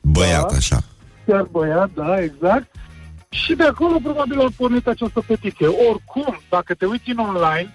băiat 0.00 0.50
Da. 0.50 0.56
așa. 0.56 0.78
chiar 1.26 1.42
băiat, 1.42 1.90
da, 1.94 2.22
exact. 2.22 2.74
Și 3.30 3.54
de 3.54 3.62
acolo 3.64 3.98
probabil 4.02 4.40
a 4.40 4.48
pornit 4.56 4.86
această 4.86 5.22
petiție. 5.26 5.66
Oricum, 5.66 6.40
dacă 6.48 6.74
te 6.74 6.86
uiți 6.86 7.10
în 7.10 7.18
online, 7.18 7.74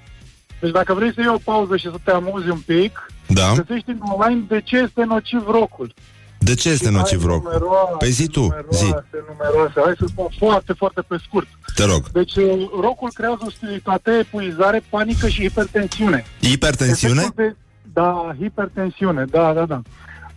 deci 0.59 0.71
dacă 0.71 0.93
vrei 0.93 1.13
să 1.13 1.19
iei 1.21 1.29
o 1.33 1.37
pauză 1.43 1.77
și 1.77 1.83
să 1.91 1.95
te 2.03 2.11
amuzi 2.11 2.49
un 2.49 2.59
pic, 2.65 3.11
Da? 3.27 3.53
găsești 3.55 3.89
în 3.89 3.99
online 4.01 4.43
de 4.47 4.61
ce 4.61 4.77
este 4.77 5.03
nociv 5.03 5.47
rocul. 5.49 5.93
De 6.37 6.53
ce 6.55 6.69
este 6.69 6.89
nociv 6.89 7.19
Hai, 7.19 7.27
rock? 7.27 7.43
numeroase, 7.43 7.93
Păi 7.97 8.09
zi 8.11 8.27
tu, 8.27 8.41
zi, 8.71 8.83
Numeroase, 8.83 9.23
numeroase. 9.27 9.81
Hai 9.83 9.93
să 9.99 10.05
spun 10.07 10.27
foarte, 10.37 10.73
foarte 10.73 11.01
pe 11.01 11.17
scurt. 11.27 11.47
te 11.75 11.83
rog. 11.85 12.09
Deci 12.11 12.35
uh, 12.35 12.69
rocul 12.81 13.09
creează 13.13 13.39
ostilitate, 13.45 14.11
epuizare, 14.11 14.83
panică 14.89 15.27
și 15.27 15.41
hipertensiune. 15.41 16.25
Hipertensiune? 16.41 17.21
Efectul 17.21 17.43
De, 17.45 17.55
da, 17.93 18.35
hipertensiune, 18.39 19.25
da, 19.29 19.53
da, 19.53 19.65
da. 19.65 19.81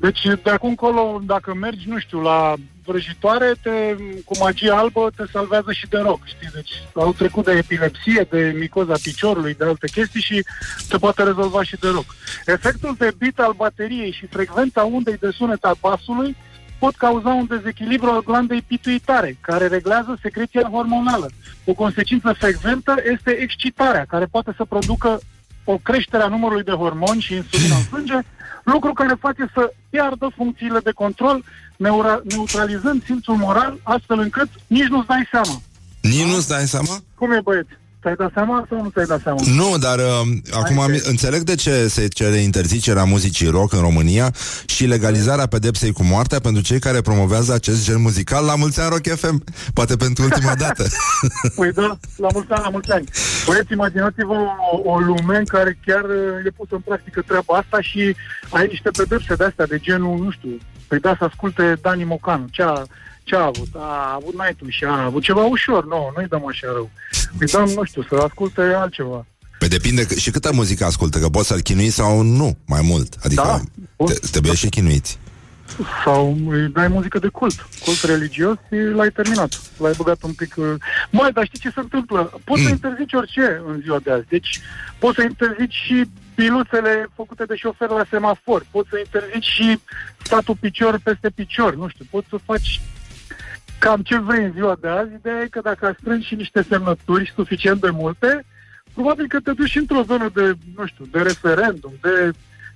Deci 0.01 0.23
de 0.43 0.51
acum 0.51 0.69
încolo, 0.69 1.21
dacă 1.27 1.55
mergi, 1.55 1.89
nu 1.89 1.99
știu, 1.99 2.21
la 2.21 2.55
vrăjitoare, 2.85 3.53
te, 3.63 3.71
cu 4.25 4.37
magie 4.39 4.71
albă 4.71 5.11
te 5.17 5.23
salvează 5.33 5.73
și 5.73 5.87
de 5.89 5.99
roc, 5.99 6.21
știi? 6.25 6.49
Deci 6.55 6.71
au 6.95 7.13
trecut 7.13 7.45
de 7.45 7.53
epilepsie, 7.53 8.27
de 8.31 8.55
micoza 8.59 8.95
piciorului, 9.03 9.55
de 9.55 9.65
alte 9.65 9.87
chestii 9.87 10.21
și 10.21 10.45
se 10.89 10.99
poate 10.99 11.23
rezolva 11.23 11.63
și 11.63 11.77
de 11.77 11.89
roc. 11.89 12.05
Efectul 12.47 12.95
de 12.99 13.13
bit 13.19 13.39
al 13.39 13.53
bateriei 13.57 14.13
și 14.13 14.27
frecvența 14.27 14.83
undei 14.85 15.17
de 15.17 15.31
sunet 15.31 15.65
al 15.65 15.77
basului 15.81 16.37
pot 16.79 16.95
cauza 16.95 17.29
un 17.29 17.47
dezechilibru 17.47 18.11
al 18.11 18.23
glandei 18.23 18.63
pituitare, 18.63 19.37
care 19.41 19.67
reglează 19.67 20.19
secreția 20.23 20.69
hormonală. 20.73 21.31
O 21.65 21.73
consecință 21.73 22.33
frecventă 22.33 22.95
este 23.13 23.31
excitarea, 23.31 24.05
care 24.05 24.25
poate 24.25 24.53
să 24.57 24.65
producă 24.65 25.21
o 25.73 25.77
creștere 25.83 26.23
a 26.23 26.29
numărului 26.29 26.63
de 26.63 26.71
hormoni 26.71 27.21
și 27.21 27.35
insulină 27.35 27.75
în 27.75 27.83
sânge, 27.83 28.19
lucru 28.63 28.93
care 28.93 29.15
face 29.21 29.51
să 29.55 29.73
piardă 29.91 30.33
funcțiile 30.37 30.79
de 30.79 30.91
control, 30.91 31.45
neura- 31.77 32.23
neutralizând 32.23 33.05
simțul 33.05 33.37
moral, 33.37 33.79
astfel 33.83 34.19
încât 34.19 34.49
nici 34.67 34.87
nu-ți 34.87 35.07
dai 35.07 35.29
seama. 35.31 35.61
Nici 36.01 36.25
nu-ți 36.33 36.49
dai 36.49 36.67
seama? 36.67 36.95
Cum 37.15 37.31
e, 37.33 37.41
băieți? 37.41 37.80
Ți-ai 38.01 38.15
dat 38.15 38.31
seama 38.35 38.67
sau 38.69 38.83
nu 38.83 38.89
ți-ai 38.89 39.05
dat 39.05 39.21
seama? 39.23 39.41
Nu, 39.55 39.79
dar 39.79 39.99
uh, 39.99 40.37
acum 40.51 40.79
am, 40.81 41.01
înțeleg 41.03 41.41
de 41.41 41.55
ce 41.55 41.89
se 41.89 42.09
cere 42.09 42.37
interzicerea 42.37 43.05
muzicii 43.05 43.49
rock 43.49 43.73
în 43.73 43.81
România 43.81 44.33
și 44.67 44.87
legalizarea 44.87 45.47
pedepsei 45.47 45.93
cu 45.93 46.05
moartea 46.05 46.39
pentru 46.41 46.63
cei 46.63 46.79
care 46.79 47.01
promovează 47.01 47.53
acest 47.53 47.85
gen 47.85 48.01
muzical 48.01 48.45
la 48.45 48.57
mulți 48.57 48.81
ani 48.81 48.91
Rock 48.91 49.19
FM. 49.19 49.45
Poate 49.75 49.97
pentru 49.97 50.25
ultima 50.25 50.55
dată. 50.65 50.85
Păi 51.55 51.73
da, 51.73 51.99
la 52.17 52.29
mulți 52.33 52.51
ani, 52.53 52.63
la 52.63 52.71
mulți 52.71 52.91
ani. 52.91 53.09
Băieți, 53.47 53.73
imaginați-vă 53.73 54.35
o, 54.73 54.91
o 54.91 54.99
lume 54.99 55.37
în 55.37 55.45
care 55.45 55.79
chiar 55.87 56.05
uh, 56.05 56.45
e 56.47 56.51
pusă 56.51 56.75
în 56.75 56.81
practică 56.81 57.23
treaba 57.27 57.57
asta 57.57 57.81
și 57.81 58.17
ai 58.51 58.67
niște 58.67 58.91
pedepse 58.91 59.35
de 59.35 59.45
astea, 59.45 59.67
de 59.67 59.79
genul, 59.79 60.19
nu 60.19 60.31
știu, 60.31 60.59
păi 60.89 60.99
da, 60.99 61.15
să 61.19 61.25
asculte 61.25 61.79
Dani 61.83 62.05
Mocanu. 62.05 62.47
Ce 62.51 62.63
a, 62.63 62.83
ce 63.31 63.37
a 63.37 63.45
avut? 63.45 63.69
A 63.75 64.13
avut 64.15 64.35
night 64.43 64.59
și 64.73 64.85
a 64.85 65.05
avut 65.05 65.23
ceva 65.23 65.43
ușor. 65.45 65.87
Nu, 65.87 66.13
nu-i 66.17 66.27
dăm 66.29 66.47
așa 66.49 66.67
rău. 66.73 66.91
Îi 67.39 67.47
dăm, 67.47 67.69
nu 67.69 67.85
știu, 67.85 68.03
să 68.09 68.15
asculte 68.17 68.61
altceva. 68.61 69.27
Pe 69.59 69.67
depinde 69.67 70.07
că, 70.07 70.15
și 70.15 70.31
câtă 70.31 70.53
muzică 70.53 70.85
ascultă, 70.85 71.19
că 71.19 71.29
poți 71.29 71.47
să-l 71.49 71.61
chinui 71.61 71.91
sau 71.91 72.23
nu, 72.23 72.59
mai 72.67 72.81
mult. 72.83 73.15
Adică 73.25 73.43
Da, 73.43 74.05
te, 74.05 74.15
trebuie 74.31 74.55
și 74.55 74.69
chinuiți. 74.69 75.19
Sau 76.05 76.37
îi 76.49 76.69
dai 76.69 76.89
muzică 76.89 77.19
de 77.19 77.29
cult, 77.29 77.69
cult 77.85 78.03
religios 78.03 78.57
și 78.69 78.77
l-ai 78.95 79.09
terminat. 79.11 79.61
L-ai 79.79 79.93
băgat 79.97 80.23
un 80.23 80.33
pic... 80.33 80.55
uh, 80.57 80.75
Măi, 81.11 81.33
dar 81.33 81.45
știi 81.45 81.59
ce 81.59 81.71
se 81.75 81.81
întâmplă? 81.81 82.41
Poți 82.45 82.61
Mm. 82.61 82.67
să 82.67 82.73
interzici 82.73 83.13
orice 83.13 83.63
în 83.67 83.81
ziua 83.83 83.99
de 84.03 84.11
azi. 84.11 84.27
Deci 84.29 84.61
poți 84.99 85.17
să 85.17 85.23
interzici 85.23 85.75
și 85.87 86.05
piluțele 86.35 87.09
făcute 87.15 87.45
de 87.45 87.57
șofer 87.57 87.89
la 87.89 88.05
semafor. 88.11 88.67
Poți 88.71 88.89
să 88.89 88.97
interzici 88.99 89.45
și 89.45 89.81
statul 90.23 90.57
picior 90.61 91.01
peste 91.03 91.31
picior. 91.31 91.75
Nu 91.77 91.89
știu, 91.89 92.05
poți 92.11 92.27
să 92.31 92.37
faci 92.45 92.81
cam 93.85 94.01
ce 94.03 94.19
vrei 94.19 94.45
în 94.45 94.53
ziua 94.53 94.77
de 94.81 94.89
azi. 94.89 95.13
Ideea 95.19 95.41
e 95.41 95.55
că 95.55 95.61
dacă 95.63 95.97
strângi 96.01 96.27
și 96.27 96.35
niște 96.35 96.67
semnături 96.69 97.33
suficient 97.35 97.81
de 97.81 97.91
multe, 98.03 98.31
probabil 98.95 99.27
că 99.29 99.39
te 99.41 99.53
duci 99.53 99.77
într-o 99.77 100.03
zonă 100.07 100.31
de, 100.35 100.45
nu 100.77 100.87
știu, 100.87 101.05
de 101.13 101.19
referendum, 101.31 101.93
de 102.01 102.31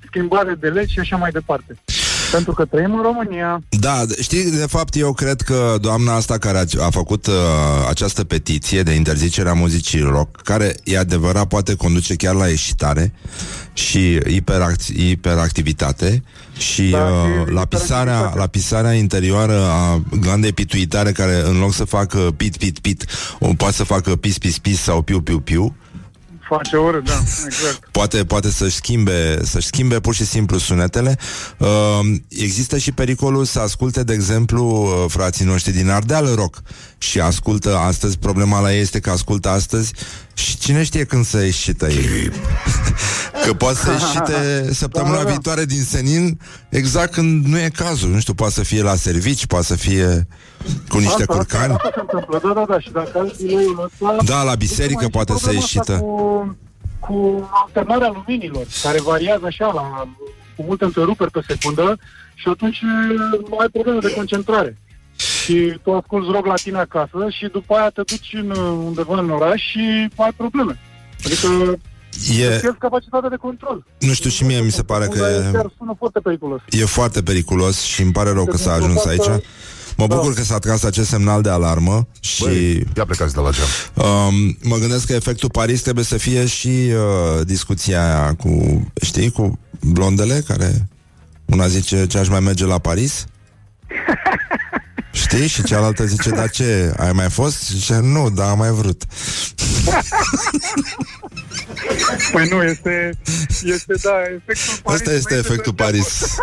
schimbare 0.07 0.55
de 0.55 0.69
legi 0.69 0.93
și 0.93 0.99
așa 0.99 1.17
mai 1.17 1.31
departe. 1.31 1.77
Pentru 2.33 2.53
că 2.53 2.65
trăim 2.65 2.95
în 2.95 3.03
România. 3.03 3.61
Da, 3.69 4.03
știi, 4.21 4.51
de 4.51 4.67
fapt, 4.67 4.97
eu 4.97 5.13
cred 5.13 5.41
că 5.41 5.77
doamna 5.81 6.15
asta 6.15 6.39
care 6.39 6.59
a, 6.59 6.85
a 6.85 6.91
făcut 6.91 7.27
uh, 7.27 7.35
această 7.89 8.25
petiție 8.25 8.83
de 8.83 8.93
interzicere 8.93 9.49
a 9.49 9.53
muzicii 9.53 10.01
rock, 10.01 10.43
care 10.43 10.75
e 10.85 10.99
adevărat, 10.99 11.49
poate 11.49 11.75
conduce 11.75 12.15
chiar 12.15 12.35
la 12.35 12.49
ieșitare 12.49 13.13
și 13.73 14.21
hiperact- 14.27 14.95
hiperactivitate 14.97 16.23
și 16.57 16.89
Da, 16.91 16.99
uh, 16.99 17.47
și 17.47 17.53
la 17.53 17.65
pisarea, 17.65 17.99
hiperactivitate. 18.01 18.39
la 18.39 18.47
pisarea 18.47 18.93
interioară 18.93 19.61
a 19.65 20.03
glandei 20.21 20.53
pituitare 20.53 21.13
care 21.13 21.43
în 21.47 21.59
loc 21.59 21.73
să 21.73 21.85
facă 21.85 22.19
pit, 22.37 22.57
pit, 22.57 22.79
pit, 22.79 23.05
o 23.39 23.55
poate 23.57 23.75
să 23.75 23.85
facă 23.85 24.17
pis, 24.17 24.39
pis, 24.39 24.59
pis 24.59 24.81
sau 24.81 25.03
piu, 25.03 25.21
piu, 25.21 25.41
piu, 25.41 25.77
Face 26.49 26.77
oră, 26.77 27.01
da, 27.05 27.13
exact. 27.45 27.89
poate, 27.91 28.25
poate 28.25 28.51
să-și 28.51 28.75
schimbe, 28.75 29.39
să-și 29.45 29.67
schimbe 29.67 30.01
pur 30.01 30.15
și 30.15 30.25
simplu 30.25 30.59
sunetele. 30.59 31.19
Uh, 31.59 31.69
există 32.29 32.79
și 32.79 32.93
pericolul 32.93 33.45
să 33.45 33.61
asculte, 33.61 34.05
de 34.05 34.13
exemplu, 34.13 34.83
uh, 34.83 35.11
frații 35.11 35.45
noștri 35.45 35.73
din 35.73 35.91
Ardeal 35.91 36.35
rock 36.35 36.63
și 37.05 37.21
ascultă 37.21 37.77
astăzi, 37.77 38.19
problema 38.19 38.61
la 38.61 38.75
ei 38.75 38.81
este 38.81 39.01
că 39.01 39.11
ascultă 39.11 39.49
astăzi 39.49 39.93
și 40.35 40.59
cine 40.59 40.83
știe 40.83 41.05
când 41.05 41.25
să 41.25 41.45
ieșită 41.45 41.87
ei. 41.89 42.31
că 43.45 43.53
poate 43.55 43.77
să 43.77 43.91
ieșite 43.91 44.73
săptămâna 44.73 45.13
Da, 45.15 45.19
da, 45.19 45.25
da. 45.25 45.31
viitoare 45.31 45.65
din 45.65 45.83
senin 45.83 46.41
exact 46.69 47.13
când 47.13 47.47
nu 47.47 47.59
e 47.59 47.69
cazul. 47.69 48.11
Nu 48.11 48.19
știu, 48.21 48.35
poate 48.35 48.53
să 48.53 48.63
fie 48.63 48.83
la 48.83 48.95
servici, 48.95 49.47
poate 49.47 49.65
să 49.65 49.77
fie 49.77 50.27
cu 50.89 50.99
niște 50.99 51.23
Asta- 51.23 51.35
curcani. 51.35 51.73
Asta, 51.73 51.89
asta 51.89 51.91
se 51.95 52.01
întâmplă, 52.01 52.41
da, 52.43 52.53
da, 52.61 52.65
da. 52.69 52.81
Și 52.81 52.91
dacă 52.91 53.19
ai 53.19 53.35
delayul 53.41 53.91
ăsta... 53.93 54.17
Da, 54.25 54.43
la 54.43 54.55
biserică 54.55 54.95
Mai 54.95 55.05
e 55.05 55.07
și 55.07 55.11
poate 55.11 55.33
să 55.33 55.39
problema 55.39 55.63
asta 55.65 55.77
ieșită. 55.77 55.99
Cu, 55.99 56.57
cu 57.01 57.49
alternarea 57.65 58.13
luminilor, 58.15 58.67
care 58.83 59.01
variază 59.01 59.47
așa, 59.47 59.67
la, 59.75 60.09
cu 60.57 60.63
multe 60.67 60.85
întreruperi 60.85 61.31
pe 61.31 61.41
secundă 61.49 61.99
și 62.35 62.49
atunci 62.49 62.77
e, 62.77 62.87
ai 63.61 63.69
probleme 63.73 63.99
de 63.99 64.13
concentrare. 64.13 64.77
Și 65.17 65.79
tu 65.83 65.93
asculti 65.95 66.31
rog 66.33 66.45
la 66.47 66.55
tine 66.55 66.79
acasă 66.79 67.19
și 67.39 67.47
după 67.53 67.75
aia 67.75 67.89
te 67.91 68.03
duci 68.07 68.31
în, 68.33 68.51
undeva 68.87 69.19
în 69.19 69.31
oraș 69.31 69.61
și 69.71 70.09
ai 70.17 70.33
probleme. 70.37 70.79
Adică 71.25 71.79
E, 72.39 72.47
îți 72.47 72.61
pierzi 72.61 72.79
capacitatea 72.79 73.29
de 73.29 73.37
control. 73.37 73.85
nu 74.01 74.12
știu, 74.12 74.31
și 74.31 74.45
mie 74.45 74.61
mi 74.61 74.71
se 74.71 74.83
pare 74.83 75.07
că 75.07 75.19
e... 75.19 75.53
Chiar 75.53 75.71
sună 75.79 75.95
foarte 75.99 76.21
periculos. 76.21 76.61
E 76.71 76.85
foarte 76.85 77.23
periculos 77.23 77.81
și 77.81 78.03
îmi 78.03 78.12
pare 78.12 78.31
rău 78.33 78.45
că 78.45 78.57
s-a 78.57 78.71
Pentru 78.71 78.87
ajuns 78.87 79.03
că- 79.03 79.09
aici. 79.09 79.43
Mă 79.97 80.07
Da. 80.07 80.15
bucur 80.15 80.35
că 80.35 80.43
s-a 80.43 80.59
tras 80.59 80.83
acest 80.83 81.09
semnal 81.09 81.43
de 81.43 81.49
alarmă 81.49 82.07
și 82.21 82.43
Băi, 82.43 82.87
ia 82.97 83.05
plecați 83.05 83.35
de 83.35 83.41
la 83.41 83.51
geam. 83.51 84.07
um, 84.29 84.57
mă 84.62 84.77
gândesc 84.77 85.07
că 85.07 85.12
efectul 85.12 85.51
Paris 85.51 85.83
trebuie 85.83 86.05
să 86.05 86.17
fie 86.17 86.47
și 86.47 86.69
uh, 86.69 87.41
discuția 87.47 88.05
aia 88.05 88.35
cu, 88.35 88.83
știi, 89.03 89.31
cu 89.31 89.59
blondele 89.81 90.43
care 90.47 90.89
una 91.47 91.67
zice 91.67 92.07
ce 92.07 92.19
aș 92.19 92.29
mai 92.29 92.41
merge 92.41 92.65
la 92.67 92.79
Paris 92.79 93.25
Știi? 95.15 95.47
Și 95.47 95.62
cealaltă 95.62 96.05
zice, 96.05 96.31
dar 96.31 96.51
ce, 96.51 96.95
ai 96.97 97.12
mai 97.12 97.31
fost? 97.31 97.62
Și 97.65 97.73
zice, 97.73 97.99
nu, 98.03 98.31
dar 98.31 98.49
am 98.49 98.59
mai 98.59 98.71
vrut. 98.71 99.03
Păi 102.33 102.49
nu, 102.49 102.62
este, 102.62 103.19
este 103.65 103.95
da, 104.03 104.11
efectul 104.47 104.79
Paris. 104.83 105.01
Asta 105.01 105.12
este 105.12 105.29
înainte 105.29 105.49
efectul 105.49 105.73
de- 105.77 105.83
Paris. 105.83 106.37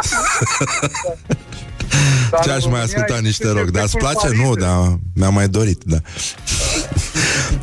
Dar 2.32 2.39
Ce 2.43 2.49
în 2.49 2.55
aș 2.55 2.61
mai 2.63 2.69
România 2.72 2.84
asculta 2.84 3.13
este 3.13 3.26
niște 3.28 3.47
rock, 3.47 3.69
dar 3.69 3.84
îți 3.84 3.95
efectul 3.95 3.99
place? 3.99 4.26
Paris. 4.28 4.39
Nu, 4.41 4.55
dar 4.55 4.99
mi-am 5.15 5.34
mai 5.34 5.47
dorit, 5.47 5.82
da. 5.86 5.97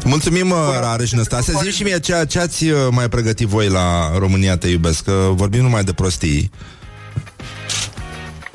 Mulțumim, 0.05 0.55
Rareș 0.81 1.11
Năstase. 1.13 1.53
Zi 1.63 1.71
și 1.71 1.83
mie 1.83 1.99
ce, 2.01 2.25
ce 2.29 2.39
ați 2.39 2.65
uh, 2.65 2.79
mai 2.91 3.09
pregătit 3.09 3.47
voi 3.49 3.69
la 3.69 4.19
România 4.19 4.57
Te 4.57 4.69
Iubesc, 4.69 5.05
că 5.05 5.29
vorbim 5.33 5.63
numai 5.63 5.85
de 5.85 5.93
prostii. 5.93 6.51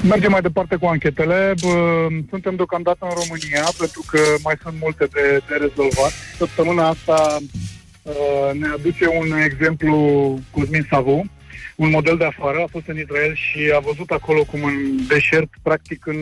Mergem 0.10 0.32
mai 0.32 0.41
departe 0.41 0.76
cu 0.76 0.86
anchetele. 0.86 1.54
Bă, 1.62 2.08
Suntem 2.30 2.56
deocamdată 2.56 2.97
în 3.01 3.16
România 3.22 3.68
pentru 3.78 4.04
că 4.08 4.20
mai 4.43 4.56
sunt 4.62 4.74
multe 4.82 5.06
de, 5.06 5.41
de 5.47 5.56
rezolvat. 5.56 6.12
Săptămâna 6.38 6.88
asta 6.88 7.38
uh, 8.01 8.60
ne 8.60 8.68
aduce 8.68 9.08
un 9.08 9.38
exemplu 9.38 9.97
Cosmin 10.51 10.88
Savu, 10.89 11.26
un 11.76 11.89
model 11.89 12.18
de 12.18 12.26
afară, 12.26 12.58
a 12.62 12.68
fost 12.72 12.88
în 12.88 12.97
Israel 12.97 13.36
și 13.36 13.72
a 13.76 13.80
văzut 13.80 14.10
acolo 14.12 14.43
cum 14.43 14.64
în 14.64 15.06
deșert, 15.08 15.49
practic 15.62 16.06
în, 16.06 16.18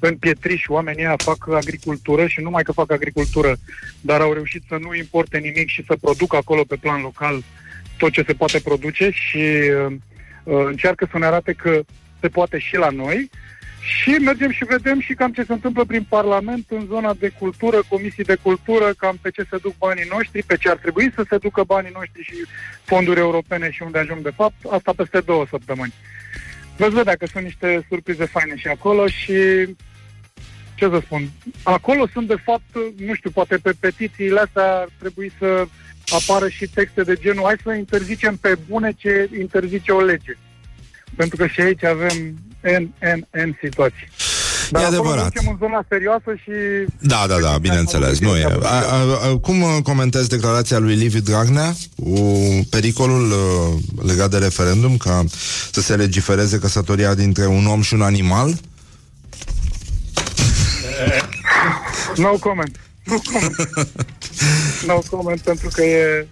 în 0.00 0.16
pietriș, 0.16 0.64
oamenii 0.68 1.04
ăia 1.04 1.16
fac 1.16 1.48
agricultură 1.54 2.26
și 2.26 2.38
nu 2.38 2.44
numai 2.44 2.62
că 2.62 2.72
fac 2.72 2.92
agricultură, 2.92 3.56
dar 4.00 4.20
au 4.20 4.32
reușit 4.32 4.62
să 4.68 4.76
nu 4.80 4.94
importe 4.94 5.38
nimic 5.38 5.68
și 5.68 5.84
să 5.86 5.96
producă 6.00 6.36
acolo 6.36 6.64
pe 6.64 6.76
plan 6.76 7.00
local 7.00 7.42
tot 7.96 8.12
ce 8.12 8.24
se 8.26 8.32
poate 8.32 8.60
produce 8.60 9.10
și 9.10 9.44
uh, 9.86 9.92
uh, 10.44 10.64
încearcă 10.66 11.08
să 11.10 11.18
ne 11.18 11.26
arate 11.26 11.52
că 11.52 11.80
se 12.20 12.28
poate 12.28 12.58
și 12.58 12.76
la 12.76 12.90
noi 12.90 13.30
Și 13.80 14.10
mergem 14.10 14.50
și 14.50 14.64
vedem 14.64 15.00
și 15.00 15.14
cam 15.14 15.32
ce 15.32 15.42
se 15.42 15.52
întâmplă 15.52 15.84
prin 15.84 16.06
Parlament 16.08 16.64
în 16.68 16.86
zona 16.86 17.14
de 17.14 17.28
cultură, 17.38 17.82
comisii 17.88 18.24
de 18.24 18.38
cultură, 18.42 18.92
cam 18.96 19.18
pe 19.20 19.30
ce 19.30 19.46
se 19.50 19.56
duc 19.62 19.76
banii 19.78 20.08
noștri, 20.10 20.42
pe 20.42 20.56
ce 20.56 20.68
ar 20.70 20.76
trebui 20.76 21.12
să 21.14 21.24
se 21.28 21.38
ducă 21.38 21.62
banii 21.62 21.92
noștri 21.94 22.22
și 22.22 22.34
fonduri 22.84 23.20
europene 23.20 23.70
și 23.70 23.82
unde 23.82 23.98
ajung 23.98 24.20
de 24.22 24.32
fapt, 24.36 24.54
asta 24.70 24.92
peste 24.96 25.20
două 25.20 25.46
săptămâni. 25.50 25.94
Veți 26.76 26.94
vedea 26.94 27.14
că 27.14 27.26
sunt 27.26 27.44
niște 27.44 27.86
surprize 27.88 28.24
faine 28.24 28.56
și 28.56 28.68
acolo 28.68 29.06
și 29.06 29.34
ce 30.74 30.88
să 30.88 31.00
spun, 31.04 31.30
acolo 31.62 32.06
sunt 32.12 32.26
de 32.26 32.36
fapt, 32.44 32.70
nu 32.96 33.14
știu, 33.14 33.30
poate 33.30 33.56
pe 33.56 33.72
petițiile 33.80 34.40
astea 34.40 34.76
ar 34.80 34.88
trebui 34.98 35.32
să 35.38 35.66
apară 36.08 36.48
și 36.48 36.68
texte 36.68 37.02
de 37.02 37.14
genul 37.14 37.44
hai 37.44 37.56
să 37.62 37.72
interzicem 37.72 38.36
pe 38.36 38.56
bune 38.68 38.92
ce 38.96 39.28
interzice 39.38 39.92
o 39.92 40.00
lege. 40.00 40.36
Pentru 41.20 41.36
că 41.36 41.46
și 41.46 41.60
aici 41.60 41.84
avem 41.84 42.16
N, 42.60 42.82
N, 43.16 43.40
N 43.48 43.58
situații. 43.62 44.08
Dar 44.70 44.82
E 44.82 44.84
acolo 44.84 45.00
adevărat. 45.00 45.32
ducem 45.32 45.48
în 45.50 45.56
zona 45.58 45.84
serioasă 45.88 46.30
și... 46.42 46.50
Da, 47.00 47.24
da, 47.28 47.38
da, 47.40 47.58
bineînțeles, 47.58 48.18
nu 48.20 48.36
e. 48.36 48.44
A, 48.62 48.68
a, 48.68 49.28
a, 49.28 49.38
cum 49.38 49.62
uh, 49.62 49.76
comentezi 49.82 50.28
declarația 50.28 50.78
lui 50.78 50.94
Liviu 50.94 51.20
Dragnea 51.20 51.72
cu 51.96 52.20
pericolul 52.70 53.30
uh, 53.30 54.06
legat 54.06 54.30
de 54.30 54.38
referendum 54.38 54.96
ca 54.96 55.24
să 55.70 55.80
se 55.80 55.96
legifereze 55.96 56.58
căsătoria 56.58 57.14
dintre 57.14 57.46
un 57.46 57.66
om 57.66 57.80
și 57.80 57.94
un 57.94 58.02
animal? 58.02 58.54
No 62.16 62.28
comment. 62.28 62.80
No 63.04 63.16
comment. 63.32 63.56
no 64.86 64.98
comment 65.10 65.40
pentru 65.40 65.68
că 65.72 65.82
e... 65.82 66.26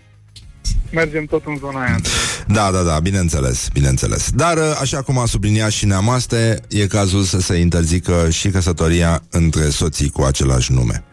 Mergem 0.93 1.25
tot 1.25 1.43
în 1.47 1.57
zona 1.57 1.83
aia. 1.83 2.01
Da, 2.47 2.71
da, 2.71 2.83
da, 2.83 2.99
bineînțeles, 2.99 3.69
bineînțeles. 3.73 4.31
Dar, 4.35 4.57
uh, 4.57 4.79
așa 4.81 5.03
cum 5.03 5.19
a 5.19 5.27
subliniat 5.27 5.71
și 5.71 5.87
Neamaste, 5.87 6.61
e 6.69 6.87
cazul 6.87 7.23
să 7.23 7.41
se 7.41 7.57
interzică 7.57 8.29
și 8.31 8.49
căsătoria 8.49 9.23
între 9.31 9.69
soții 9.69 10.11
cu 10.11 10.23
același 10.23 10.73
nume. 10.73 11.05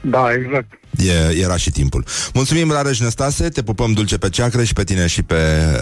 Da, 0.00 0.26
exact. 0.32 0.72
E, 0.96 1.40
era 1.42 1.56
și 1.56 1.70
timpul. 1.70 2.04
Mulțumim, 2.34 2.70
Rareș 2.70 3.00
Năstase, 3.00 3.48
te 3.48 3.62
pupăm 3.62 3.92
dulce 3.92 4.18
pe 4.18 4.28
ceacră 4.28 4.64
și 4.64 4.72
pe 4.72 4.84
tine 4.84 5.06
și 5.06 5.22
pe 5.22 5.36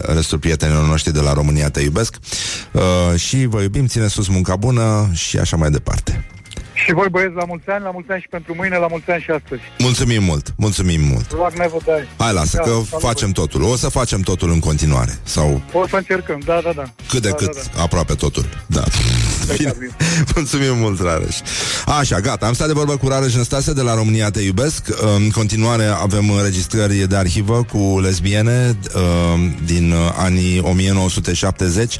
restul 0.07 0.39
prietenilor 0.39 0.87
noștri 0.87 1.13
de 1.13 1.21
la 1.21 1.33
România 1.33 1.71
Te 1.71 1.81
iubesc. 1.81 2.17
Uh, 2.73 3.19
și 3.19 3.47
vă 3.47 3.63
iubim, 3.63 3.87
ține 3.87 4.07
sus 4.07 4.29
munca 4.29 4.57
bună 4.57 5.11
și 5.13 5.39
așa 5.39 5.57
mai 5.57 5.71
departe. 5.71 6.25
Și 6.85 6.93
voi 6.93 7.09
băieți 7.11 7.35
la 7.35 7.45
mulți 7.45 7.69
ani, 7.69 7.85
la 7.85 7.91
mulți 7.91 8.11
ani 8.11 8.21
și 8.21 8.29
pentru 8.31 8.55
mâine, 8.57 8.77
la 8.77 8.87
mulți 8.87 9.11
ani 9.11 9.23
și 9.23 9.31
astăzi. 9.31 9.61
Mulțumim 9.79 10.23
mult, 10.23 10.55
mulțumim 10.57 11.01
mult. 11.01 11.31
Rock 11.31 11.53
never 11.57 11.83
die. 11.85 12.09
Hai, 12.19 12.33
lasă, 12.33 12.57
Da, 12.57 12.63
că 12.63 12.69
salut. 12.71 13.03
facem 13.03 13.31
totul. 13.31 13.63
O 13.63 13.77
să 13.77 13.89
facem 13.89 14.21
totul 14.21 14.51
în 14.51 14.59
continuare. 14.59 15.19
Sau 15.23 15.63
O 15.73 15.87
să 15.89 15.97
încercăm, 15.97 16.41
da, 16.45 16.61
da, 16.65 16.73
da. 16.77 16.83
cât 17.09 17.23
de 17.23 17.29
da, 17.29 17.35
cât, 17.35 17.55
Da, 17.55 17.61
da. 17.77 17.83
aproape 17.83 18.15
totul. 18.15 18.45
Da. 18.67 18.83
Bine. 19.57 19.75
Mulțumim 20.35 20.77
mult, 20.79 21.01
Rareș. 21.01 21.37
Așa, 21.87 22.21
gata, 22.21 22.47
am 22.47 22.53
stat 22.53 22.67
de 22.67 22.73
vorbă 22.73 22.97
cu 22.97 23.09
Rareș 23.09 23.35
Năstase 23.35 23.73
de 23.73 23.81
la 23.83 23.95
România 23.95 24.31
Te 24.31 24.41
Iubesc. 24.41 24.87
În 25.17 25.31
continuare 25.31 25.85
avem 25.85 26.31
înregistrări 26.31 27.09
de 27.09 27.17
arhivă 27.17 27.65
cu 27.73 28.01
lesbiene 28.01 28.77
uh, 28.95 29.01
din 29.65 29.93
uh, 29.93 29.99
anii 30.17 30.59
1970 30.61 31.95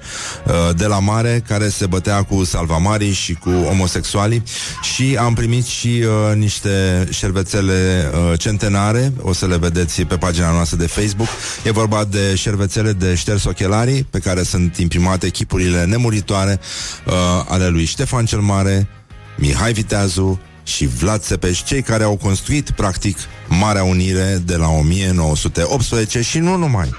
uh, 0.47 0.53
de 0.77 0.87
la 0.87 0.99
mare, 0.99 1.43
care 1.49 1.69
se 1.69 1.87
bătea 1.87 2.23
cu 2.23 2.45
salvamari 2.45 3.13
și 3.13 3.35
cu 3.35 3.51
homosexualii 3.51 4.43
și 4.83 5.17
am 5.21 5.35
primit 5.35 5.65
și 5.65 6.05
uh, 6.05 6.37
niște 6.37 7.07
șervețele 7.11 8.11
uh, 8.15 8.39
centenare, 8.39 9.13
o 9.21 9.33
să 9.33 9.47
le 9.47 9.57
vedeți 9.57 10.03
pe 10.03 10.17
pagina 10.17 10.51
noastră 10.51 10.77
de 10.77 10.87
Facebook. 10.87 11.29
E 11.63 11.71
vorba 11.71 12.05
de 12.05 12.35
șervețele 12.35 12.93
de 12.93 13.15
șters 13.15 13.45
ochelarii, 13.45 14.07
pe 14.11 14.19
care 14.19 14.43
sunt 14.43 14.77
imprimate 14.77 15.29
chipurile 15.29 15.85
nemuritoare 15.85 16.61
uh, 17.07 17.13
ale 17.49 17.69
lui 17.69 17.85
Ștefan 17.85 18.25
cel 18.25 18.41
Mare, 18.41 18.89
Mihai 19.37 19.73
Viteazu 19.73 20.41
și 20.63 20.87
Vlad 20.87 21.21
Țepeș, 21.21 21.63
cei 21.63 21.83
care 21.83 22.05
au 22.05 22.17
construit, 22.17 22.71
practic, 22.71 23.19
Marea 23.49 23.85
Unire 23.85 24.43
de 24.45 24.57
la 24.57 24.69
1918 24.69 26.23
și 26.23 26.39
nu 26.39 26.57
numai. 26.57 26.95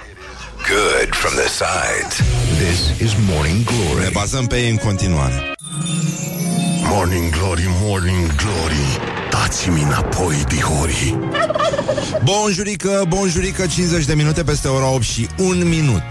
Good 0.69 1.13
from 1.13 1.33
the 1.33 1.47
sides. 1.47 2.15
This 2.57 2.99
is 2.99 3.15
Morning 3.29 3.63
Glory. 3.63 4.03
Ne 4.03 4.09
bazăm 4.13 4.45
pe 4.45 4.55
ei 4.55 4.69
în 4.69 4.77
continuare. 4.77 5.55
Morning 6.95 7.29
Glory, 7.29 7.65
Morning 7.81 8.35
Glory 8.35 8.99
Dați-mi 9.29 9.81
înapoi, 9.81 10.43
dihori 10.47 11.17
Bonjurică, 12.23 13.05
bonjurică, 13.07 13.65
50 13.67 14.05
de 14.05 14.13
minute 14.13 14.43
peste 14.43 14.67
ora 14.67 14.89
8 14.89 15.03
și 15.03 15.27
1 15.37 15.65
minut. 15.65 16.03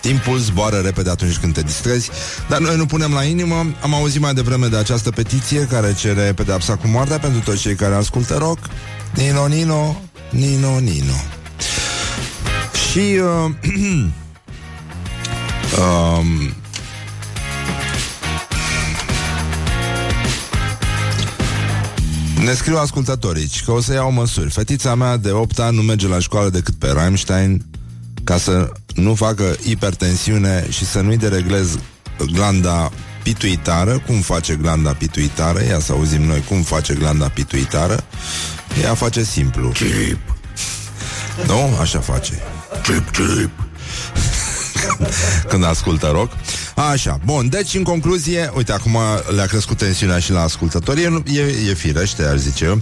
Timpul 0.00 0.38
zboară 0.38 0.76
repede 0.76 1.10
atunci 1.10 1.36
când 1.36 1.54
te 1.54 1.62
distrezi, 1.62 2.10
dar 2.48 2.58
noi 2.58 2.76
nu 2.76 2.86
punem 2.86 3.12
la 3.12 3.22
inimă. 3.22 3.66
Am 3.82 3.94
auzit 3.94 4.20
mai 4.20 4.34
devreme 4.34 4.66
de 4.66 4.76
această 4.76 5.10
petiție 5.10 5.66
care 5.66 5.94
cere 5.94 6.32
pedepsa 6.32 6.76
cu 6.76 6.86
moartea 6.86 7.18
pentru 7.18 7.40
toți 7.40 7.60
cei 7.60 7.74
care 7.74 7.94
ascultă 7.94 8.36
rock. 8.36 8.58
Nino, 9.14 9.46
Nino, 9.46 10.00
Nino, 10.30 10.78
Nino. 10.78 11.20
Și 12.90 12.98
uh, 12.98 13.50
um, 15.80 16.54
Ne 22.44 22.52
scriu 22.54 22.76
ascultătorii 22.76 23.50
că 23.64 23.72
o 23.72 23.80
să 23.80 23.92
iau 23.92 24.12
măsuri. 24.12 24.50
Fetița 24.50 24.94
mea 24.94 25.16
de 25.16 25.30
8 25.30 25.58
ani 25.58 25.76
nu 25.76 25.82
merge 25.82 26.06
la 26.08 26.18
școală 26.18 26.48
decât 26.48 26.74
pe 26.74 26.90
Rammstein 26.92 27.64
ca 28.24 28.38
să 28.38 28.72
nu 28.94 29.14
facă 29.14 29.56
hipertensiune 29.64 30.66
și 30.70 30.84
să 30.86 31.00
nu-i 31.00 31.16
dereglez 31.16 31.78
glanda 32.32 32.90
pituitară. 33.22 33.98
Cum 34.06 34.20
face 34.20 34.54
glanda 34.56 34.92
pituitară? 34.92 35.64
Ia 35.64 35.78
să 35.78 35.92
auzim 35.92 36.22
noi 36.22 36.44
cum 36.48 36.62
face 36.62 36.94
glanda 36.94 37.28
pituitară. 37.28 38.04
Ea 38.82 38.94
face 38.94 39.22
simplu. 39.22 39.68
Chip, 39.68 40.36
Nu? 41.46 41.76
Așa 41.80 42.00
face. 42.00 42.32
chip, 42.82 43.10
chip 43.10 43.50
când 45.48 45.64
ascultă 45.64 46.10
rock. 46.12 46.32
Așa, 46.74 47.18
bun, 47.24 47.48
deci 47.48 47.74
în 47.74 47.82
concluzie, 47.82 48.50
uite, 48.56 48.72
acum 48.72 48.98
le-a 49.34 49.46
crescut 49.46 49.76
tensiunea 49.76 50.18
și 50.18 50.32
la 50.32 50.42
ascultători, 50.42 51.02
e, 51.02 51.22
e, 51.32 51.70
e 51.70 51.74
firește, 51.74 52.22
ar 52.24 52.36
zice 52.36 52.64
eu, 52.64 52.80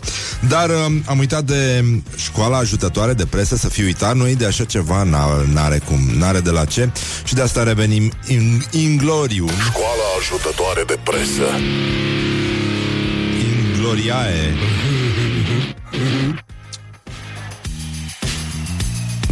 dar 0.49 0.71
um, 0.71 1.03
am 1.07 1.19
uitat 1.19 1.45
de 1.45 1.85
școala 2.17 2.57
ajutătoare 2.57 3.13
de 3.13 3.27
presă, 3.27 3.57
să 3.57 3.69
fiu 3.69 3.85
uitat, 3.85 4.17
noi 4.17 4.35
de 4.37 4.47
așa 4.47 4.65
ceva 4.65 5.05
n- 5.05 5.53
n-are 5.53 5.79
cum, 5.79 6.01
n-are 6.19 6.41
de 6.41 6.51
la 6.51 6.65
ce. 6.65 6.91
Și 7.25 7.35
de 7.35 7.43
asta 7.43 7.63
revenim 7.63 8.13
in, 8.27 8.65
inglorium, 8.71 9.51
Școala 9.69 10.09
ajutătoare 10.19 10.83
de 10.87 10.99
presă. 11.05 11.49
Ingloriae. 13.73 14.55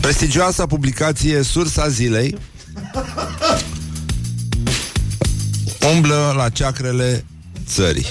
Prestigioasa 0.01 0.67
publicație 0.67 1.43
Sursa 1.43 1.89
Zilei 1.89 2.37
umblă 5.95 6.33
la 6.37 6.49
ceacrele 6.49 7.25
țării. 7.67 8.07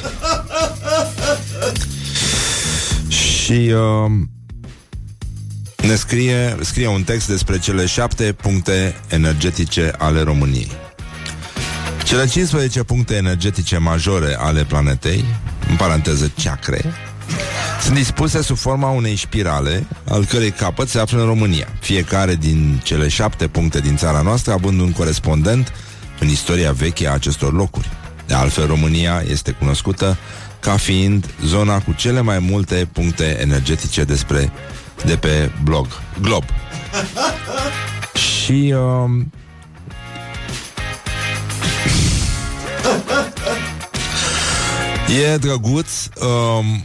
Și 3.07 3.51
uh, 3.51 4.11
ne 5.87 5.95
scrie, 5.95 6.55
scrie 6.61 6.87
un 6.87 7.03
text 7.03 7.27
despre 7.27 7.59
cele 7.59 7.85
șapte 7.85 8.33
puncte 8.33 8.95
energetice 9.07 9.91
ale 9.97 10.21
României. 10.21 10.71
Cele 12.03 12.27
15 12.27 12.83
puncte 12.83 13.15
energetice 13.15 13.77
majore 13.77 14.35
ale 14.39 14.63
planetei, 14.63 15.25
în 15.69 15.75
paranteză 15.75 16.31
ceacre, 16.35 16.93
sunt 17.85 17.97
dispuse 17.97 18.41
sub 18.41 18.57
forma 18.57 18.89
unei 18.89 19.15
spirale, 19.15 19.87
al 20.09 20.25
cărei 20.25 20.51
capăt 20.51 20.89
se 20.89 20.99
află 20.99 21.19
în 21.19 21.25
România. 21.25 21.67
Fiecare 21.79 22.35
din 22.35 22.81
cele 22.83 23.07
șapte 23.07 23.47
puncte 23.47 23.79
din 23.79 23.95
țara 23.95 24.21
noastră 24.21 24.53
având 24.53 24.79
un 24.79 24.91
corespondent 24.91 25.71
în 26.19 26.27
istoria 26.27 26.71
veche 26.71 27.07
a 27.07 27.11
acestor 27.11 27.53
locuri. 27.53 27.89
De 28.27 28.33
altfel, 28.33 28.67
România 28.67 29.23
este 29.27 29.51
cunoscută 29.51 30.17
ca 30.59 30.77
fiind 30.77 31.25
zona 31.43 31.79
cu 31.79 31.93
cele 31.93 32.21
mai 32.21 32.39
multe 32.39 32.87
puncte 32.91 33.37
energetice 33.41 34.03
despre 34.03 34.51
de 35.03 35.15
pe 35.15 35.51
blog, 35.63 35.87
glob. 36.21 36.43
Și 38.43 38.73
uh, 38.75 39.09
E 45.33 45.37
drăguț, 45.37 45.89
um, 46.05 46.83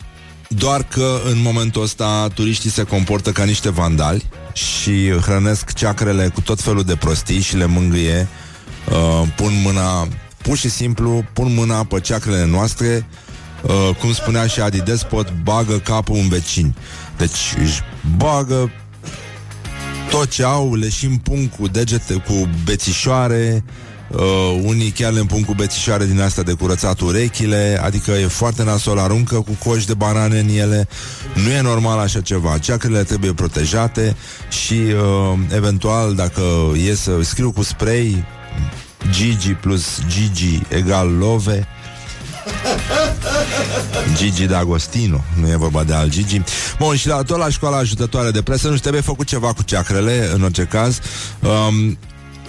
doar 0.55 0.83
că 0.83 1.21
în 1.25 1.43
momentul 1.43 1.83
ăsta 1.83 2.29
turiștii 2.35 2.71
se 2.71 2.83
comportă 2.83 3.33
ca 3.33 3.45
niște 3.45 3.71
vandali 3.71 4.25
și 4.53 5.11
hrănesc 5.21 5.73
ceacrele 5.73 6.29
cu 6.29 6.41
tot 6.41 6.61
felul 6.61 6.83
de 6.83 6.97
prostii 6.97 7.41
și 7.41 7.57
le 7.57 7.67
mângâie, 7.67 8.29
uh, 8.89 9.29
pun 9.37 9.53
mâna, 9.65 10.09
pur 10.43 10.57
și 10.57 10.69
simplu, 10.69 11.25
pun 11.33 11.55
mâna 11.55 11.85
pe 11.85 12.01
ceacrele 12.01 12.47
noastre, 12.47 13.07
uh, 13.63 13.97
cum 14.01 14.13
spunea 14.13 14.47
și 14.47 14.61
Adi 14.61 14.81
Despot, 14.81 15.33
bagă 15.43 15.79
capul 15.79 16.17
în 16.17 16.29
vecini. 16.29 16.77
Deci 17.17 17.55
își 17.63 17.81
bagă 18.17 18.71
tot 20.11 20.31
ce 20.31 20.45
au, 20.45 20.75
le 20.75 20.89
și 20.89 21.07
împung 21.07 21.49
cu 21.59 21.69
degete, 21.69 22.15
cu 22.15 22.49
bețișoare, 22.65 23.65
uh, 23.67 23.90
unii 24.63 24.91
chiar 24.91 25.13
le 25.13 25.21
împun 25.21 25.45
cu 25.45 25.55
bețișoare 25.55 26.07
din 26.07 26.21
asta 26.21 26.43
de 26.43 26.53
curățat 26.53 27.01
urechile, 27.01 27.81
adică 27.85 28.11
e 28.11 28.27
foarte 28.27 28.65
nasol, 28.65 28.99
aruncă 28.99 29.35
cu 29.35 29.57
coși 29.65 29.87
de 29.87 29.95
banane 29.95 30.39
în 30.39 30.49
ele. 30.49 30.89
Nu 31.35 31.51
e 31.51 31.61
normal 31.61 31.99
așa 31.99 32.21
ceva. 32.21 32.59
Ceacrele 32.59 33.03
trebuie 33.03 33.33
protejate 33.33 34.17
și 34.49 34.75
uh, 34.75 35.39
eventual 35.55 36.15
dacă 36.15 36.43
e 36.89 36.95
să 36.95 37.11
scriu 37.23 37.53
cu 37.53 37.63
spray 37.63 38.25
Gigi 39.11 39.53
plus 39.53 40.01
Gigi 40.09 40.63
egal 40.69 41.17
Love 41.19 41.69
Gigi 44.17 44.47
D'Agostino 44.47 45.21
Nu 45.41 45.49
e 45.51 45.57
vorba 45.57 45.85
de 45.85 45.95
al 45.95 46.09
Gigi 46.09 46.43
Bun, 46.79 46.97
și 46.97 47.07
la, 47.07 47.23
tot 47.23 47.39
la 47.39 47.49
școala 47.49 47.77
ajutătoare 47.77 48.31
de 48.31 48.43
presă 48.43 48.63
Nu 48.67 48.69
știu, 48.69 48.81
trebuie 48.81 49.03
făcut 49.03 49.27
ceva 49.27 49.53
cu 49.53 49.63
ceacrele 49.63 50.31
În 50.35 50.43
orice 50.43 50.63
caz 50.63 50.99
um, 51.41 51.99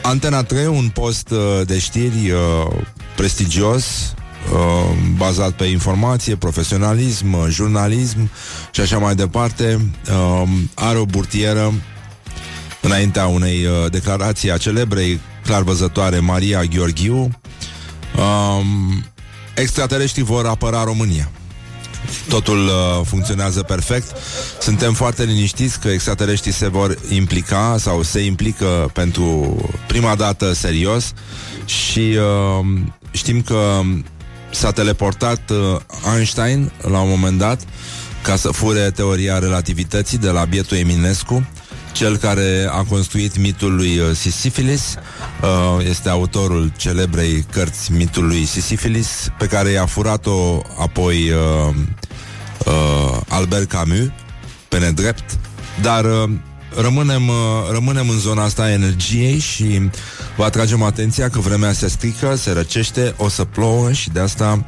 Antena 0.01 0.43
3, 0.43 0.65
un 0.65 0.89
post 0.89 1.29
uh, 1.29 1.61
de 1.65 1.79
știri 1.79 2.31
uh, 2.31 2.73
Prestigios 3.15 4.13
uh, 4.53 4.97
Bazat 5.15 5.51
pe 5.51 5.63
informație, 5.63 6.35
profesionalism 6.35 7.33
uh, 7.33 7.45
Jurnalism 7.49 8.29
și 8.71 8.81
așa 8.81 8.97
mai 8.97 9.15
departe 9.15 9.79
uh, 10.09 10.49
Are 10.73 10.97
o 10.97 11.05
burtieră 11.05 11.73
Înaintea 12.81 13.25
unei 13.25 13.65
uh, 13.65 13.91
declarații 13.91 14.51
a 14.51 14.57
celebrei 14.57 15.19
clar 15.43 15.61
văzătoare 15.61 16.19
Maria 16.19 16.63
Gheorghiu 16.63 17.15
um, 17.15 19.03
extraterestrii 19.55 20.23
vor 20.23 20.45
apăra 20.45 20.83
România. 20.83 21.29
Totul 22.29 22.65
uh, 22.65 23.05
funcționează 23.05 23.61
perfect. 23.63 24.17
Suntem 24.59 24.93
foarte 24.93 25.23
liniștiți 25.23 25.79
că 25.79 25.87
extraterestrii 25.87 26.53
se 26.53 26.67
vor 26.67 26.97
implica 27.09 27.75
sau 27.79 28.01
se 28.01 28.19
implică 28.19 28.89
pentru 28.93 29.57
prima 29.87 30.15
dată 30.15 30.53
serios 30.53 31.13
și 31.65 31.99
uh, 31.99 32.65
știm 33.11 33.41
că 33.41 33.79
s-a 34.51 34.71
teleportat 34.71 35.49
uh, 35.49 35.79
Einstein 36.15 36.71
la 36.81 36.99
un 36.99 37.09
moment 37.09 37.37
dat 37.37 37.61
ca 38.21 38.35
să 38.35 38.47
fure 38.49 38.91
teoria 38.91 39.39
relativității 39.39 40.17
de 40.17 40.29
la 40.29 40.45
bietul 40.45 40.77
Eminescu 40.77 41.47
cel 41.91 42.17
care 42.17 42.67
a 42.71 42.83
construit 42.83 43.37
mitul 43.37 43.75
lui 43.75 43.99
uh, 43.99 44.15
Sisifilis 44.15 44.95
uh, 45.41 45.85
este 45.85 46.09
autorul 46.09 46.71
celebrei 46.77 47.45
cărți 47.51 47.91
mitului 47.91 48.45
Sisifilis 48.45 49.31
pe 49.37 49.45
care 49.45 49.69
i-a 49.69 49.85
furat-o 49.85 50.61
apoi 50.79 51.31
uh, 51.31 51.75
uh, 52.65 53.17
Albert 53.27 53.69
Camus 53.69 54.07
pe 54.69 54.79
nedrept. 54.79 55.37
Dar 55.81 56.05
uh, 56.05 56.29
rămânem, 56.75 57.27
uh, 57.27 57.35
rămânem 57.71 58.09
în 58.09 58.19
zona 58.19 58.43
asta 58.43 58.61
a 58.63 58.71
energiei 58.71 59.39
și 59.39 59.89
vă 60.37 60.43
atragem 60.43 60.83
atenția 60.83 61.29
că 61.29 61.39
vremea 61.39 61.71
se 61.71 61.87
strică, 61.87 62.35
se 62.35 62.51
răcește, 62.51 63.13
o 63.17 63.29
să 63.29 63.43
plouă 63.43 63.91
și 63.91 64.09
de 64.09 64.19
asta 64.19 64.65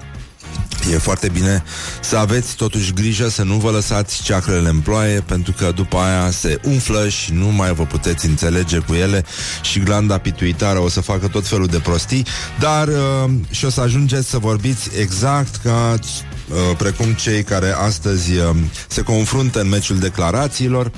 E 0.92 0.98
foarte 0.98 1.30
bine 1.30 1.64
să 2.02 2.18
aveți 2.18 2.56
totuși 2.56 2.94
grijă 2.94 3.30
să 3.30 3.44
nu 3.44 3.56
vă 3.56 3.70
lăsați 3.70 4.24
ceacrele 4.24 4.70
în 4.70 4.80
ploaie 4.80 5.20
pentru 5.20 5.54
că 5.58 5.72
după 5.76 5.98
aia 5.98 6.32
se 6.32 6.60
umflă 6.64 7.10
și 7.10 7.34
nu 7.34 7.48
mai 7.48 7.74
vă 7.74 7.84
puteți 7.84 8.26
înțelege 8.26 8.78
cu 8.78 8.94
ele 8.94 9.26
și 9.62 9.80
glanda 9.80 10.18
pituitară 10.18 10.80
o 10.80 10.90
să 10.90 11.02
facă 11.02 11.28
tot 11.28 11.48
felul 11.48 11.68
de 11.68 11.80
prostii, 11.80 12.26
dar 12.60 12.88
uh, 12.88 13.32
și 13.50 13.66
o 13.66 13.70
să 13.70 13.82
ajungeți 13.82 14.30
să 14.30 14.38
vorbiți 14.38 14.90
exact 15.00 15.56
ca 15.56 15.94
uh, 16.00 16.76
precum 16.78 17.14
cei 17.14 17.44
care 17.44 17.72
astăzi 17.72 18.32
uh, 18.38 18.56
se 18.88 19.02
confruntă 19.02 19.62
în 19.62 19.70
meciul 19.70 19.98
declarațiilor 20.00 20.92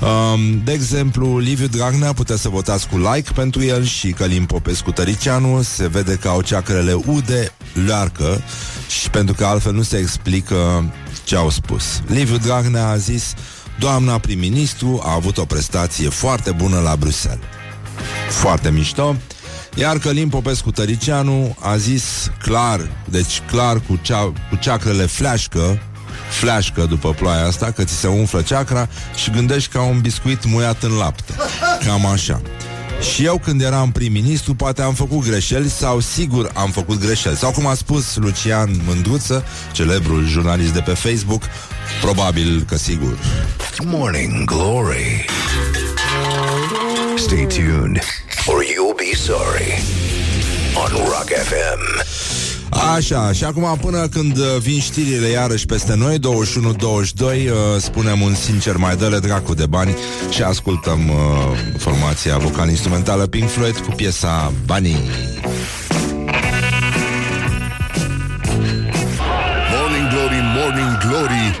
Um, 0.00 0.60
de 0.64 0.72
exemplu, 0.72 1.38
Liviu 1.38 1.66
Dragnea 1.66 2.12
puteți 2.12 2.40
să 2.40 2.48
votați 2.48 2.88
cu 2.88 2.98
like 2.98 3.32
pentru 3.34 3.62
el 3.62 3.84
și 3.84 4.10
Călim 4.10 4.46
Popescu 4.46 4.90
Tăricianu 4.90 5.62
se 5.62 5.88
vede 5.88 6.16
că 6.16 6.28
au 6.28 6.42
ceacrele 6.42 6.92
ude, 6.92 7.52
learcă 7.86 8.42
și 9.00 9.10
pentru 9.10 9.34
că 9.34 9.44
altfel 9.44 9.72
nu 9.72 9.82
se 9.82 9.96
explică 9.96 10.92
ce 11.24 11.36
au 11.36 11.50
spus. 11.50 12.02
Liviu 12.06 12.36
Dragnea 12.36 12.88
a 12.88 12.96
zis 12.96 13.34
Doamna 13.78 14.18
prim-ministru 14.18 15.00
a 15.04 15.14
avut 15.14 15.38
o 15.38 15.44
prestație 15.44 16.08
foarte 16.08 16.50
bună 16.50 16.80
la 16.80 16.96
Bruxelles. 16.96 17.44
Foarte 18.28 18.70
mișto. 18.70 19.16
Iar 19.74 19.98
Călim 19.98 20.28
Popescu 20.28 20.70
Tăricianu 20.70 21.56
a 21.60 21.76
zis 21.76 22.30
clar, 22.42 22.88
deci 23.04 23.42
clar 23.50 23.80
cu, 23.80 23.98
cea, 24.02 24.32
cu 24.50 24.56
ceacrele 24.60 25.06
fleașcă, 25.06 25.78
fleașcă 26.30 26.86
după 26.88 27.10
ploaia 27.10 27.46
asta, 27.46 27.70
că 27.70 27.84
ți 27.84 27.94
se 27.94 28.06
umflă 28.06 28.42
ceacra 28.42 28.88
și 29.14 29.30
gândești 29.30 29.72
ca 29.72 29.82
un 29.82 30.00
biscuit 30.00 30.44
muiat 30.44 30.82
în 30.82 30.92
lapte. 30.92 31.34
Cam 31.86 32.06
așa. 32.06 32.40
Și 33.14 33.24
eu 33.24 33.38
când 33.44 33.62
eram 33.62 33.92
prim-ministru 33.92 34.54
poate 34.54 34.82
am 34.82 34.94
făcut 34.94 35.24
greșeli 35.24 35.68
sau 35.68 36.00
sigur 36.00 36.50
am 36.54 36.70
făcut 36.70 37.00
greșeli. 37.00 37.36
Sau 37.36 37.50
cum 37.50 37.66
a 37.66 37.74
spus 37.74 38.16
Lucian 38.16 38.70
Mândruță, 38.86 39.44
celebrul 39.72 40.26
jurnalist 40.26 40.72
de 40.72 40.80
pe 40.80 40.94
Facebook, 40.94 41.42
probabil 42.00 42.64
că 42.68 42.76
sigur. 42.76 43.18
Morning 43.84 44.44
Glory. 44.44 45.24
Stay 47.16 47.46
tuned 47.46 48.00
or 48.46 48.62
you'll 48.62 48.96
be 48.96 49.16
sorry 49.16 49.82
on 50.74 50.90
Rock 51.04 51.28
FM. 51.28 52.49
Așa, 52.70 53.32
și 53.32 53.44
acum 53.44 53.78
până 53.80 54.08
când 54.08 54.36
uh, 54.38 54.44
vin 54.60 54.80
știrile 54.80 55.26
iarăși 55.28 55.66
peste 55.66 55.94
noi 55.96 56.18
21-22 56.18 56.20
uh, 56.20 57.32
Spunem 57.78 58.20
un 58.20 58.34
sincer 58.34 58.76
mai 58.76 58.96
dă 58.96 59.18
dracu 59.22 59.54
de 59.54 59.66
bani 59.66 59.94
Și 60.30 60.42
ascultăm 60.42 61.08
uh, 61.08 61.16
formația 61.78 62.38
vocal-instrumentală 62.38 63.26
Pink 63.26 63.48
Floyd 63.48 63.76
cu 63.76 63.90
piesa 63.90 64.52
Banii 64.66 64.98
Morning 69.72 70.08
Glory, 70.12 70.40
Morning 70.56 70.98
Glory 70.98 71.58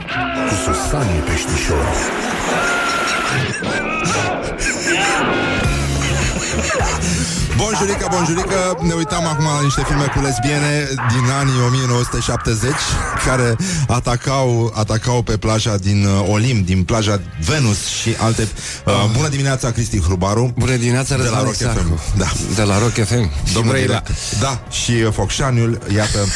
Cu 0.48 0.54
Susanii 0.64 1.20
Peștișori 1.20 1.99
Bonjurică, 7.62 8.06
bonjurică 8.10 8.78
Ne 8.82 8.92
uitam 8.92 9.26
acum 9.26 9.44
la 9.44 9.60
niște 9.62 9.82
filme 9.86 10.04
cu 10.14 10.20
lesbiene 10.20 10.88
Din 11.12 11.30
anii 11.40 11.52
1970 11.68 12.70
Care 13.26 13.56
atacau, 13.86 14.72
atacau 14.76 15.22
pe 15.22 15.36
plaja 15.36 15.76
din 15.76 16.04
uh, 16.06 16.28
Olim 16.32 16.62
Din 16.62 16.84
plaja 16.84 17.20
Venus 17.46 17.86
și 17.86 18.14
alte 18.18 18.48
uh, 18.86 18.92
Bună 19.16 19.28
dimineața, 19.28 19.70
Cristi 19.70 20.00
Hrubaru 20.00 20.54
Bună 20.58 20.76
dimineața, 20.76 21.16
De 21.16 21.22
la 21.22 21.28
Răzvan 21.28 21.44
Rock 21.44 21.54
Exarhu. 21.60 21.78
FM 22.12 22.18
da. 22.18 22.32
De 22.54 22.62
la 22.62 22.78
Rock 22.78 22.92
FM 22.92 23.30
Domnul 23.54 23.72
Brăila. 23.72 24.02
direct. 24.06 24.40
Da, 24.40 24.62
și 24.70 24.90
uh, 24.90 25.12
Focșaniul, 25.12 25.78
iată 25.94 26.18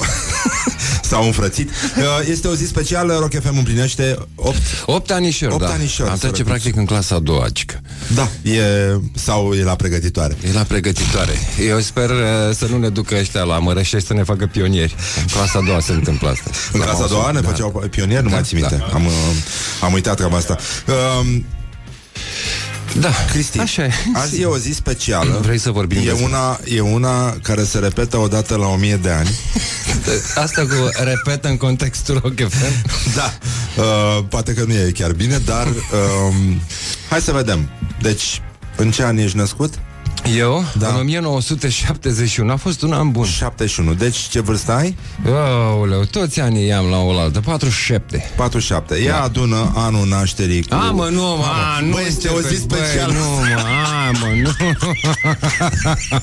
uh, 0.00 0.06
S-au 1.08 1.24
înfrățit 1.24 1.70
uh, 1.70 2.28
Este 2.28 2.48
o 2.48 2.54
zi 2.54 2.66
specială, 2.66 3.16
Rock 3.20 3.32
FM 3.42 3.56
împlinește 3.56 4.16
8 4.34 4.56
8 4.86 5.10
anișori, 5.10 5.52
Opt 5.52 5.62
da. 5.62 5.68
anișori, 5.70 6.08
Am 6.08 6.14
să 6.14 6.20
trece 6.20 6.36
răpiți. 6.42 6.48
practic 6.58 6.76
în 6.76 6.84
clasa 6.84 7.14
a 7.14 7.18
doua, 7.18 7.46
cică. 7.52 7.80
Da, 8.14 8.28
e, 8.50 8.62
sau 9.14 9.52
e 9.54 9.62
la 9.62 9.74
pregătitoare 9.76 10.36
E 10.47 10.47
la 10.52 10.62
pregătitoare. 10.62 11.32
Eu 11.68 11.80
sper 11.80 12.10
uh, 12.10 12.16
să 12.56 12.66
nu 12.70 12.78
ne 12.78 12.88
ducă 12.88 13.14
ăștia 13.18 13.42
la 13.42 13.58
Mărășești 13.58 14.06
să 14.06 14.14
ne 14.14 14.22
facă 14.22 14.46
pionieri. 14.46 14.94
În 15.20 15.26
clasa 15.26 15.58
a 15.58 15.62
doua 15.66 15.80
se 15.80 15.92
întâmplă 15.92 16.28
asta. 16.28 16.50
În 16.72 16.78
La 16.78 16.84
clasa 16.84 16.96
a 16.98 17.00
Mausul, 17.00 17.16
doua 17.18 17.30
ne 17.30 17.40
da. 17.40 17.48
făceau 17.48 17.84
pionieri, 17.90 18.22
nu 18.22 18.28
Da, 18.28 18.34
mai 18.34 18.44
țin 18.44 18.58
minte. 18.58 18.76
da. 18.76 18.84
Am, 18.94 19.04
uh, 19.06 19.12
am 19.82 19.92
uitat 19.92 20.16
treaba 20.16 20.36
asta. 20.36 20.56
Uh, 20.86 21.40
Da, 23.00 23.10
Cristi, 23.30 23.58
așa 23.58 23.84
e. 23.84 23.90
azi 24.14 24.40
e 24.40 24.44
o 24.44 24.58
zi 24.58 24.72
specială. 24.72 25.38
Vrei 25.46 25.58
să 25.58 25.70
vorbim 25.70 25.98
e 25.98 26.02
despre- 26.04 26.24
una, 26.24 26.58
e 26.64 26.80
una 26.80 27.30
care 27.42 27.64
se 27.64 27.78
repetă 27.78 28.16
odată 28.16 28.56
la 28.56 28.66
o 28.66 28.76
mie 28.76 28.96
de 28.96 29.10
ani. 29.10 29.30
Asta 30.44 30.60
cu 30.62 31.02
repet 31.04 31.44
în 31.44 31.56
contextul 31.56 32.20
Rock 32.22 32.34
FM. 32.48 32.90
Da. 33.16 33.32
Uh, 33.82 34.24
poate 34.28 34.52
că 34.52 34.64
nu 34.66 34.72
e 34.72 34.90
chiar 34.94 35.12
bine, 35.12 35.38
dar 35.38 35.66
uh, 35.66 36.34
hai 37.10 37.20
să 37.20 37.32
vedem. 37.32 37.68
Deci, 38.02 38.42
în 38.76 38.90
ce 38.90 39.02
an 39.04 39.16
ești 39.18 39.36
născut? 39.36 39.74
Eu, 40.36 40.64
Da. 40.78 40.86
da. 40.86 40.92
în 40.92 41.00
1971, 41.00 42.52
a 42.52 42.56
fost 42.56 42.82
un 42.82 42.92
an 42.92 43.10
bun. 43.10 43.24
71. 43.24 43.94
Deci, 43.94 44.16
ce 44.16 44.40
vârstă 44.40 44.72
ai? 44.72 44.96
Aoleu, 45.26 46.04
toți 46.04 46.40
anii 46.40 46.66
i-am 46.66 46.86
la 46.86 46.98
oaltă, 46.98 47.40
47. 47.40 48.32
47. 48.36 48.94
Ia 48.94 49.10
da. 49.12 49.22
adună 49.22 49.72
anul 49.74 50.06
nașterii 50.08 50.62
cu... 50.62 50.74
A, 50.74 50.90
mă, 50.90 51.08
nu, 51.12 51.22
mă, 51.22 51.44
a, 51.76 51.80
nu 51.80 51.90
Băi, 51.90 52.04
este 52.06 52.28
o 52.28 52.40
zi 52.40 52.44
începeți, 52.44 52.66
băi, 52.66 52.78
specială. 52.78 53.12
Nu, 53.12 53.18
mă, 53.18 53.60
a, 53.60 54.10
mă, 54.10 54.26
nu. 54.42 54.50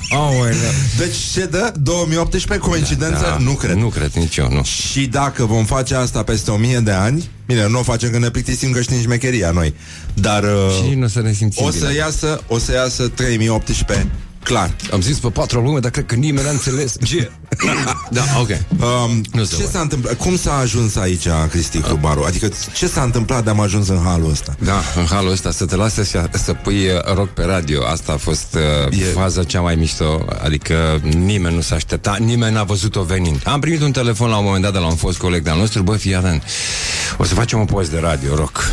Aoleu. 0.18 0.54
Deci 0.98 1.18
ce 1.34 1.46
dă? 1.46 1.74
2018, 1.80 2.68
coincidență? 2.70 3.22
Da, 3.22 3.38
nu 3.44 3.52
cred. 3.52 3.76
Nu 3.76 3.88
cred 3.88 4.12
nici 4.12 4.38
eu, 4.38 4.52
nu. 4.52 4.64
Și 4.64 5.06
dacă 5.06 5.46
vom 5.46 5.66
face 5.66 5.96
asta 5.96 6.24
peste 6.24 6.52
o 6.52 6.58
mie 6.58 6.80
de 6.80 6.92
ani, 6.92 7.30
bine, 7.46 7.68
nu 7.68 7.80
o 7.80 7.84
facem 7.84 8.10
că 8.10 8.18
ne 8.18 8.30
plictisim 8.30 8.72
că 8.72 8.82
știm 8.82 9.02
șmecheria 9.02 9.52
noi, 9.52 9.74
dar 10.14 10.44
uh, 10.44 10.50
Și 10.84 10.96
nu 10.96 11.04
o 11.04 11.08
să 11.08 11.22
ne 11.22 11.34
simțim 11.34 11.66
o 11.66 11.70
bine. 11.70 11.86
să 11.86 11.94
iasă, 11.94 12.44
o 12.48 12.58
să 12.58 12.72
iasă 12.74 13.08
3018 13.08 14.08
Clar. 14.46 14.76
Am 14.92 15.02
zis 15.02 15.18
pe 15.18 15.28
patru 15.30 15.62
lume, 15.62 15.80
dar 15.80 15.92
cred 15.92 16.06
că 16.06 16.16
nimeni 16.16 16.46
n-a 16.46 16.52
înțeles. 16.52 16.96
Ce? 17.04 17.32
da, 18.10 18.22
ok. 18.40 18.50
Um, 18.50 19.22
Nu 19.34 19.44
se 19.44 19.56
ce 19.56 19.62
poate. 19.62 19.72
s-a 19.72 19.80
întâmplat? 19.80 20.14
Cum 20.18 20.38
s-a 20.38 20.58
ajuns 20.58 20.96
aici, 20.96 21.28
Cristi 21.50 21.82
Hrubaru? 21.82 22.24
Adică 22.24 22.50
ce 22.76 22.88
s-a 22.88 23.02
întâmplat 23.02 23.44
de 23.44 23.50
am 23.50 23.60
ajuns 23.60 23.88
în 23.88 24.00
halul 24.04 24.30
ăsta? 24.30 24.56
Da, 24.60 24.82
în 24.96 25.06
halul 25.06 25.32
ăsta 25.32 25.52
Să 25.52 25.66
te 25.66 25.76
lase 25.76 26.04
să, 26.04 26.30
să 26.32 26.54
pui 26.54 26.76
uh, 26.88 27.14
rock 27.14 27.30
pe 27.30 27.44
radio 27.44 27.86
Asta 27.86 28.12
a 28.12 28.18
fost 28.18 28.56
uh, 28.90 29.00
E- 29.00 29.04
faza 29.04 29.44
cea 29.44 29.62
mai 29.62 29.76
mișto 29.76 30.26
Adică 30.44 31.02
nimeni 31.04 31.56
nu 31.56 31.62
s-a 31.62 31.76
aștepta 31.76 32.16
Nimeni 32.20 32.54
n-a 32.54 32.64
văzut-o 32.64 33.04
venind 33.04 33.42
Am 33.46 33.60
primit 33.60 33.82
un 33.82 33.92
telefon 33.92 34.30
la 34.30 34.38
un 34.38 34.44
moment 34.46 34.64
dat 34.64 34.74
De 34.74 34.80
la 34.80 34.88
un 34.88 34.96
fost 34.96 35.18
coleg 35.18 35.44
de-al 35.44 35.58
nostru 35.58 35.82
Bă, 35.84 35.96
fii 35.98 36.16
atent 36.16 36.44
O 37.18 37.24
să 37.24 37.34
facem 37.34 37.60
un 37.60 37.66
post 37.66 37.90
de 37.92 38.00
radio 38.00 38.36
rock 38.36 38.72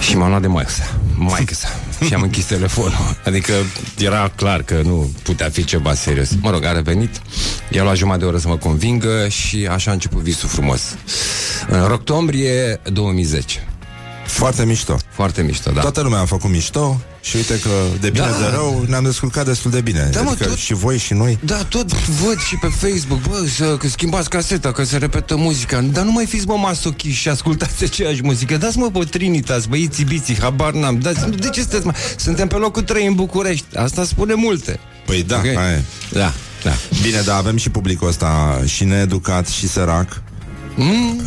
Și 0.00 0.16
m-am 0.16 0.28
luat 0.28 0.40
de 0.40 0.46
maică 0.46 0.70
sa 0.70 0.96
Maică 1.14 1.54
sa 1.54 1.68
Și 2.06 2.14
am 2.14 2.22
închis 2.22 2.44
telefonul. 2.44 3.16
Adică 3.24 3.52
era 3.98 4.32
clar 4.36 4.62
că 4.62 4.80
nu 4.84 5.10
putea 5.22 5.48
fi 5.50 5.64
ceva 5.64 5.94
serios. 5.94 6.28
Mă 6.40 6.50
rog, 6.50 6.64
a 6.64 6.72
revenit 6.72 7.20
I-a 7.70 7.82
luat 7.82 7.96
jumătate 7.96 8.22
de 8.22 8.28
oră 8.28 8.38
să 8.38 8.48
mă 8.48 8.56
convingă 8.56 9.28
Și 9.28 9.66
așa 9.70 9.90
a 9.90 9.94
început 9.94 10.22
visul 10.22 10.48
frumos. 10.48 10.82
În 11.68 11.90
octombrie 11.92 12.80
2010 12.92 13.68
Foarte 14.26 14.64
mișto. 14.64 14.96
foarte 15.10 15.42
mișto, 15.42 15.70
da. 15.70 15.80
Toată 15.80 16.00
lumea 16.00 16.20
a 16.20 16.24
făcut 16.24 16.50
mișto 16.50 17.00
și 17.24 17.36
uite 17.36 17.58
că 17.58 17.70
de 18.00 18.10
bine 18.10 18.24
Da. 18.24 18.38
de 18.38 18.46
rău 18.52 18.84
ne-am 18.88 19.04
descurcat 19.04 19.44
destul 19.44 19.70
de 19.70 19.80
bine. 19.80 20.08
Da, 20.12 20.20
mă, 20.22 20.30
adică 20.30 20.44
tot- 20.48 20.58
și 20.58 20.74
voi 20.74 20.98
și 20.98 21.12
noi. 21.12 21.38
Da, 21.44 21.56
tot 21.68 21.92
văd 21.92 22.38
și 22.40 22.56
pe 22.60 22.66
Facebook, 22.66 23.20
bă, 23.28 23.46
să, 23.56 23.76
că 23.76 23.88
schimbați 23.88 24.28
caseta, 24.28 24.72
că 24.72 24.84
se 24.84 24.96
repetă 24.96 25.36
muzica, 25.36 25.80
dar 25.80 26.04
nu 26.04 26.12
mai 26.12 26.26
fiți, 26.26 26.46
mă, 26.46 26.54
masochiști 26.56 27.18
și 27.20 27.28
ascultați 27.28 27.84
aceeași 27.84 28.22
muzică. 28.22 28.56
Dați, 28.56 28.78
mă, 28.78 28.90
pe 28.90 29.04
Trinitas, 29.04 29.64
bă, 29.64 29.76
iți 29.76 30.02
biții, 30.02 30.38
habar 30.40 30.72
n-am. 30.72 30.98
Dați, 30.98 31.28
de 31.30 31.48
ce 31.48 31.60
sunteți, 31.60 31.86
mă? 31.86 31.92
Suntem 32.16 32.48
pe 32.48 32.56
locul 32.56 32.82
3 32.82 33.06
în 33.06 33.14
București. 33.14 33.76
Asta 33.76 34.04
spune 34.04 34.34
multe. 34.34 34.78
Păi 35.06 35.22
da, 35.22 35.36
Ok? 35.36 35.44
aia 35.44 35.70
e. 35.72 35.82
Da, 36.12 36.32
da. 36.62 36.72
Bine, 37.02 37.20
dar 37.24 37.36
avem 37.38 37.56
și 37.56 37.70
publicul 37.70 38.08
ăsta 38.08 38.60
și 38.66 38.84
needucat 38.84 39.48
și 39.48 39.68
sărac. 39.68 40.22
Mm, 40.76 41.20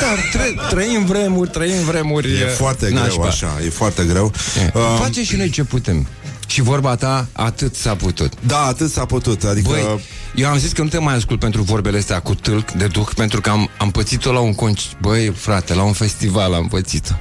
dar 0.00 0.18
tre- 0.32 0.54
trăim 0.68 1.04
vremuri, 1.04 1.50
trăim 1.50 1.84
vremuri. 1.84 2.32
E 2.40 2.46
foarte 2.46 2.86
greu 2.90 3.02
nașpa. 3.02 3.26
așa, 3.26 3.58
e 3.64 3.68
foarte 3.70 4.04
greu. 4.04 4.32
E, 4.66 4.78
Um, 4.78 4.96
Facem 4.98 5.22
și 5.22 5.36
noi 5.36 5.50
ce 5.50 5.64
putem. 5.64 6.06
Și 6.46 6.60
vorba 6.62 6.94
ta, 6.96 7.26
atât 7.32 7.74
s-a 7.76 7.94
putut. 7.94 8.32
Da, 8.46 8.58
atât 8.58 8.90
s-a 8.90 9.04
putut, 9.04 9.44
adică... 9.44 9.68
Băi, 9.68 10.00
eu 10.34 10.48
am 10.48 10.58
zis 10.58 10.72
că 10.72 10.82
nu 10.82 10.88
te 10.88 10.98
mai 10.98 11.14
ascult 11.14 11.38
pentru 11.40 11.62
vorbele 11.62 11.98
astea 11.98 12.20
cu 12.20 12.34
tâlc 12.34 12.70
de 12.70 12.86
duh, 12.86 13.06
pentru 13.16 13.40
că 13.40 13.50
am, 13.50 13.70
am 13.78 13.90
pățit-o 13.90 14.32
la 14.32 14.38
un 14.40 14.54
conci... 14.54 14.82
Băi, 15.00 15.32
frate, 15.36 15.74
la 15.74 15.82
un 15.82 15.92
festival 15.92 16.54
am 16.54 16.68
pățit-o. 16.68 17.12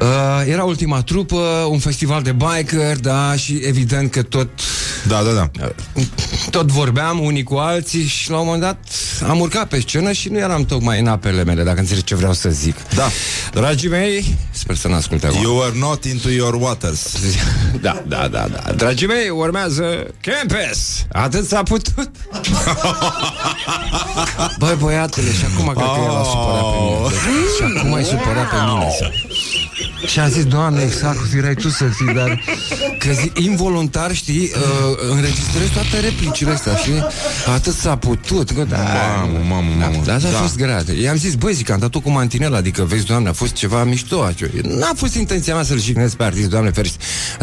Uh, 0.00 0.42
era 0.46 0.64
ultima 0.64 1.02
trupă, 1.02 1.66
un 1.70 1.78
festival 1.78 2.22
de 2.22 2.32
biker, 2.32 2.96
da, 2.96 3.36
și 3.36 3.60
evident 3.64 4.10
că 4.10 4.22
tot 4.22 4.48
Da, 5.08 5.22
da, 5.22 5.30
da. 5.30 5.50
tot 6.50 6.66
vorbeam 6.70 7.20
unii 7.24 7.42
cu 7.42 7.54
alții 7.54 8.06
și 8.06 8.30
la 8.30 8.38
un 8.38 8.44
moment 8.44 8.62
dat 8.62 8.78
am 9.28 9.40
urcat 9.40 9.68
pe 9.68 9.80
scenă 9.80 10.12
și 10.12 10.28
nu 10.28 10.38
eram 10.38 10.64
tocmai 10.64 11.00
în 11.00 11.06
apele 11.06 11.44
mele, 11.44 11.62
dacă 11.62 11.78
înțelegi 11.78 12.04
ce 12.04 12.14
vreau 12.14 12.32
să 12.32 12.48
zic. 12.48 12.76
Da. 12.94 13.08
Dragii 13.52 13.88
mei, 13.88 14.36
sper 14.50 14.76
să 14.76 14.88
n-asculte 14.88 15.26
acum. 15.26 15.40
You 15.42 15.62
are 15.62 15.72
not 15.78 16.04
into 16.04 16.30
your 16.30 16.54
waters. 16.54 17.06
Da, 17.80 18.02
da, 18.06 18.28
da, 18.28 18.46
da. 18.52 18.72
Dragii 18.72 19.06
mei, 19.06 19.28
urmează 19.28 19.84
Campus. 20.20 21.04
Atât 21.12 21.46
s-a 21.46 21.62
putut. 21.62 21.92
Băi, 24.58 24.76
băiatule, 24.78 25.32
și 25.32 25.44
acum 25.52 25.72
cred 25.72 25.86
că 25.86 26.00
el 26.04 26.10
a 26.10 26.22
supărat 26.24 26.62
pe 26.72 26.78
mine. 26.82 27.08
Și 27.56 27.62
acum 27.78 27.94
ai 27.94 28.04
supărat 28.04 28.48
pe 28.50 28.56
mine. 28.66 28.86
Și 30.06 30.18
am 30.20 30.28
zis, 30.30 30.44
Doamne, 30.44 30.82
exact, 30.82 31.18
firai 31.30 31.54
tu 31.54 31.68
să 31.68 31.84
fii, 31.84 32.14
dar 32.14 32.40
că 32.98 33.12
zi, 33.12 33.32
involuntar, 33.46 34.14
știi, 34.14 34.50
uh, 34.54 35.10
înregistrez 35.10 35.68
toate 35.72 36.00
replicile 36.00 36.50
astea, 36.50 36.74
și 36.76 36.90
atât 37.54 37.74
s-a 37.74 37.96
putut. 37.96 38.50
Că, 38.50 38.64
da, 38.68 38.76
Mamă, 38.76 39.38
mamă, 39.48 39.70
mamă. 39.78 40.02
Da, 40.04 40.14
asta 40.14 40.30
Da. 40.30 40.38
a 40.38 40.40
fost 40.40 40.56
grate. 40.56 40.92
I-am 40.92 41.16
zis, 41.16 41.34
băi, 41.34 41.52
zic, 41.52 41.70
am 41.70 41.78
dat-o 41.78 42.00
cu 42.00 42.10
mantinela, 42.10 42.56
adică, 42.56 42.82
vezi, 42.84 43.04
Doamne, 43.04 43.28
a 43.28 43.32
fost 43.32 43.52
ceva 43.52 43.84
mișto. 43.84 44.22
acio- 44.32 44.46
N-a 44.62 44.92
fost 44.96 45.14
intenția 45.14 45.54
mea 45.54 45.64
să-l 45.64 45.80
jignesc 45.80 46.14
pe 46.16 46.24
artist, 46.24 46.48
Doamne, 46.48 46.70
ferește. 46.70 46.96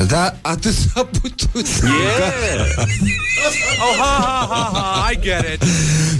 Dar 0.07 0.37
atât 0.41 0.73
s-a 0.93 1.07
putut. 1.21 1.67
Oh, 3.83 3.97
ha, 3.99 4.19
ha, 4.23 4.47
ha, 4.51 4.71
ha, 4.73 5.09
I 5.11 5.19
get 5.21 5.45
it. 5.53 5.63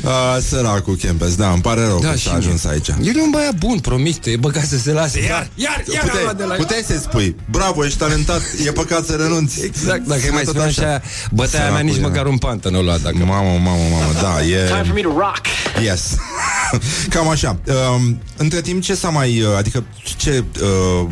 Uh, 0.04 0.38
săracul 0.48 0.96
Kempes, 0.96 1.36
da, 1.36 1.50
îmi 1.52 1.62
pare 1.62 1.82
rău 1.86 2.00
Da, 2.00 2.10
că 2.10 2.16
și 2.18 2.28
s-a 2.28 2.34
ajuns 2.34 2.64
mie. 2.64 2.74
aici. 2.74 2.88
El 2.88 3.18
e 3.18 3.22
un 3.22 3.30
băiat 3.30 3.56
bun, 3.56 3.80
promite, 3.80 4.32
e 4.32 4.36
băgat 4.38 4.64
să 4.66 4.78
se 4.78 4.92
lase. 4.92 5.20
Iar, 5.24 5.48
iar, 5.56 5.84
iar 5.94 6.01
am 6.10 6.20
luat 6.24 6.38
de 6.38 6.44
la 6.44 6.56
Puteai, 6.56 6.58
puteai 6.58 6.84
să-i 6.88 6.98
spui, 7.10 7.36
bravo, 7.50 7.86
ești 7.86 7.98
talentat, 7.98 8.42
e 8.66 8.72
păcat 8.72 9.06
să 9.06 9.16
renunți. 9.16 9.64
Exact, 9.64 10.06
dacă 10.08 10.22
îi 10.24 10.32
mai 10.32 10.44
Tot 10.44 10.54
spune 10.54 10.68
așa, 10.68 11.02
bătaia 11.32 11.64
mea 11.64 11.70
Săracul 11.72 11.90
nici 11.90 11.98
e. 11.98 12.02
măcar 12.02 12.26
un 12.26 12.38
pantă 12.38 12.70
nu 12.70 12.82
lua 12.82 12.98
dacă... 12.98 13.18
Mamă, 13.18 13.50
mamă, 13.50 13.84
mamă, 13.92 14.12
da, 14.22 14.46
e... 14.46 14.66
Time 14.66 14.84
for 14.84 14.94
me 14.94 15.02
to 15.02 15.10
rock. 15.10 15.42
Yes. 15.84 16.16
Cam 17.14 17.30
așa. 17.30 17.60
Um, 17.96 18.22
între 18.38 18.62
timp, 18.62 18.82
ce 18.84 18.96
s-a 18.96 19.10
mai... 19.10 19.42
uh, 19.42 19.48
Adică, 19.58 19.84
ce... 20.18 20.44
Uh, 20.62 21.08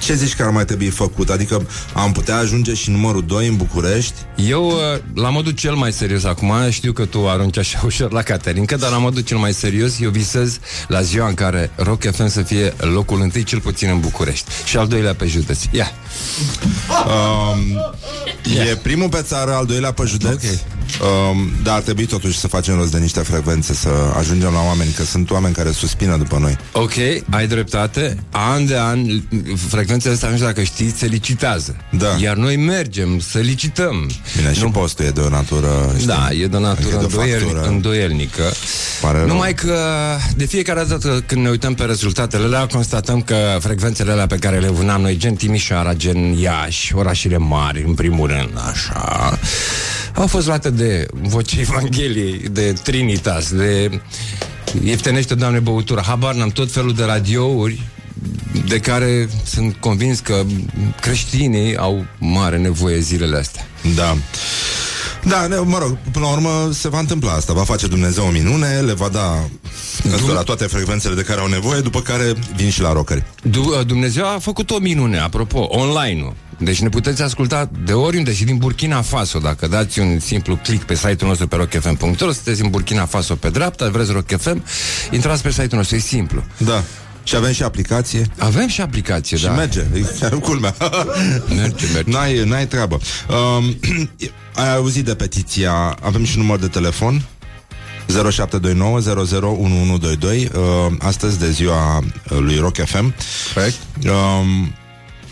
ce 0.00 0.14
zici 0.14 0.34
că 0.34 0.42
ar 0.42 0.50
mai 0.50 0.64
trebui 0.64 0.88
făcut? 0.88 1.28
Adică 1.30 1.66
am 1.94 2.12
putea 2.12 2.36
ajunge 2.36 2.74
și 2.74 2.90
numărul 2.90 3.24
2 3.26 3.46
în 3.46 3.56
București? 3.56 4.14
Eu, 4.36 4.66
uh, 4.66 5.00
la 5.14 5.28
modul 5.30 5.52
cel 5.52 5.74
mai 5.74 5.92
serios 5.92 6.24
acum, 6.24 6.52
știu 6.70 6.92
că 6.92 7.04
tu 7.04 7.28
arunci 7.28 7.58
așa 7.58 7.80
ușor 7.86 8.12
la 8.12 8.22
Caterinca, 8.22 8.76
dar 8.76 8.90
la 8.90 8.98
modul 8.98 9.22
cel 9.22 9.36
mai 9.36 9.52
serios, 9.52 10.00
eu 10.00 10.10
visez 10.10 10.58
la 10.88 11.02
ziua 11.02 11.28
în 11.28 11.34
care 11.34 11.70
Rock 11.76 12.14
FM 12.14 12.28
să 12.28 12.42
fie 12.42 12.72
locul 12.78 13.20
întâi, 13.20 13.42
cel 13.42 13.60
puțin 13.60 13.88
în 13.88 14.00
București, 14.00 14.50
și 14.64 14.76
al 14.76 14.86
doilea 14.88 15.14
pe 15.14 15.26
județ. 15.26 15.58
Ia! 15.70 15.90
Um, 17.06 17.78
E 18.70 18.76
primul 18.76 19.08
pe 19.08 19.22
țară, 19.22 19.54
al 19.54 19.66
doilea 19.66 19.92
pe 19.92 20.02
județ 20.06 20.44
Ok. 20.44 20.50
um, 21.30 21.50
Dar 21.62 21.74
ar 21.74 21.80
trebui 21.82 22.06
totuși 22.06 22.38
să 22.38 22.48
facem 22.48 22.74
rost 22.76 22.90
de 22.90 22.98
niște 22.98 23.20
frecvențe 23.20 23.74
Să 23.74 23.88
ajungem 24.18 24.52
la 24.52 24.62
oameni 24.66 24.90
Că 24.92 25.02
sunt 25.04 25.30
oameni 25.30 25.54
care 25.54 25.70
suspină 25.70 26.16
după 26.16 26.38
noi 26.38 26.56
Ok, 26.72 26.92
ai 27.30 27.46
dreptate. 27.46 28.24
An 28.30 28.66
de 28.66 28.76
an, 28.78 29.06
frecvențele 29.90 30.14
astea, 30.14 30.28
nu 30.28 30.34
știu 30.34 30.46
dacă 30.46 30.62
știți, 30.62 30.98
se 30.98 31.06
licitează. 31.06 31.76
Da. 31.90 32.16
Iar 32.20 32.36
noi 32.36 32.56
mergem 32.56 33.18
să 33.18 33.38
licităm. 33.38 34.10
Bine, 34.36 34.52
și 34.52 34.64
postul 34.64 35.04
e 35.04 35.10
de 35.10 35.20
o 35.20 35.28
natură 35.28 35.92
știi? 35.94 36.06
Da, 36.06 36.28
e 36.32 36.46
de 36.46 36.58
natură 36.58 36.70
Adică 36.70 36.96
de 36.96 37.16
o 37.16 37.20
îndoiel, 37.20 37.40
factură. 37.40 37.66
îndoielnică. 37.66 38.42
Pare 39.00 39.18
rău. 39.18 39.26
Numai 39.26 39.54
că 39.54 39.78
de 40.36 40.44
fiecare 40.44 40.84
dată 40.88 41.22
când 41.26 41.42
ne 41.42 41.48
uităm 41.48 41.74
pe 41.74 41.84
rezultatele 41.84 42.44
alea, 42.44 42.66
constatăm 42.66 43.22
că 43.22 43.36
frecvențele 43.60 44.10
alea 44.10 44.26
pe 44.26 44.36
care 44.36 44.58
le 44.58 44.68
vânam 44.68 45.00
noi, 45.00 45.16
gen 45.16 45.34
Timișoara, 45.34 45.94
gen 45.94 46.38
Iași, 46.38 46.94
orașele 46.94 47.36
mari, 47.36 47.84
în 47.86 47.94
primul 47.94 48.28
rând, 48.28 48.50
așa, 48.70 49.38
au 50.14 50.26
fost 50.26 50.46
luate 50.46 50.70
de 50.70 51.06
vocea 51.22 51.60
Evangheliei, 51.60 52.42
de 52.52 52.74
Trinitas, 52.82 53.52
de 53.52 54.00
ieftenește, 54.84 55.34
Doamne, 55.34 55.58
băutura. 55.58 56.02
Habar 56.02 56.34
n-am 56.34 56.48
tot 56.48 56.72
felul 56.72 56.94
de 56.94 57.04
radiouri 57.04 57.80
de 58.68 58.78
care 58.78 59.28
sunt 59.44 59.76
convins 59.80 60.18
că 60.18 60.42
creștinii 61.00 61.76
au 61.76 62.04
mare 62.18 62.56
nevoie 62.58 62.98
zilele 63.00 63.36
astea. 63.36 63.66
Da 63.94 64.16
da, 65.24 65.46
ne, 65.46 65.56
mă 65.56 65.78
rog, 65.78 65.98
până 66.12 66.24
la 66.24 66.30
urmă 66.32 66.70
se 66.72 66.88
va 66.88 66.98
întâmpla 66.98 67.32
asta 67.32 67.52
Va 67.52 67.64
face 67.64 67.86
Dumnezeu 67.86 68.26
o 68.26 68.30
minune, 68.30 68.80
le 68.80 68.92
va 68.92 69.08
da 69.08 69.48
Dum- 70.02 70.34
la 70.34 70.42
toate 70.42 70.64
frecvențele 70.64 71.14
de 71.14 71.22
care 71.22 71.40
au 71.40 71.46
nevoie 71.46 71.80
După 71.80 72.00
care 72.00 72.34
vin 72.56 72.70
și 72.70 72.80
la 72.80 72.92
rockeri 72.92 73.22
Du- 73.42 73.82
Dumnezeu 73.86 74.24
a 74.26 74.38
făcut 74.38 74.70
o 74.70 74.78
minune, 74.78 75.18
apropo, 75.18 75.66
online-ul. 75.70 76.34
Deci 76.58 76.80
ne 76.80 76.88
puteți 76.88 77.22
asculta 77.22 77.70
de 77.84 77.92
oriunde 77.92 78.34
și 78.34 78.44
din 78.44 78.56
Burkina 78.56 79.02
Faso. 79.02 79.38
Dacă 79.38 79.66
dați 79.66 79.98
un 79.98 80.18
simplu 80.20 80.56
click 80.56 80.82
pe 80.84 80.94
site-ul 80.94 81.28
nostru 81.28 81.48
pe 81.48 81.56
rockfm.ro, 81.56 82.32
sunteți 82.32 82.62
în 82.62 82.70
Burkina 82.70 83.06
Faso 83.06 83.34
pe 83.34 83.50
dreapta, 83.50 83.88
vreți 83.88 84.12
Rock 84.12 84.40
FM, 84.40 84.64
intrați 85.10 85.42
pe 85.42 85.50
site-ul 85.50 85.76
nostru, 85.76 85.96
e 85.96 85.98
simplu. 85.98 86.44
Da 86.56 86.84
și 87.30 87.36
avem 87.36 87.52
și 87.52 87.62
aplicație? 87.62 88.26
Avem 88.38 88.68
și 88.68 88.80
aplicație, 88.80 89.36
Și 89.36 89.44
da. 89.44 89.50
merge, 89.50 89.80
e 89.94 90.00
chiar 90.20 90.30
culmea. 90.38 90.74
Merge, 91.56 91.86
merge. 91.92 92.10
N-ai, 92.10 92.44
n-ai 92.44 92.66
treabă. 92.66 92.98
Um, 93.58 93.76
Ai 94.54 94.74
auzit 94.74 95.04
de 95.04 95.14
petiția 95.14 95.96
Avem 96.02 96.24
și 96.24 96.36
număr 96.38 96.58
de 96.58 96.66
telefon? 96.66 97.22
0729 98.30 98.98
001122 98.98 100.50
uh, 100.54 100.60
Astăzi 100.98 101.38
de 101.38 101.50
ziua 101.50 102.02
lui 102.28 102.56
Rock 102.58 102.76
FM 102.84 103.14
Corect. 103.54 103.76
um, 104.04 104.74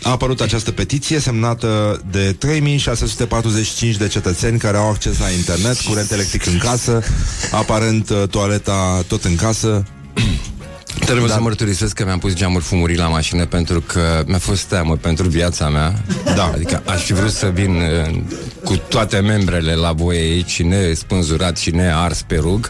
a 0.03 0.09
apărut 0.09 0.41
această 0.41 0.71
petiție 0.71 1.19
semnată 1.19 2.01
de 2.11 2.35
3645 2.39 3.95
de 3.95 4.07
cetățeni 4.07 4.59
care 4.59 4.77
au 4.77 4.89
acces 4.89 5.19
la 5.19 5.29
internet, 5.29 5.79
curent 5.79 6.11
electric 6.11 6.45
în 6.45 6.57
casă, 6.57 7.03
aparent 7.51 8.09
uh, 8.09 8.23
toaleta 8.29 9.03
tot 9.07 9.23
în 9.23 9.35
casă, 9.35 9.83
Trebuie 10.99 11.27
da. 11.27 11.33
să 11.33 11.41
mărturisesc 11.41 11.93
că 11.93 12.05
mi-am 12.05 12.19
pus 12.19 12.33
geamuri 12.33 12.63
fumurii 12.63 12.97
la 12.97 13.07
mașină 13.07 13.45
pentru 13.45 13.81
că 13.81 14.23
mi-a 14.25 14.37
fost 14.37 14.63
teamă 14.63 14.95
pentru 14.95 15.27
viața 15.27 15.69
mea. 15.69 16.03
Da. 16.35 16.51
Adică 16.53 16.81
aș 16.85 17.03
fi 17.03 17.13
vrut 17.13 17.31
să 17.31 17.51
vin 17.53 17.75
uh, 17.75 18.21
cu 18.63 18.77
toate 18.77 19.19
membrele 19.19 19.73
la 19.73 19.91
voie 19.91 20.19
aici 20.19 20.49
și 20.49 20.63
nespânzurat 20.63 21.57
și 21.57 21.71
nears 21.71 22.21
pe 22.21 22.35
rug. 22.35 22.69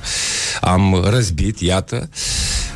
Am 0.61 1.05
răzbit, 1.09 1.59
iată. 1.59 2.09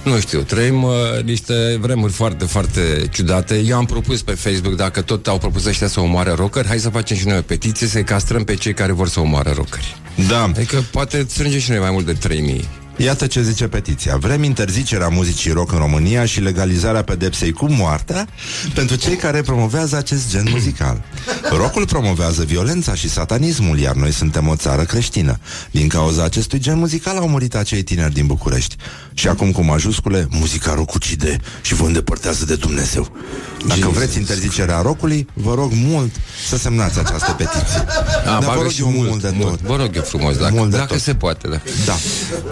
Nu 0.03 0.19
știu, 0.19 0.39
trăim 0.39 0.83
uh, 0.83 0.91
niște 1.23 1.77
vremuri 1.79 2.11
foarte, 2.11 2.45
foarte 2.45 3.07
ciudate. 3.11 3.55
Eu 3.65 3.77
am 3.77 3.85
propus 3.85 4.21
pe 4.21 4.31
Facebook, 4.31 4.75
dacă 4.75 5.01
tot 5.01 5.27
au 5.27 5.37
propus 5.37 5.65
ăștia 5.65 5.87
să 5.87 5.99
omoare 5.99 6.31
rockeri, 6.31 6.67
hai 6.67 6.79
să 6.79 6.89
facem 6.89 7.17
și 7.17 7.27
noi 7.27 7.37
o 7.37 7.41
petiție 7.41 7.87
să-i 7.87 8.03
castrăm 8.03 8.43
pe 8.43 8.55
cei 8.55 8.73
care 8.73 8.91
vor 8.91 9.07
să 9.07 9.19
omoare 9.19 9.51
rockeri. 9.51 9.95
Da. 10.27 10.43
Adică 10.43 10.83
poate 10.91 11.25
strângem 11.29 11.59
și 11.59 11.69
noi 11.69 11.79
mai 11.79 11.91
mult 11.91 12.05
de 12.05 12.13
3000. 12.13 12.82
Iată 12.97 13.27
ce 13.27 13.41
zice 13.41 13.67
petiția. 13.67 14.17
Vrem 14.17 14.43
interzicerea 14.43 15.07
muzicii 15.07 15.51
rock 15.51 15.71
în 15.71 15.77
România 15.77 16.25
și 16.25 16.39
legalizarea 16.39 17.03
pedepsei 17.03 17.51
cu 17.51 17.71
moartea 17.71 18.27
pentru 18.73 18.95
cei 18.95 19.15
care 19.15 19.41
promovează 19.41 19.97
acest 19.97 20.29
gen 20.29 20.47
muzical. 20.49 21.03
Rockul 21.51 21.85
promovează 21.85 22.43
violența 22.43 22.95
și 22.95 23.09
satanismul, 23.09 23.79
iar 23.79 23.95
noi 23.95 24.11
suntem 24.11 24.47
o 24.47 24.55
țară 24.55 24.83
creștină. 24.83 25.39
Din 25.71 25.87
cauza 25.87 26.23
acestui 26.23 26.59
gen 26.59 26.77
muzical 26.77 27.17
au 27.17 27.27
murit 27.27 27.55
acei 27.55 27.83
tineri 27.83 28.13
din 28.13 28.25
București. 28.25 28.75
Și 29.13 29.27
acum 29.27 29.51
cu 29.51 29.61
majuscule, 29.63 30.27
muzica 30.29 30.73
rock 30.73 30.93
ucide 30.93 31.37
și 31.61 31.73
vă 31.73 31.85
îndepărtează 31.85 32.45
de 32.45 32.55
Dumnezeu. 32.55 33.11
Dacă 33.67 33.79
Jesus. 33.79 33.95
vreți 33.95 34.17
interzicerea 34.17 34.81
rockului, 34.81 35.27
vă 35.33 35.53
rog 35.53 35.71
mult 35.73 36.11
să 36.49 36.57
semnați 36.57 36.99
această 36.99 37.31
petiție. 37.31 37.79
A, 37.79 38.23
Dar 38.25 38.39
vă 38.39 38.45
bagă 38.45 38.61
rog 38.61 38.71
și 38.71 38.81
eu 38.81 38.89
mult, 38.91 39.21
de 39.21 39.35
tot. 39.39 39.61
Vă 39.61 39.75
rog 39.75 39.95
eu 39.95 40.01
frumos, 40.01 40.37
dacă, 40.37 40.53
Mult 40.55 40.69
de 40.71 40.77
dacă 40.77 40.93
tot. 40.93 41.01
se 41.01 41.13
poate, 41.13 41.47
da. 41.47 41.59
Da. 41.85 41.93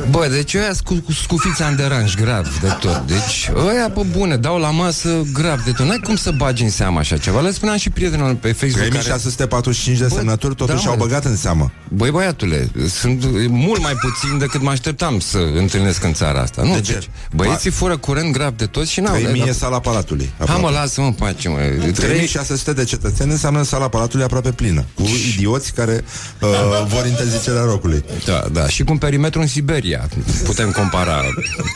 Bă, 0.09 0.27
deci 0.31 0.53
ăia 0.53 0.71
cu, 0.83 0.93
cu 1.05 1.11
scufița 1.11 1.65
în 1.65 1.75
deranj 1.75 2.15
grav 2.15 2.59
de 2.61 2.67
tot. 2.79 3.03
Deci 3.07 3.49
ăia, 3.67 3.89
pe 3.89 4.01
bune, 4.11 4.35
dau 4.37 4.57
la 4.59 4.69
masă 4.69 5.25
grav 5.33 5.63
de 5.63 5.71
tot. 5.71 5.85
N-ai 5.85 5.99
cum 6.03 6.15
să 6.15 6.31
bagi 6.31 6.63
în 6.63 6.69
seamă 6.69 6.99
așa 6.99 7.17
ceva. 7.17 7.39
Le 7.41 7.51
spuneam 7.51 7.77
și 7.77 7.89
prietenilor 7.89 8.33
pe 8.35 8.51
Facebook. 8.51 8.87
3645 8.87 9.97
de 9.97 10.05
Bă, 10.09 10.15
semnături 10.15 10.55
totuși 10.55 10.83
da, 10.83 10.89
au 10.89 10.97
mă. 10.97 11.03
băgat 11.03 11.25
în 11.25 11.35
seamă. 11.35 11.71
Băi, 11.87 12.11
băiatule, 12.11 12.71
sunt 12.99 13.23
mult 13.49 13.81
mai 13.81 13.93
puțin 13.93 14.37
decât 14.37 14.61
mă 14.61 14.69
așteptam 14.69 15.19
să 15.19 15.37
întâlnesc 15.55 16.03
în 16.03 16.13
țara 16.13 16.39
asta. 16.41 16.50
Nu, 16.55 16.73
De 16.73 16.81
ce? 16.81 16.93
deci, 16.93 17.09
băieții 17.35 17.69
fură 17.71 17.97
curent 17.97 18.31
grav 18.33 18.53
de 18.55 18.65
tot 18.65 18.87
și 18.87 18.99
n-au... 18.99 19.13
3000 19.13 19.41
e 19.41 19.45
dar- 19.45 19.53
sala 19.53 19.79
Palatului. 19.79 20.31
Ha, 20.45 20.55
mă, 20.57 20.69
lasă-mă 20.69 21.07
în 21.07 21.13
pace, 21.13 21.49
mă. 21.49 21.57
Trei- 21.57 21.91
3600 21.91 22.73
de 22.73 22.83
cetățeni 22.83 23.31
înseamnă 23.31 23.63
sala 23.63 23.87
Palatului 23.89 24.25
aproape 24.25 24.51
plină, 24.51 24.85
cu 24.93 25.03
idioți 25.35 25.73
care 25.73 26.03
uh, 26.41 26.49
vor 26.93 27.05
interzicerea 27.05 27.63
rocului. 27.63 28.03
Da, 28.25 28.45
da. 28.51 28.67
Și 28.67 28.83
cu 28.83 28.91
un 28.91 28.97
perimetru 28.97 29.39
în 29.39 29.47
Siberia. 29.47 30.09
Putem 30.43 30.71
compara 30.71 31.21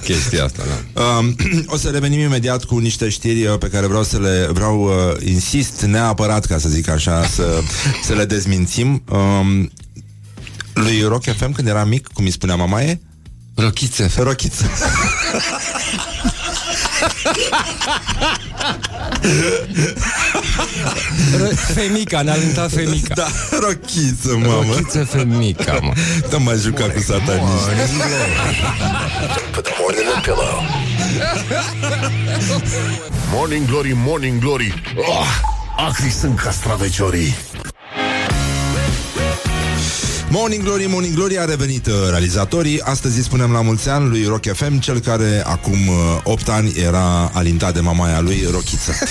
chestia 0.04 0.44
asta, 0.44 0.64
da. 0.94 1.02
Um, 1.02 1.36
o 1.74 1.78
să 1.78 1.90
revenim 1.90 2.20
imediat 2.20 2.64
cu 2.64 2.78
niște 2.78 3.10
știri 3.10 3.46
uh, 3.46 3.58
pe 3.58 3.68
care 3.68 3.88
vreau 3.88 4.04
să 4.04 4.20
le 4.20 4.48
vreau 4.52 4.84
uh, 4.84 4.92
insist 5.26 5.82
neapărat 5.82 6.46
ca 6.46 6.58
să 6.58 6.70
zic 6.70 6.90
așa 6.90 7.26
să, 7.26 7.62
să 8.04 8.14
le 8.14 8.26
dezmințim. 8.26 9.04
Um, 9.10 9.72
lui 10.74 11.02
Rock 11.08 11.24
FM 11.24 11.52
când 11.52 11.68
era 11.68 11.84
mic, 11.84 12.08
cum 12.08 12.26
îi 12.26 12.32
spunea 12.32 12.56
mamaie? 12.56 13.02
Rochițe. 13.56 14.12
Rochiță. 14.18 14.66
Femica, 21.74 22.22
ne-a 22.22 22.34
aluntat 22.34 22.72
Femica. 22.72 23.14
Da, 23.14 23.28
rochiță, 23.60 24.38
mamă. 24.38 24.74
Rochiță 24.74 25.04
Femica, 25.04 25.80
mă. 25.82 25.94
Te 26.30 26.38
mai 26.38 26.58
juca 26.58 26.90
cu 26.90 27.00
sataniști. 27.00 27.70
Put 29.52 29.64
the 29.64 29.74
more 29.80 29.96
than 29.96 30.16
a 30.16 30.20
pillow. 30.20 30.64
Morning 33.32 33.68
Glory, 33.68 33.94
Morning 33.96 34.40
Glory 34.40 34.82
oh, 34.96 35.28
Acri 35.78 36.10
sunt 36.10 36.40
castraveciorii 36.40 37.36
Morning 40.30 40.64
Glory, 40.64 40.86
Morning 40.88 41.14
Glory 41.14 41.38
a 41.38 41.46
revenit 41.46 41.86
uh, 41.86 41.94
realizatorii. 42.10 42.82
Astăzi 42.82 43.18
îi 43.18 43.24
spunem 43.24 43.52
la 43.52 43.62
mulți 43.62 43.90
ani 43.90 44.10
lui 44.10 44.26
Rock 44.26 44.54
FM, 44.54 44.80
cel 44.80 45.00
care 45.00 45.44
acum 45.46 45.88
uh, 45.88 45.96
8 46.24 46.50
ani 46.50 46.74
era 46.78 47.32
alintat 47.34 47.74
de 47.74 47.80
mamaia 47.80 48.20
lui, 48.20 48.48
Rochiță. 48.52 48.94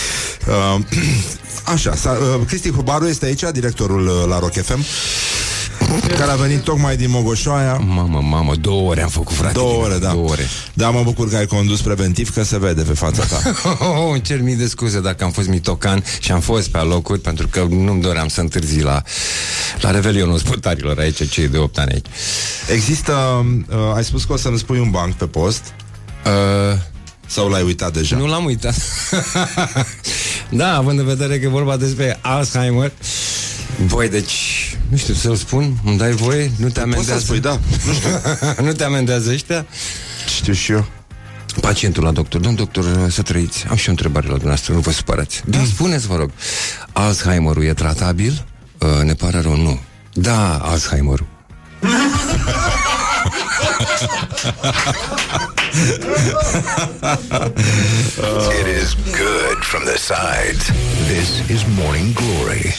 Uh, 0.49 0.81
așa, 1.75 1.95
s-a, 1.95 2.11
uh, 2.11 2.47
Cristi 2.47 2.71
Hubaru 2.71 3.07
este 3.07 3.25
aici, 3.27 3.43
directorul 3.53 4.07
uh, 4.07 4.25
la 4.29 4.39
Rock 4.39 4.53
FM, 4.53 4.81
care 6.19 6.31
a 6.31 6.35
venit 6.35 6.61
tocmai 6.61 6.97
din 6.97 7.11
Mogoșoaia. 7.11 7.75
Mamă, 7.75 8.21
mamă, 8.23 8.55
două 8.55 8.89
ore 8.91 9.03
am 9.03 9.09
făcut, 9.09 9.37
frate. 9.37 9.53
Două 9.53 9.83
ore, 9.85 9.99
da. 9.99 10.11
Două 10.11 10.29
ore. 10.29 10.49
Da, 10.73 10.91
mă 10.91 11.03
bucur 11.03 11.29
că 11.29 11.37
ai 11.37 11.47
condus 11.47 11.81
preventiv, 11.81 12.35
că 12.35 12.43
se 12.43 12.59
vede 12.59 12.83
pe 12.83 12.93
fața 12.93 13.23
ta. 13.25 13.43
Oh, 13.79 14.11
îmi 14.13 14.21
cer 14.21 14.43
mii 14.43 14.57
de 14.57 14.67
scuze 14.67 15.01
dacă 15.01 15.25
am 15.25 15.31
fost 15.31 15.49
mitocan 15.49 16.05
și 16.21 16.33
am 16.33 16.41
fost 16.41 16.69
pe 16.69 16.79
alocuri 16.79 17.21
pentru 17.21 17.49
că 17.49 17.67
nu-mi 17.71 18.03
doream 18.03 18.29
să 18.29 18.41
întârzi 18.41 18.81
la, 18.81 19.03
la 19.81 19.91
revelionul 19.91 20.39
sputarilor 20.39 20.99
aici, 20.99 21.31
cei 21.31 21.49
de 21.49 21.59
8 21.59 21.79
ani 21.79 21.93
aici. 21.93 22.07
Există, 22.73 23.13
uh, 23.69 23.77
ai 23.95 24.05
spus 24.05 24.25
că 24.25 24.33
o 24.33 24.37
să-mi 24.37 24.59
spui 24.59 24.79
un 24.79 24.91
banc 24.91 25.15
pe 25.15 25.27
post, 25.27 25.63
Uh, 26.27 26.79
sau 27.27 27.49
l-ai 27.49 27.63
uitat 27.63 27.93
deja? 27.93 28.17
nu 28.17 28.27
l-am 28.27 28.45
uitat. 28.45 28.75
da, 30.61 30.77
având 30.77 30.99
în 30.99 31.05
vedere 31.05 31.39
că 31.39 31.45
e 31.45 31.49
vorba 31.49 31.77
despre 31.77 32.19
Alzheimer. 32.21 32.93
Băi, 33.87 34.09
deci, 34.09 34.77
nu 34.89 34.97
știu 34.97 35.15
să-l 35.15 35.37
spun, 35.37 35.77
îmi 35.85 35.99
dai 35.99 36.11
voie? 36.13 36.51
Nu 36.57 36.69
te 36.69 36.81
Poți 36.81 36.81
amendează? 36.81 37.19
să 37.19 37.25
spui, 37.25 37.41
da. 37.41 37.59
nu 38.63 38.73
te 38.73 38.85
amendează 38.85 39.31
ăștia? 39.31 39.67
Știu 40.37 40.53
și 40.53 40.73
eu. 40.73 40.87
Pacientul 41.61 42.03
la 42.03 42.11
doctor, 42.11 42.41
domn 42.41 42.55
doctor, 42.57 42.85
să 43.11 43.23
trăiți. 43.23 43.65
Am 43.71 43.77
și 43.77 43.89
o 43.89 43.91
întrebare 43.91 44.25
la 44.27 44.33
dumneavoastră, 44.33 44.73
nu 44.73 44.81
vă 44.81 44.91
supărați. 44.91 45.43
Da, 45.47 45.59
spuneți, 45.67 46.07
vă 46.07 46.17
rog, 46.17 46.31
Alzheimerul 46.93 47.65
e 47.65 47.73
tratabil? 47.75 48.45
Uh, 48.79 49.03
ne 49.05 49.13
pare 49.13 49.41
rău, 49.41 49.57
nu. 49.57 49.81
Da, 50.13 50.57
Alzheimerul. 50.59 51.27
It 57.37 58.67
is 58.67 58.95
good 59.17 59.65
from 59.65 59.85
the 59.85 59.99
sides. 59.99 60.71
This 61.09 61.51
is 61.51 61.65
Morning 61.77 62.15
Glory. 62.15 62.73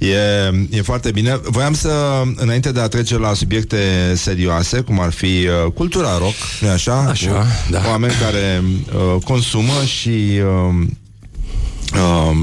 E, 0.00 0.50
e 0.70 0.82
foarte 0.82 1.10
bine. 1.10 1.40
Voiam 1.42 1.74
să, 1.74 2.22
înainte 2.36 2.72
de 2.72 2.80
a 2.80 2.88
trece 2.88 3.18
la 3.18 3.34
subiecte 3.34 4.12
serioase, 4.16 4.80
cum 4.80 5.00
ar 5.00 5.10
fi 5.12 5.24
uh, 5.26 5.72
cultura 5.74 6.18
rock, 6.18 6.34
nu 6.60 6.68
așa? 6.68 6.94
Așa, 6.94 7.30
Cu 7.30 7.46
da. 7.70 7.82
Oameni 7.88 8.12
care 8.22 8.62
uh, 8.94 9.22
consumă 9.24 9.84
și 9.84 10.08
uh, 10.68 10.86
uh, 11.94 12.36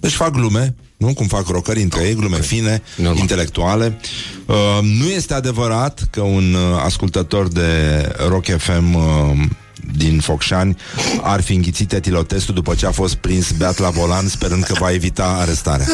își 0.00 0.16
fac 0.16 0.30
glume, 0.30 0.74
nu? 0.96 1.14
Cum 1.14 1.26
fac 1.26 1.48
rockeri 1.48 1.82
între 1.82 2.04
ei, 2.04 2.14
glume 2.14 2.40
fine, 2.40 2.82
Normal. 2.96 3.16
intelectuale. 3.18 3.98
Uh, 4.46 4.78
nu 4.82 5.06
este 5.06 5.34
adevărat 5.34 6.08
că 6.10 6.20
un 6.20 6.54
uh, 6.54 6.82
ascultător 6.84 7.48
de 7.48 7.62
Rock 8.28 8.44
FM 8.58 8.94
uh, 8.94 9.44
din 9.96 10.20
Focșani 10.20 10.76
ar 11.22 11.40
fi 11.42 11.54
înghițit 11.54 11.92
etilotestul 11.92 12.54
după 12.54 12.74
ce 12.74 12.86
a 12.86 12.90
fost 12.90 13.14
prins 13.14 13.50
beat 13.50 13.78
la 13.78 13.90
volan 13.90 14.28
sperând 14.28 14.62
că 14.62 14.74
va 14.78 14.92
evita 14.92 15.36
arestarea. 15.40 15.86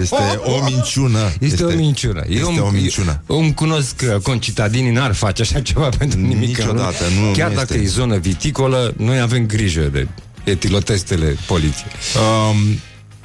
Este 0.00 0.16
o 0.44 0.64
minciună. 0.64 1.18
Este, 1.32 1.44
este 1.44 1.64
o 1.64 1.74
minciună. 1.74 2.22
Este 2.28 2.60
o 2.60 2.70
minciună. 2.70 3.22
Eu 3.30 3.38
îmi 3.40 3.54
cunosc 3.54 3.96
că 3.96 4.18
concitadinii 4.22 4.90
n-ar 4.92 5.14
face 5.14 5.42
așa 5.42 5.60
ceva 5.60 5.88
pentru 5.98 6.18
nimic. 6.20 6.46
Niciodată, 6.56 7.04
nu- 7.20 7.32
Chiar 7.32 7.48
nu 7.48 7.54
dacă 7.54 7.72
este. 7.74 7.84
e 7.84 7.88
zonă 7.88 8.16
viticolă, 8.16 8.94
noi 8.96 9.20
avem 9.20 9.46
grijă 9.46 9.80
de 9.92 10.06
etilotestele 10.44 11.36
poliției. 11.46 11.90
Um, 12.50 12.56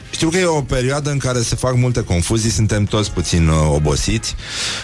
știu 0.10 0.30
că 0.30 0.38
e 0.38 0.46
o 0.46 0.62
perioadă 0.62 1.12
în 1.12 1.18
care 1.18 1.42
se 1.42 1.56
fac 1.56 1.76
multe 1.76 2.04
confuzii, 2.04 2.50
suntem 2.50 2.84
toți 2.84 3.12
puțin 3.12 3.48
uh, 3.48 3.56
obosiți 3.74 4.36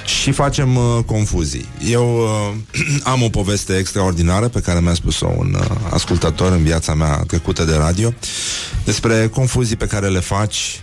și 0.06 0.32
facem 0.32 0.76
uh, 0.76 1.04
confuzii. 1.06 1.70
Eu 1.90 2.18
uh, 2.18 3.02
am 3.14 3.24
o 3.24 3.30
poveste 3.30 3.78
extraordinară 3.78 4.48
pe 4.48 4.60
care 4.60 4.80
mi-a 4.80 4.94
spus-o 4.94 5.34
un 5.38 5.56
uh, 5.60 5.66
ascultător 5.90 6.52
în 6.52 6.64
viața 6.64 6.94
mea 6.94 7.24
trecută 7.28 7.64
de 7.64 7.76
radio 7.76 8.14
despre 8.86 9.28
confuzii 9.28 9.76
pe 9.76 9.88
care 9.88 10.08
le 10.08 10.20
faci 10.20 10.83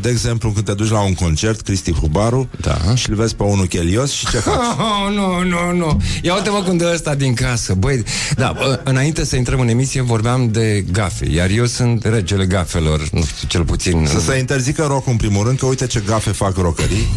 de 0.00 0.08
exemplu, 0.08 0.50
când 0.50 0.64
te 0.64 0.72
duci 0.74 0.90
la 0.90 1.00
un 1.00 1.14
concert, 1.14 1.60
Cristi 1.60 1.92
Hubaru, 1.92 2.48
Da. 2.60 2.94
și 2.94 3.08
îl 3.10 3.14
vezi 3.16 3.34
pe 3.34 3.42
unul 3.42 3.66
chelios 3.66 4.10
și 4.12 4.26
ce 4.30 4.36
faci? 4.46 4.54
Oh, 4.54 5.14
nu, 5.14 5.42
nu, 5.42 5.76
nu. 5.76 6.00
Ia 6.22 6.34
uite-mă 6.34 6.62
cum 6.62 6.76
dă 6.76 6.90
ăsta 6.94 7.14
din 7.14 7.34
casă. 7.34 7.74
Băi, 7.74 8.02
da, 8.36 8.52
bă, 8.58 8.80
înainte 8.84 9.24
să 9.24 9.36
intrăm 9.36 9.60
în 9.60 9.68
emisie 9.68 10.00
vorbeam 10.00 10.50
de 10.50 10.84
gafe, 10.92 11.30
iar 11.30 11.50
eu 11.50 11.64
sunt 11.66 12.04
regele 12.04 12.46
gafelor, 12.46 13.08
nu 13.12 13.22
știu, 13.24 13.48
cel 13.48 13.64
puțin... 13.64 14.06
Să 14.06 14.20
se 14.20 14.38
interzică 14.38 14.84
rock 14.88 15.06
în 15.06 15.16
primul 15.16 15.44
rând, 15.46 15.58
că 15.58 15.66
uite 15.66 15.86
ce 15.86 16.02
gafe 16.06 16.30
fac 16.30 16.56
rockerii. 16.56 17.08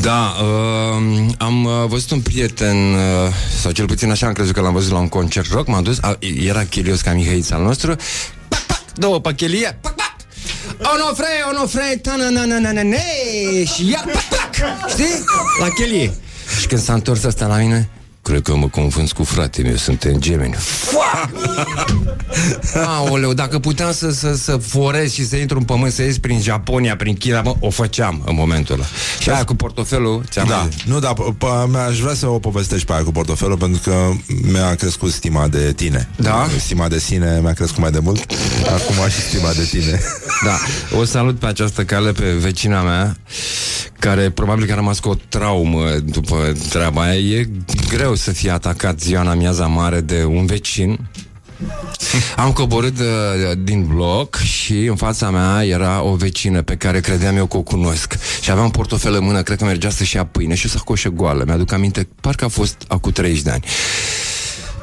Da, 0.00 0.34
uh, 0.42 1.26
am 1.38 1.64
uh, 1.64 1.72
văzut 1.88 2.10
un 2.10 2.20
prieten, 2.20 2.76
uh, 2.76 3.00
sau 3.60 3.70
cel 3.72 3.86
puțin 3.86 4.10
așa 4.10 4.26
am 4.26 4.32
crezut 4.32 4.54
că 4.54 4.60
l-am 4.60 4.72
văzut 4.72 4.92
la 4.92 4.98
un 4.98 5.08
concert 5.08 5.50
rock, 5.52 5.66
m-am 5.66 5.82
dus, 5.82 5.98
a, 6.00 6.18
era 6.44 6.64
Chelios 6.64 7.00
ca 7.00 7.12
Mihăița 7.12 7.54
al 7.56 7.62
nostru, 7.62 7.96
pac, 8.48 8.60
pac, 8.66 8.82
două 8.94 9.20
pachelie, 9.20 9.78
pac, 9.80 9.94
pac, 9.94 10.09
onofre, 10.94 11.26
onofre, 11.50 11.98
ta 12.02 12.16
na 12.16 12.28
na 12.30 12.44
na 12.44 12.58
na 12.58 12.72
na 12.72 12.82
ne 12.82 13.02
și 13.64 13.90
ia, 13.90 14.04
pac, 14.06 14.22
pac, 14.28 14.88
știi? 14.88 15.24
La 15.60 15.68
chelie. 15.68 16.12
Și 16.60 16.66
când 16.66 16.80
s-a 16.82 16.92
întors 16.92 17.24
asta 17.24 17.46
la 17.46 17.56
mine, 17.56 17.88
cred 18.30 18.42
că 18.42 18.56
mă 18.56 18.68
confund 18.68 19.12
cu 19.12 19.24
frate 19.24 19.62
meu, 19.62 19.76
suntem 19.76 20.16
gemeni. 20.18 20.54
Aoleu, 22.86 23.32
dacă 23.32 23.58
puteam 23.58 23.92
să, 23.92 24.10
să, 24.10 24.34
să 24.34 24.56
forez 24.56 25.12
și 25.12 25.26
să 25.26 25.36
intru 25.36 25.58
în 25.58 25.64
pământ, 25.64 25.92
să 25.92 26.02
ies 26.02 26.18
prin 26.18 26.40
Japonia, 26.40 26.96
prin 26.96 27.14
China, 27.14 27.40
mă, 27.40 27.54
o 27.60 27.70
făceam 27.70 28.22
în 28.26 28.34
momentul 28.34 28.74
ăla. 28.74 28.84
Și 29.20 29.30
aia 29.30 29.44
cu 29.44 29.54
portofelul, 29.54 30.22
ți-am 30.30 30.46
Da, 30.48 30.56
mai- 30.56 30.68
nu, 30.84 30.98
dar 30.98 31.12
p- 31.12 31.36
p- 31.36 31.88
aș 31.88 31.98
vrea 31.98 32.14
să 32.14 32.26
o 32.28 32.38
povestești 32.38 32.86
pe 32.86 32.92
aia 32.92 33.02
cu 33.02 33.12
portofelul 33.12 33.56
pentru 33.56 33.80
că 33.84 34.10
mi-a 34.52 34.74
crescut 34.74 35.12
stima 35.12 35.48
de 35.48 35.72
tine. 35.72 36.08
Da? 36.16 36.46
Stima 36.58 36.88
de 36.88 36.98
sine 36.98 37.38
mi-a 37.42 37.52
crescut 37.52 37.78
mai 37.80 37.90
de 37.90 37.98
mult. 38.02 38.32
Acum 38.66 39.08
și 39.08 39.20
stima 39.20 39.52
de 39.52 39.64
tine. 39.70 40.00
Da, 40.44 40.58
o 40.98 41.04
salut 41.04 41.38
pe 41.38 41.46
această 41.46 41.84
cale 41.84 42.12
pe 42.12 42.32
vecina 42.32 42.82
mea 42.82 43.16
care 43.98 44.30
probabil 44.30 44.66
că 44.66 44.72
a 44.72 44.74
rămas 44.74 44.98
cu 44.98 45.08
o 45.08 45.14
traumă 45.28 45.84
după 46.04 46.52
treaba 46.68 47.02
aia. 47.02 47.38
E 47.38 47.48
greu 47.88 48.14
să 48.20 48.32
fie 48.32 48.50
atacat 48.50 49.00
ziua 49.00 49.20
în 49.20 49.28
amiaza 49.28 49.66
mare 49.66 50.00
de 50.00 50.24
un 50.24 50.46
vecin. 50.46 50.98
Am 52.36 52.52
coborât 52.52 52.98
uh, 52.98 53.06
din 53.58 53.86
bloc 53.86 54.36
și 54.36 54.84
în 54.84 54.96
fața 54.96 55.30
mea 55.30 55.64
era 55.64 56.02
o 56.02 56.14
vecină 56.14 56.62
pe 56.62 56.76
care 56.76 57.00
credeam 57.00 57.36
eu 57.36 57.46
că 57.46 57.56
o 57.56 57.62
cunosc. 57.62 58.18
Și 58.40 58.50
aveam 58.50 58.70
portofel 58.70 59.14
în 59.14 59.24
mână, 59.24 59.42
cred 59.42 59.58
că 59.58 59.64
mergea 59.64 59.90
să-și 59.90 60.16
ia 60.16 60.24
pâine 60.24 60.54
și 60.54 60.66
o 60.66 60.68
sacoșă 60.68 61.08
goală. 61.08 61.44
Mi-aduc 61.46 61.72
aminte, 61.72 62.08
parcă 62.20 62.44
a 62.44 62.48
fost 62.48 62.84
acum 62.88 63.12
30 63.12 63.42
de 63.42 63.50
ani. 63.50 63.64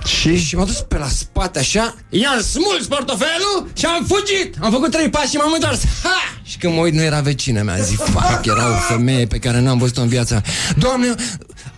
Și? 0.06 0.38
Și 0.38 0.56
m-a 0.56 0.66
dus 0.66 0.82
pe 0.88 0.98
la 0.98 1.08
spate 1.08 1.60
așa 1.60 1.96
I-am 2.10 2.42
smuls 2.42 2.86
portofelul 2.88 3.70
și 3.74 3.86
am 3.86 4.06
fugit 4.08 4.56
Am 4.60 4.72
făcut 4.72 4.92
trei 4.92 5.10
pași 5.10 5.30
și 5.30 5.36
m-am 5.36 5.52
întors 5.54 5.82
ha! 6.04 6.40
Și 6.44 6.58
când 6.58 6.74
mă 6.74 6.80
uit 6.80 6.94
nu 6.94 7.02
era 7.02 7.20
vecină 7.20 7.62
mea 7.62 7.78
Zic, 7.78 8.00
fac, 8.00 8.46
era 8.46 8.68
o 8.68 8.94
femeie 8.94 9.26
pe 9.26 9.38
care 9.38 9.60
n-am 9.60 9.78
văzut-o 9.78 10.02
în 10.02 10.08
viața 10.08 10.34
mea. 10.36 10.44
Doamne, 10.78 11.16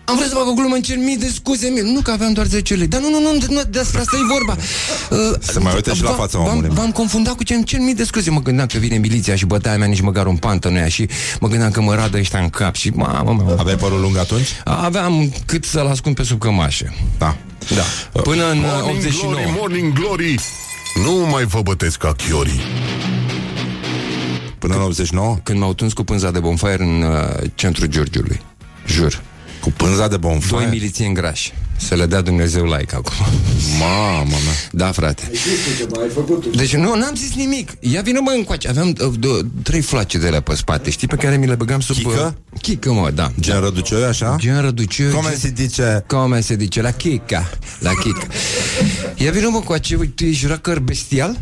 am 0.10 0.16
vrut 0.16 0.28
să 0.30 0.36
fac 0.36 0.48
o 0.48 0.54
glumă, 0.54 0.74
îmi 0.74 0.84
cer 0.84 0.98
mii 0.98 1.18
de 1.18 1.30
scuze 1.34 1.68
mie. 1.68 1.82
Nu 1.82 2.02
că 2.02 2.12
aveam 2.12 2.34
doar 2.34 2.46
10 2.48 2.74
lei 2.76 2.88
Dar 2.88 3.02
nu, 3.02 3.10
nu, 3.10 3.20
nu, 3.20 3.32
nu 3.50 3.62
despre 3.70 4.00
asta 4.00 4.18
e 4.18 4.26
vorba 4.32 4.56
uh, 5.10 5.38
Se 5.40 5.60
mai 5.60 5.74
uite 5.76 5.94
și 5.94 6.04
la 6.04 6.12
v- 6.12 6.16
fața 6.16 6.38
v-am- 6.38 6.48
omului. 6.48 6.70
V-am 6.74 6.92
confundat 6.92 7.34
cu 7.34 7.44
ce 7.44 7.54
îmi 7.54 7.64
cer 7.64 7.80
mii 7.80 7.96
de 7.96 8.04
scuze 8.04 8.30
Mă 8.30 8.42
gândeam 8.42 8.68
că 8.68 8.78
vine 8.78 8.98
miliția 8.98 9.36
și 9.36 9.46
bătaia 9.46 9.78
mea 9.78 9.88
nici 9.88 10.02
măcar 10.02 10.26
un 10.26 10.36
pantă 10.38 10.70
nu 10.70 10.78
ia 10.78 10.88
Și 10.88 11.08
mă 11.40 11.48
gândeam 11.48 11.72
că 11.72 11.82
mă 11.82 11.96
radă 11.96 12.18
ăștia 12.18 12.40
în 12.40 12.50
cap 12.50 12.76
Și 12.76 12.90
mamă, 12.90 13.22
mamă 13.34 13.56
Aveai 13.60 13.76
părul 13.76 14.00
lung 14.02 14.18
atunci? 14.18 14.48
Aveam 14.64 15.34
cât 15.46 15.66
să-l 15.66 15.88
ascund 15.88 16.16
pe 16.16 16.24
sub 16.24 16.40
cămașă 16.40 16.94
Da. 17.18 17.38
Da, 17.76 18.20
până 18.22 18.50
în 18.52 18.58
uh, 18.58 18.64
Morning 18.82 18.98
89 18.98 19.34
glory, 19.34 19.56
morning 19.60 19.94
glory 19.94 20.36
Nu 21.06 21.28
mai 21.32 21.44
vă 21.44 21.62
bătesc 21.62 21.98
ca 21.98 22.14
chiorii 22.28 22.62
Până 24.60 24.74
în 24.76 24.82
89? 24.82 25.38
Când 25.44 25.60
m-au 25.60 25.74
tuns 25.74 25.94
cu 25.94 26.04
pânza 26.04 26.32
de 26.32 26.40
bonfire 26.40 26.84
în 26.84 27.02
uh, 27.02 27.50
centrul 27.56 27.88
Giurgiului. 27.88 28.42
Jur. 28.88 29.22
Cu 29.70 29.76
pânza 29.84 30.08
de 30.08 30.18
bonfire? 30.18 30.56
Doi 30.58 30.68
milițieni 30.70 31.14
grași. 31.14 31.54
Să 31.78 31.96
le 31.96 32.06
dea 32.06 32.22
Dumnezeu 32.22 32.66
like 32.66 32.96
acum. 32.96 33.14
Mamă 33.80 34.24
mea. 34.30 34.54
Da, 34.72 34.92
frate. 34.92 35.32
ai 36.02 36.10
făcut 36.14 36.56
Deci 36.56 36.76
nu, 36.76 36.96
n-am 36.96 37.16
zis 37.16 37.34
nimic. 37.36 37.72
Ia 37.80 38.02
vină 38.02 38.20
mă 38.24 38.32
încoace. 38.36 38.68
Aveam 38.68 38.88
uh, 39.02 39.14
d- 39.18 39.46
trei 39.64 39.82
flace 39.82 40.18
de 40.18 40.28
alea 40.28 40.42
pe 40.42 40.56
spate, 40.56 40.90
știi, 40.90 41.08
pe 41.08 41.16
care 41.16 41.38
mi 41.38 41.48
le 41.48 41.56
băgam 41.56 41.80
sub... 41.80 41.96
Chică? 41.96 42.36
uh, 42.54 42.60
Chică, 42.62 42.92
mă, 42.92 43.12
da. 43.12 43.32
Gen 43.40 43.60
răducioi, 43.60 44.04
așa? 44.04 44.36
Gen 44.40 44.62
răducioi. 44.62 45.12
Cum 45.12 45.22
gen- 45.30 45.38
se 45.40 45.54
zice? 45.58 46.04
Cum 46.08 46.42
se 46.42 46.56
zice? 46.60 46.82
La 46.82 46.92
chica. 46.92 47.50
La 47.80 47.92
chica. 47.94 48.28
Ia 49.16 49.32
vină 49.32 49.50
mă 49.50 49.60
cu 49.60 49.78
ce, 49.78 49.96
tu 49.96 50.24
ești 50.26 50.46
racăr 50.46 50.80
bestial? 50.80 51.40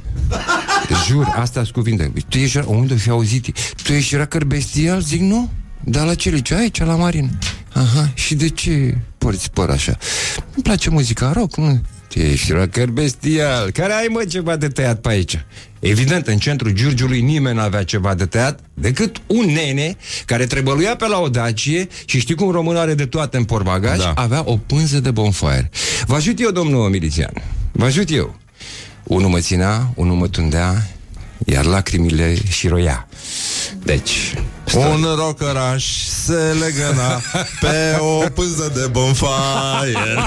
Jur, 1.08 1.34
astea 1.40 1.62
sunt 1.62 1.74
cuvinte. 1.74 2.12
Tu 2.30 2.38
ești, 2.38 2.60
unde 2.66 2.96
fi 2.96 3.10
auzit? 3.10 3.48
Tu 3.84 3.92
ești 3.94 4.16
racăr 4.16 4.44
bestial? 4.44 5.02
Zic, 5.02 5.22
nu. 5.22 5.50
Dar 5.84 6.06
la 6.06 6.16
ce 6.16 6.30
lice? 6.30 6.56
Aici, 6.56 6.80
la 6.80 6.96
Marin. 6.96 7.40
Aha, 7.78 8.12
și 8.14 8.36
de 8.36 8.50
ce 8.50 8.98
porți 9.18 9.52
păr 9.52 9.70
așa? 9.70 9.98
Îmi 10.54 10.64
place 10.64 10.90
muzica 10.90 11.32
rock, 11.32 11.58
nu? 11.58 11.82
Tu 12.14 12.20
ești 12.20 12.52
rocker 12.52 12.90
bestial. 12.90 13.72
Care 13.72 13.94
ai, 13.94 14.08
mă, 14.10 14.24
ceva 14.30 14.56
de 14.56 14.68
tăiat 14.68 15.00
pe 15.00 15.10
aici? 15.10 15.46
Evident, 15.80 16.28
în 16.28 16.38
centrul 16.38 16.72
Giurgiului 16.72 17.22
nimeni 17.22 17.56
nu 17.56 17.62
avea 17.62 17.84
ceva 17.84 18.14
de 18.14 18.26
tăiat 18.26 18.60
decât 18.74 19.22
un 19.28 19.46
nene 19.46 19.96
care 20.26 20.46
trebăluia 20.46 20.96
pe 20.96 21.08
la 21.08 21.20
o 21.20 21.30
dacie 21.30 21.88
și 22.06 22.20
știi 22.20 22.36
cum 22.36 22.52
românul 22.52 22.80
are 22.82 22.94
de 22.94 23.06
toate 23.06 23.38
în 23.38 23.44
porbagaj, 23.44 23.98
Da. 23.98 24.12
avea 24.16 24.42
o 24.46 24.58
pânză 24.58 25.00
de 25.00 25.12
bonfire. 25.12 25.70
Vă 26.06 26.16
ajut 26.16 26.40
eu, 26.40 26.52
domnul 26.52 26.90
milițian. 26.90 27.34
Vă 27.72 27.86
ajut 27.86 28.12
eu. 28.12 28.36
Unul 29.04 29.30
mă 29.30 29.40
ținea, 29.40 29.92
unul 29.96 30.16
mă 30.16 30.28
tundea, 30.28 30.88
iar 31.46 31.66
lacrimile 31.66 32.36
și 32.50 32.68
roia. 32.68 33.08
Deci, 33.84 34.34
Un 34.76 35.08
rocăraș 35.16 35.86
se 36.26 36.56
legăna 36.60 37.22
pe 37.60 37.98
o 38.00 38.30
pânză 38.34 38.72
de 38.74 38.88
bonfire. 38.88 40.16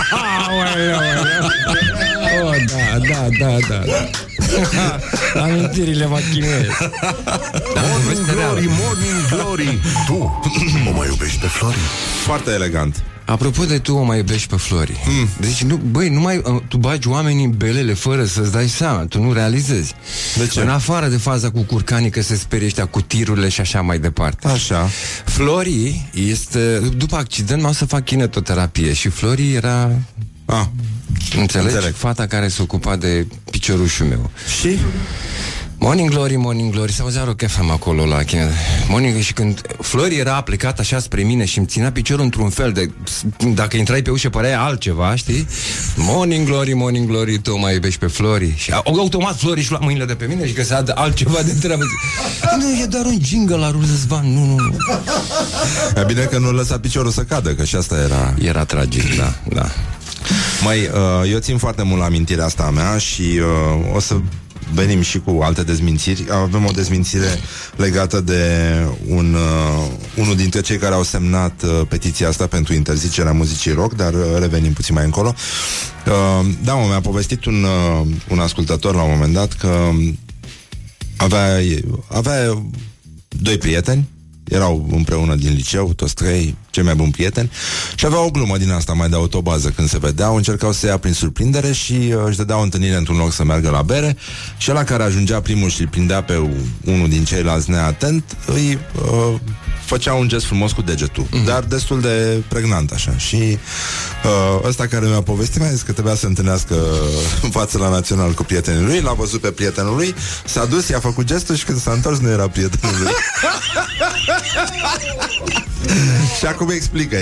Oh, 2.42 2.56
da, 2.66 2.98
da, 2.98 3.28
da, 3.38 3.56
da, 3.68 3.84
da. 3.86 4.10
Amintirile 5.42 6.06
mă 6.06 6.18
chinuiesc. 6.32 6.78
Da, 7.74 7.80
Morning 7.80 8.26
glory, 8.32 8.68
morning 8.80 9.28
glory 9.30 9.78
Tu 10.06 10.14
o 10.92 10.96
mai 10.96 11.08
iubești 11.08 11.38
pe 11.38 11.46
Flori? 11.46 11.76
Foarte 12.24 12.50
elegant. 12.50 13.02
Apropo 13.24 13.64
de 13.64 13.78
tu 13.78 13.94
o 13.94 14.02
mai 14.02 14.16
iubești 14.16 14.48
pe 14.48 14.56
Flori 14.56 14.96
Hmm. 15.04 15.28
Deci 15.40 15.62
nu, 15.62 15.76
băi, 15.76 16.08
nu 16.08 16.20
mai 16.20 16.36
uh, 16.44 16.60
Tu 16.68 16.76
bagi 16.76 17.08
oamenii 17.08 17.44
în 17.44 17.50
belele 17.50 17.92
fără 17.94 18.24
să-ți 18.24 18.52
dai 18.52 18.68
seama 18.68 19.04
Tu 19.04 19.22
nu 19.22 19.32
realizezi 19.32 19.94
De 20.38 20.46
ce? 20.46 20.60
În 20.60 20.68
afară 20.68 21.06
de 21.06 21.16
faza 21.16 21.50
cu 21.50 21.60
curcanii 21.62 22.10
Că 22.10 22.22
se 22.22 22.36
sperie 22.36 22.66
ăștia 22.66 22.86
cu 22.86 23.00
tirurile 23.00 23.48
și 23.48 23.60
așa 23.60 23.80
mai 23.80 23.98
departe 23.98 24.48
Așa. 24.48 24.88
Flori 25.24 26.08
este 26.14 26.78
După 26.96 27.16
accident 27.16 27.62
m-am 27.62 27.72
să 27.72 27.84
fac 27.84 28.04
kinetoterapie 28.04 28.92
Și 28.92 29.08
Flori 29.08 29.52
era 29.54 29.90
Ah. 30.44 30.64
Înțelegi? 31.38 31.74
Înțeleg. 31.74 31.94
Fata 31.94 32.26
care 32.26 32.48
se 32.48 32.62
ocupa 32.62 32.96
de 32.96 33.26
piciorușul 33.50 34.06
meu 34.06 34.30
Și? 34.60 34.78
Morning 35.82 36.10
Glory, 36.10 36.36
Morning 36.36 36.72
Glory 36.72 36.92
S-auzea 36.92 37.24
Rock 37.24 37.42
FM 37.46 37.70
acolo 37.70 38.04
la 38.06 38.16
chine. 38.22 38.50
Morning 38.88 39.20
și 39.20 39.32
când 39.32 39.60
Flori 39.80 40.16
era 40.16 40.34
aplicat 40.36 40.78
așa 40.78 40.98
spre 40.98 41.22
mine 41.22 41.44
și 41.44 41.58
îmi 41.58 41.66
ținea 41.66 41.92
piciorul 41.92 42.24
într-un 42.24 42.48
fel 42.50 42.72
de... 42.72 42.90
Dacă 43.54 43.76
intrai 43.76 44.02
pe 44.02 44.10
ușă 44.10 44.28
părea 44.28 44.60
altceva, 44.62 45.14
știi? 45.16 45.46
Morning 45.96 46.46
Glory, 46.46 46.72
Morning 46.72 47.06
Glory, 47.06 47.38
tu 47.38 47.58
mai 47.58 47.74
iubești 47.74 47.98
pe 47.98 48.06
Flori 48.06 48.54
Și 48.56 48.72
au- 48.72 48.82
automat 48.98 49.38
Flori 49.38 49.62
și 49.62 49.70
lua 49.70 49.80
mâinile 49.82 50.04
de 50.04 50.14
pe 50.14 50.24
mine 50.24 50.46
și 50.46 50.52
găsea 50.52 50.82
de 50.82 50.92
altceva 50.94 51.42
de 51.42 51.52
treabă 51.52 51.84
Nu, 52.58 52.82
e 52.82 52.86
doar 52.86 53.04
un 53.04 53.18
jingle 53.24 53.56
la 53.56 53.70
Ruzăzvan, 53.70 54.32
nu, 54.32 54.44
nu, 54.44 54.54
nu 54.56 54.76
E 56.00 56.04
bine 56.06 56.22
că 56.24 56.38
nu 56.38 56.50
lăsa 56.50 56.78
piciorul 56.78 57.10
să 57.10 57.22
cadă, 57.22 57.54
că 57.54 57.64
și 57.64 57.76
asta 57.76 57.96
era... 57.96 58.34
Era 58.42 58.64
tragic, 58.64 59.16
da, 59.16 59.34
da 59.48 59.70
Mai, 60.64 60.78
uh, 60.78 61.30
eu 61.30 61.38
țin 61.38 61.56
foarte 61.56 61.82
mult 61.82 62.00
la 62.00 62.06
amintirea 62.06 62.44
asta 62.44 62.62
a 62.62 62.70
mea 62.70 62.98
și 62.98 63.22
uh, 63.22 63.94
o 63.94 64.00
să 64.00 64.16
venim 64.74 65.00
și 65.00 65.18
cu 65.18 65.40
alte 65.42 65.62
dezmințiri. 65.62 66.26
Avem 66.30 66.66
o 66.66 66.70
dezmințire 66.70 67.38
legată 67.76 68.20
de 68.20 68.42
un, 69.06 69.34
uh, 69.34 69.86
unul 70.16 70.36
dintre 70.36 70.60
cei 70.60 70.76
care 70.76 70.94
au 70.94 71.02
semnat 71.02 71.62
uh, 71.62 71.80
petiția 71.88 72.28
asta 72.28 72.46
pentru 72.46 72.74
interzicerea 72.74 73.32
muzicii 73.32 73.72
rock, 73.72 73.94
dar 73.94 74.14
uh, 74.14 74.20
revenim 74.38 74.72
puțin 74.72 74.94
mai 74.94 75.04
încolo. 75.04 75.34
Uh, 76.06 76.46
da, 76.64 76.74
mă, 76.74 76.86
mi-a 76.86 77.00
povestit 77.00 77.44
un, 77.44 77.64
uh, 77.64 78.06
un 78.28 78.38
ascultător 78.38 78.94
la 78.94 79.02
un 79.02 79.10
moment 79.10 79.32
dat 79.32 79.52
că 79.52 79.90
avea, 81.16 81.58
avea 82.08 82.62
doi 83.28 83.58
prieteni 83.58 84.08
erau 84.50 84.88
împreună 84.92 85.34
din 85.34 85.52
liceu, 85.54 85.92
toți 85.92 86.14
trei, 86.14 86.56
cei 86.70 86.82
mai 86.82 86.94
buni 86.94 87.10
prieteni, 87.10 87.50
și 87.94 88.06
aveau 88.06 88.26
o 88.26 88.30
glumă 88.30 88.56
din 88.56 88.70
asta 88.70 88.92
mai 88.92 89.08
de 89.08 89.14
autobază 89.14 89.68
când 89.68 89.88
se 89.88 89.98
vedeau, 89.98 90.36
încercau 90.36 90.72
să 90.72 90.86
ia 90.86 90.98
prin 90.98 91.12
surprindere 91.12 91.72
și 91.72 91.92
uh, 91.92 92.22
își 92.26 92.36
dădeau 92.36 92.62
întâlnire 92.62 92.96
într-un 92.96 93.16
loc 93.16 93.32
să 93.32 93.44
meargă 93.44 93.70
la 93.70 93.82
bere. 93.82 94.16
Și 94.58 94.70
ăla 94.70 94.84
care 94.84 95.02
ajungea 95.02 95.40
primul 95.40 95.70
și 95.70 95.80
îl 95.80 95.88
prindea 95.88 96.22
pe 96.22 96.36
u- 96.36 96.50
unul 96.84 97.08
din 97.08 97.24
ceilalți 97.24 97.70
neatent, 97.70 98.36
îi 98.46 98.78
uh, 98.94 99.40
făcea 99.90 100.14
un 100.14 100.28
gest 100.28 100.46
frumos 100.46 100.72
cu 100.72 100.82
degetul, 100.82 101.24
mm-hmm. 101.24 101.44
dar 101.44 101.62
destul 101.62 102.00
de 102.00 102.42
pregnant 102.48 102.90
așa. 102.90 103.16
Și 103.16 103.58
uh, 104.24 104.60
ăsta 104.64 104.86
care 104.86 105.06
mi-a 105.06 105.22
povestit 105.22 105.60
mi-a 105.60 105.70
zis 105.70 105.82
că 105.82 105.92
trebuia 105.92 106.14
să 106.14 106.20
se 106.20 106.26
întâlnească 106.26 106.74
în 107.46 107.50
față 107.50 107.78
la 107.78 107.88
național 107.88 108.32
cu 108.32 108.42
prietenul 108.42 108.84
lui, 108.84 109.00
l-a 109.00 109.12
văzut 109.12 109.40
pe 109.40 109.50
prietenul 109.50 109.96
lui, 109.96 110.14
s-a 110.44 110.64
dus, 110.64 110.88
i-a 110.88 111.00
făcut 111.00 111.24
gestul 111.24 111.54
și 111.54 111.64
când 111.64 111.80
s-a 111.80 111.92
întors 111.92 112.18
nu 112.18 112.28
era 112.30 112.48
prietenul 112.48 112.96
lui. 113.02 113.12
și 116.38 116.46
acum 116.46 116.70
explică 116.70 117.16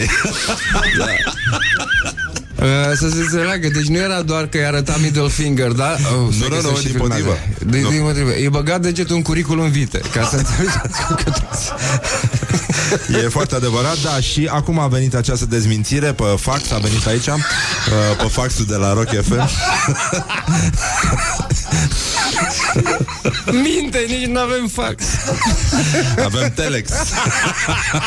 Uh, 2.60 2.64
să 2.96 3.08
se 3.08 3.20
înțeleagă, 3.20 3.68
deci 3.68 3.86
nu 3.86 3.96
era 3.98 4.22
doar 4.22 4.46
că 4.46 4.58
i 4.58 4.64
arăta 4.64 4.96
middle 5.02 5.28
finger, 5.28 5.70
da? 5.70 5.96
Oh, 6.00 6.34
stai 6.34 6.48
nu, 6.48 6.56
că 6.56 6.62
nu, 6.68 6.74
se 6.74 6.80
și 6.80 6.82
din 6.86 6.90
filmează. 6.98 7.22
potrivă. 7.22 7.36
Din, 7.70 7.82
Nu. 7.82 7.88
din 7.90 8.00
potrivă. 8.02 8.30
E 8.30 8.48
băgat 8.48 8.80
degetul 8.80 9.16
în 9.16 9.22
curriculum 9.22 9.70
vitae, 9.70 10.00
ca 10.12 10.28
să 10.30 10.36
înțelegeți 10.42 10.98
că 11.24 11.30
toți... 11.30 11.72
E 13.24 13.28
foarte 13.28 13.54
adevărat, 13.54 14.00
da, 14.02 14.20
și 14.20 14.48
acum 14.52 14.78
a 14.78 14.86
venit 14.86 15.14
această 15.14 15.46
dezmințire 15.46 16.12
pe 16.12 16.24
fax, 16.40 16.70
a 16.70 16.78
venit 16.78 17.06
aici, 17.06 17.26
uh, 17.26 17.34
pe 18.18 18.24
faxul 18.30 18.64
de 18.64 18.74
la 18.74 18.92
Rock 18.92 19.08
FM. 19.22 19.48
Minte, 23.64 24.04
nici 24.08 24.26
nu 24.26 24.40
avem 24.40 24.68
fax. 24.72 25.04
Avem 26.24 26.52
telex. 26.54 26.90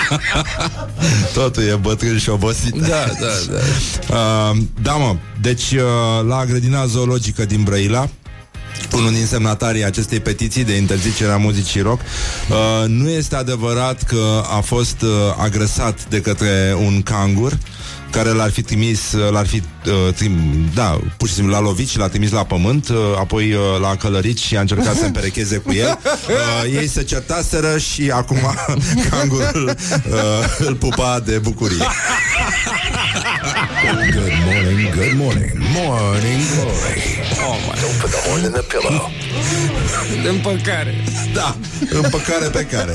Totul 1.34 1.64
e 1.64 1.76
bătrân 1.76 2.18
și 2.18 2.30
obosit. 2.30 2.76
Da, 2.76 2.88
da, 2.88 3.28
da. 3.50 4.16
Uh, 4.16 4.58
da, 4.82 4.94
mă. 4.94 5.16
Deci, 5.42 5.72
uh, 5.72 6.28
la 6.28 6.46
grădina 6.46 6.86
zoologică 6.86 7.46
din 7.46 7.64
Brăila, 7.64 8.10
unul 8.94 9.12
din 9.12 9.26
semnatarii 9.26 9.86
acestei 9.86 10.20
petiții 10.20 10.64
de 10.64 10.76
interzicere 10.76 11.32
a 11.32 11.38
muzicii 11.38 11.82
rock, 11.82 12.02
uh, 12.02 12.88
nu 12.88 13.10
este 13.10 13.36
adevărat 13.36 14.04
că 14.04 14.44
a 14.58 14.60
fost 14.60 15.02
uh, 15.02 15.10
agresat 15.38 16.06
de 16.10 16.22
către 16.22 16.76
un 16.78 17.02
cangur 17.02 17.58
care 18.10 18.30
l-ar 18.30 18.52
fi 18.52 18.62
trimis, 18.62 19.12
uh, 19.12 19.32
l-ar 19.32 19.48
fi, 19.48 19.56
uh, 19.86 20.14
trim, 20.14 20.32
da, 20.74 21.00
pur 21.18 21.28
și 21.28 21.34
simplu 21.34 21.54
l-a 21.54 21.60
lovit 21.60 21.90
și 21.90 21.98
l-a 21.98 22.08
trimis 22.08 22.32
la 22.32 22.44
pământ, 22.44 22.90
uh, 22.90 22.98
apoi 23.20 23.54
uh, 23.54 23.60
l-a 23.80 23.96
călărit 23.96 24.38
și 24.38 24.58
a 24.58 24.60
încercat 24.60 24.96
să 24.96 25.06
împerecheze 25.06 25.58
cu 25.58 25.74
el. 25.74 26.00
Uh, 26.04 26.80
ei 26.80 26.88
se 26.88 27.04
certaseră 27.04 27.78
și 27.78 28.12
acum 28.14 28.38
cangurul 29.10 29.66
uh, 29.66 30.68
îl 30.68 30.76
pupa 30.76 31.20
de 31.26 31.38
bucurie. 31.38 31.86
Good 35.12 35.20
morning, 35.20 35.50
good 35.50 35.60
morning, 35.60 35.84
morning 35.84 36.40
glory. 36.56 37.02
Oh 37.44 37.60
my. 37.68 37.76
Don't 37.84 38.00
put 38.00 38.12
the 38.12 38.22
horn 38.28 38.46
in 38.46 38.54
the 38.54 38.64
pillow. 38.64 39.10
Împăcare. 40.34 40.96
Da, 41.34 41.56
împăcare 42.02 42.50
pe 42.50 42.66
care. 42.66 42.94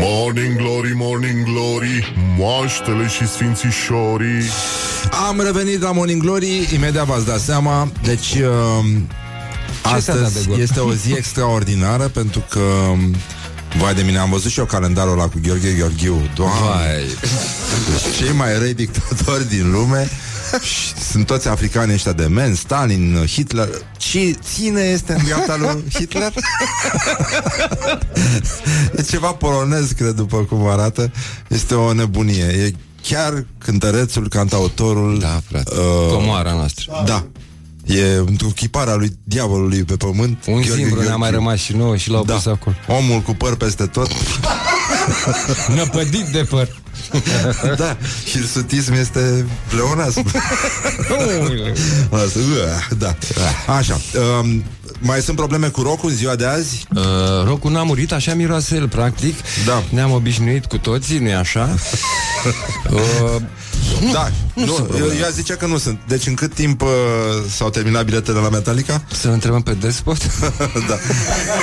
Morning 0.00 0.56
glory, 0.56 0.92
morning 0.94 1.44
glory 1.44 2.14
Moaștele 2.36 3.08
și 3.08 3.26
sfințișorii 3.26 4.42
Am 5.28 5.40
revenit 5.40 5.82
la 5.82 5.92
Morning 5.92 6.22
Glory, 6.22 6.68
imediat 6.74 7.06
v-ați 7.06 7.26
dat 7.26 7.40
seama. 7.40 7.88
Deci, 8.02 8.34
uh, 8.34 8.84
ți-a 10.00 10.14
dat 10.14 10.20
de 10.20 10.24
astăzi 10.24 10.48
gol? 10.48 10.60
este 10.60 10.80
o 10.80 10.92
zi 10.92 11.12
extraordinară 11.12 12.08
pentru 12.08 12.44
că 12.50 12.60
um, 12.90 13.14
Vai 13.76 13.94
de 13.94 14.02
mine, 14.02 14.18
am 14.18 14.30
văzut 14.30 14.50
și 14.50 14.58
eu 14.58 14.64
calendarul 14.64 15.12
ăla 15.12 15.28
cu 15.28 15.38
Gheorghe 15.42 15.72
Gheorghiu 15.72 16.28
Doamne, 16.34 16.58
Vai. 16.68 17.04
deci 17.90 18.16
cei 18.16 18.32
mai 18.36 18.58
răi 18.58 18.74
dictatori 18.74 19.48
din 19.48 19.70
lume 19.70 20.08
și 20.62 21.02
sunt 21.10 21.26
toți 21.26 21.48
africani 21.48 21.92
ăștia 21.92 22.12
de 22.12 22.26
men 22.26 22.54
Stalin, 22.54 23.24
Hitler 23.26 23.68
Și 23.98 24.36
cine 24.54 24.80
este 24.80 25.12
în 25.12 25.24
dreapta 25.24 25.56
lui 25.56 25.84
Hitler? 25.94 26.32
e 28.96 29.02
ceva 29.02 29.32
polonez, 29.32 29.90
cred, 29.90 30.14
după 30.14 30.36
cum 30.36 30.66
arată 30.66 31.10
Este 31.48 31.74
o 31.74 31.92
nebunie 31.92 32.44
E 32.44 32.72
chiar 33.02 33.44
cântărețul, 33.58 34.28
cantautorul 34.28 35.18
Da, 35.18 35.40
frate. 35.50 35.74
uh, 35.74 36.12
Comoara 36.12 36.52
noastră. 36.52 37.02
Da 37.06 37.26
E 37.88 38.14
într-o 38.26 38.46
chipara 38.48 38.94
lui 38.94 39.18
diavolului 39.24 39.84
pe 39.84 39.96
pământ 39.96 40.44
Un 40.46 40.54
Gheorghe 40.54 40.74
simbru 40.74 41.00
ne-a 41.00 41.16
mai 41.16 41.30
Gheorghiu. 41.30 41.38
rămas 41.38 41.58
și 41.58 41.76
nouă 41.76 41.96
și 41.96 42.10
l-au 42.10 42.24
da. 42.24 42.34
pus 42.34 42.46
acolo. 42.46 42.76
Omul 42.86 43.20
cu 43.20 43.34
păr 43.34 43.56
peste 43.56 43.86
tot 43.86 44.10
Năpădit 45.76 46.26
de 46.26 46.46
păr. 46.50 46.68
Da, 47.76 47.96
hirsutism 48.26 48.92
este 48.92 49.46
pleonasm 49.68 50.24
Asta, 52.10 52.38
ua, 52.38 52.96
Da, 52.98 53.14
așa 53.76 54.00
um, 54.40 54.64
Mai 55.00 55.20
sunt 55.20 55.36
probleme 55.36 55.66
cu 55.68 55.82
rocul 55.82 56.10
în 56.10 56.16
ziua 56.16 56.34
de 56.36 56.44
azi? 56.46 56.86
Uh, 56.96 57.02
rocul 57.44 57.70
n-a 57.70 57.82
murit, 57.82 58.12
așa 58.12 58.34
miroase 58.34 58.74
el, 58.74 58.88
practic. 58.88 59.34
Da. 59.66 59.82
Ne-am 59.90 60.10
obișnuit 60.10 60.66
cu 60.66 60.78
toții, 60.78 61.18
nu-i 61.18 61.34
așa? 61.34 61.74
uh, 62.90 63.42
da, 64.12 64.30
nu, 64.54 64.64
nu 64.64 64.96
eu, 64.98 65.04
eu 65.04 65.24
aș 65.24 65.30
zice 65.32 65.52
că 65.52 65.66
nu 65.66 65.78
sunt 65.78 66.00
Deci 66.08 66.26
în 66.26 66.34
cât 66.34 66.54
timp 66.54 66.82
uh, 66.82 66.88
s-au 67.50 67.70
terminat 67.70 68.04
biletele 68.04 68.38
la 68.38 68.48
Metallica? 68.48 69.02
să 69.12 69.28
întrebăm 69.28 69.62
pe 69.62 69.72
despot. 69.80 70.16
da. 70.88 70.98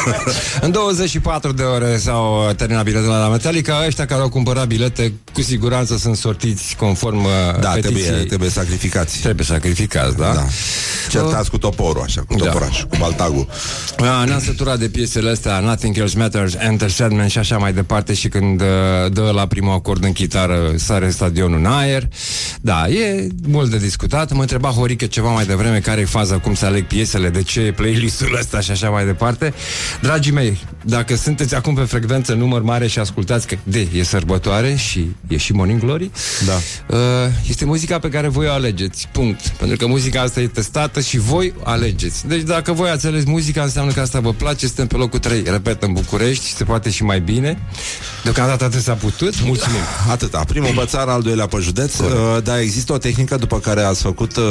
În 0.66 0.72
24 0.72 1.52
de 1.52 1.64
ore 1.64 1.98
s-au 1.98 2.48
uh, 2.50 2.56
terminat 2.56 2.84
biletele 2.84 3.14
la 3.14 3.28
Metallica. 3.30 3.84
Ăștia 3.88 4.06
care 4.06 4.22
au 4.22 4.30
cumpărat 4.30 4.68
bilete, 4.68 5.14
cu 5.34 5.42
siguranță 5.42 5.98
sunt 5.98 6.16
sortiți 6.18 6.76
conform 6.76 7.24
uh, 7.24 7.30
Da, 7.60 7.70
petiției. 7.70 8.02
trebuie, 8.04 8.26
trebuie 8.26 8.50
sacrificați 8.50 9.20
Trebuie 9.20 9.46
sacrificați, 9.46 10.18
da? 10.18 10.34
Da. 10.34 10.46
Certați 11.10 11.50
cu 11.50 11.58
toporul, 11.58 12.02
așa, 12.02 12.22
cu 12.28 12.36
Da. 12.38 12.46
toporaș, 12.46 12.82
cu 12.84 12.96
baltagul 13.00 13.48
Da, 13.98 14.24
ne-am 14.24 14.40
săturat 14.40 14.80
de 14.80 14.88
piesele 14.88 15.30
astea 15.30 15.60
Nothing 15.60 15.98
Else 15.98 16.18
Matters, 16.18 16.54
Enter 16.58 16.90
Sandman 16.90 17.28
și 17.28 17.38
așa 17.38 17.58
mai 17.58 17.74
departe 17.74 18.14
Și 18.14 18.28
când 18.28 18.62
uh, 18.62 18.68
dă 19.12 19.32
la 19.34 19.48
primul 19.48 19.74
acord 19.74 20.04
în 20.04 20.12
chitară 20.12 20.74
Sare 20.76 21.10
stadionul 21.10 21.58
în 21.58 21.66
aer 21.66 22.08
Da, 22.62 22.88
e 22.90 23.28
mult 23.48 23.72
de 23.72 23.78
discutat. 23.78 24.32
Mă 24.34 24.42
întreba 24.42 24.70
Horică 24.70 25.06
ceva 25.06 25.32
mai 25.32 25.46
devreme 25.46 25.80
Care 25.80 26.02
e 26.02 26.06
faza, 26.06 26.38
cum 26.38 26.54
să 26.56 26.66
aleg 26.66 26.86
piesele 26.88 27.30
De 27.30 27.42
ce 27.44 27.60
e 27.60 27.72
playlistul 27.72 28.38
ăsta 28.40 28.60
și 28.60 28.72
așa 28.72 28.90
mai 28.90 29.06
departe. 29.06 29.54
Dragii 30.02 30.32
mei, 30.32 30.60
dacă 30.84 31.16
sunteți 31.16 31.56
acum 31.56 31.74
pe 31.76 31.82
frecvență 31.82 32.34
Număr 32.34 32.62
mare 32.62 32.88
și 32.88 33.00
ascultați 33.00 33.48
că 33.48 33.58
de, 33.64 33.88
e 33.94 34.04
sărbătoare 34.04 34.76
Și 34.76 35.08
e 35.28 35.38
și 35.38 35.54
Morning 35.54 35.80
Glory 35.80 36.12
Da. 36.46 36.54
uh, 36.96 37.00
Este 37.50 37.66
muzica 37.66 38.00
pe 38.00 38.10
care 38.10 38.28
voi 38.28 38.48
o 38.48 38.52
alegeți 38.52 39.08
Punct, 39.12 39.48
pentru 39.48 39.78
că 39.78 39.88
muzica 39.88 40.22
asta 40.22 40.40
e 40.42 40.48
testată 40.48 41.00
Și 41.02 41.18
voi 41.18 41.54
o 41.64 41.70
alegeți. 41.70 42.28
Deci 42.28 42.42
dacă 42.42 42.72
voi 42.74 42.90
ați 42.90 43.06
ales 43.06 43.24
muzica 43.26 43.62
Înseamnă 43.64 43.92
că 43.92 44.00
asta 44.00 44.20
vă 44.20 44.34
place, 44.34 44.66
suntem 44.66 44.88
pe 44.88 44.96
locul 44.96 45.20
3 45.20 45.44
Repet, 45.46 45.84
în 45.84 45.94
București, 45.94 46.54
se 46.56 46.64
poate 46.64 46.90
și 46.90 47.04
mai 47.04 47.20
bine. 47.20 47.58
Deocamdată 48.24 48.64
atât 48.64 48.82
s-a 48.82 48.94
putut. 48.94 49.42
Mulțumim. 49.44 49.80
Atâta, 50.10 50.44
primul 50.48 50.74
pe 50.76 50.86
țară, 50.86 51.12
al 51.12 51.22
doilea 51.22 51.46
pe 51.48 51.58
județ 51.62 51.96
uh, 52.12 52.44
Dar 52.44 52.60
există 52.60 52.94
o 52.94 52.98
tehnică 52.98 53.36
după 53.36 53.60
care 53.60 53.82
ați 53.82 54.02
făcut 54.02 54.36
uh, 54.36 54.44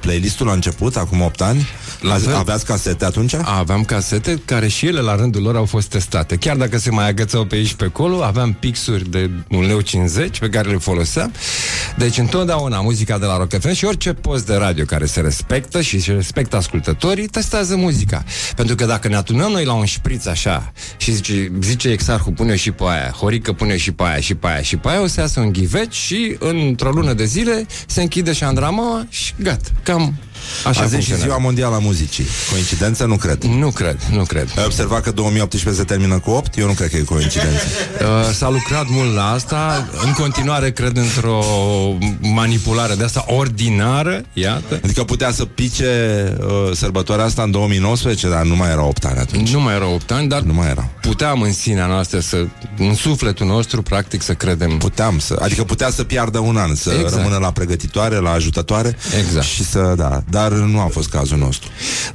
playlistul 0.00 0.46
la 0.46 0.52
început, 0.52 0.96
acum 0.96 1.20
8 1.20 1.40
ani. 1.40 1.68
La 2.00 2.14
fel. 2.14 2.34
Aveați 2.34 2.64
casete 2.64 3.04
atunci? 3.04 3.34
Aveam 3.42 3.84
casete 3.84 4.42
care 4.44 4.68
și 4.68 4.86
ele 4.86 5.00
la 5.00 5.16
rândul 5.16 5.42
lor 5.42 5.56
au 5.56 5.64
fost 5.64 5.88
testate. 5.88 6.36
Chiar 6.36 6.56
dacă 6.56 6.78
se 6.78 6.90
mai 6.90 7.08
agățau 7.08 7.44
pe 7.44 7.54
aici 7.54 7.74
pe 7.74 7.84
acolo 7.84 8.22
Aveam 8.22 8.52
pixuri 8.52 9.10
de 9.10 9.30
1,50 9.50 9.66
leu 9.66 9.80
pe 10.40 10.48
care 10.48 10.70
le 10.70 10.76
foloseam. 10.76 11.32
Deci 11.96 12.18
întotdeauna 12.18 12.80
muzica 12.80 13.18
de 13.18 13.26
la 13.26 13.36
Rock 13.36 13.60
FM 13.60 13.72
Și 13.72 13.84
orice 13.84 14.12
post 14.12 14.46
de 14.46 14.54
radio 14.54 14.84
care 14.84 15.06
se 15.06 15.20
respectă 15.20 15.80
Și 15.80 16.00
se 16.00 16.12
respectă 16.12 16.56
ascultătorii 16.56 17.26
Testează 17.26 17.76
muzica. 17.76 18.24
Pentru 18.56 18.74
că 18.74 18.84
dacă 18.84 19.08
ne 19.08 19.16
adunăm 19.16 19.50
noi 19.50 19.64
la 19.64 19.72
un 19.72 19.84
șpriț 19.84 20.26
așa 20.26 20.72
Și 20.96 21.12
zice, 21.12 21.52
zice 21.60 21.88
Exarhul 21.88 22.32
pune 22.32 22.56
și 22.56 22.70
pe 22.70 22.84
aia 22.86 23.10
Horică 23.10 23.52
pune 23.52 23.76
și 23.76 23.92
pe 23.92 24.02
aia 24.02 24.20
și 24.20 24.34
pe 24.34 24.46
aia 24.46 24.62
și 24.62 24.76
pe 24.76 24.88
aia 24.88 25.02
O 25.02 25.06
să 25.06 25.20
iasă 25.20 25.40
un 25.40 25.52
ghiveci 25.52 25.94
și 25.94 26.36
într-o 26.38 26.89
lună 26.90 27.12
de 27.12 27.24
zile 27.24 27.66
Se 27.86 28.00
închide 28.02 28.32
și 28.32 28.44
Andramaua 28.44 29.06
și 29.08 29.34
gata. 29.42 29.70
Cam 29.82 30.14
așa 30.66 30.82
Azi 30.82 30.82
e 30.82 30.84
și 30.84 30.88
funcționează. 30.90 31.24
ziua 31.24 31.36
mondială 31.38 31.74
a 31.74 31.78
muzicii 31.78 32.26
Coincidență? 32.50 33.04
Nu 33.04 33.16
cred 33.16 33.42
Nu 33.42 33.70
cred, 33.70 33.98
nu 34.12 34.22
cred 34.24 34.48
Ai 34.56 34.64
observat 34.64 35.02
că 35.02 35.10
2018 35.10 35.80
se 35.80 35.86
termină 35.86 36.18
cu 36.18 36.30
8? 36.30 36.58
Eu 36.58 36.66
nu 36.66 36.72
cred 36.72 36.90
că 36.90 36.96
e 36.96 37.00
coincidență 37.02 37.64
Uh, 38.00 38.34
s-a 38.34 38.48
lucrat 38.50 38.84
mult 38.88 39.14
la 39.14 39.30
asta 39.30 39.88
În 40.04 40.12
continuare 40.12 40.70
cred 40.70 40.96
într-o 40.96 41.44
manipulare 42.20 42.94
de 42.94 43.04
asta 43.04 43.24
ordinară 43.28 44.22
Iată 44.32 44.80
Adică 44.84 45.04
putea 45.04 45.32
să 45.32 45.44
pice 45.44 45.88
uh, 46.40 46.76
sărbătoarea 46.76 47.24
asta 47.24 47.42
în 47.42 47.50
2019 47.50 48.28
Dar 48.28 48.42
nu 48.42 48.56
mai 48.56 48.70
erau 48.70 48.88
8 48.88 49.04
ani 49.04 49.18
atunci 49.18 49.52
Nu 49.52 49.60
mai 49.60 49.74
erau 49.74 49.94
8 49.94 50.10
ani, 50.10 50.28
dar 50.28 50.40
Nu 50.40 50.52
mai 50.52 50.68
erau 50.68 50.88
puteam 51.00 51.40
în 51.42 51.52
sinea 51.52 51.86
noastră 51.86 52.20
să, 52.20 52.46
în 52.78 52.94
sufletul 52.94 53.46
nostru, 53.46 53.82
practic, 53.82 54.22
să 54.22 54.32
credem. 54.34 54.78
Puteam 54.78 55.18
să, 55.18 55.36
adică 55.40 55.64
putea 55.64 55.90
să 55.90 56.04
piardă 56.04 56.38
un 56.38 56.56
an 56.56 56.74
Să 56.74 56.90
Exact. 56.90 57.14
rămână 57.14 57.36
la 57.38 57.50
pregătitoare, 57.52 58.16
la 58.16 58.30
ajutătoare 58.30 58.96
Exact. 59.18 59.46
Și 59.46 59.64
să, 59.64 59.94
da, 59.96 60.22
dar 60.30 60.52
nu 60.52 60.80
a 60.80 60.86
fost 60.86 61.08
cazul 61.08 61.38
nostru 61.38 61.68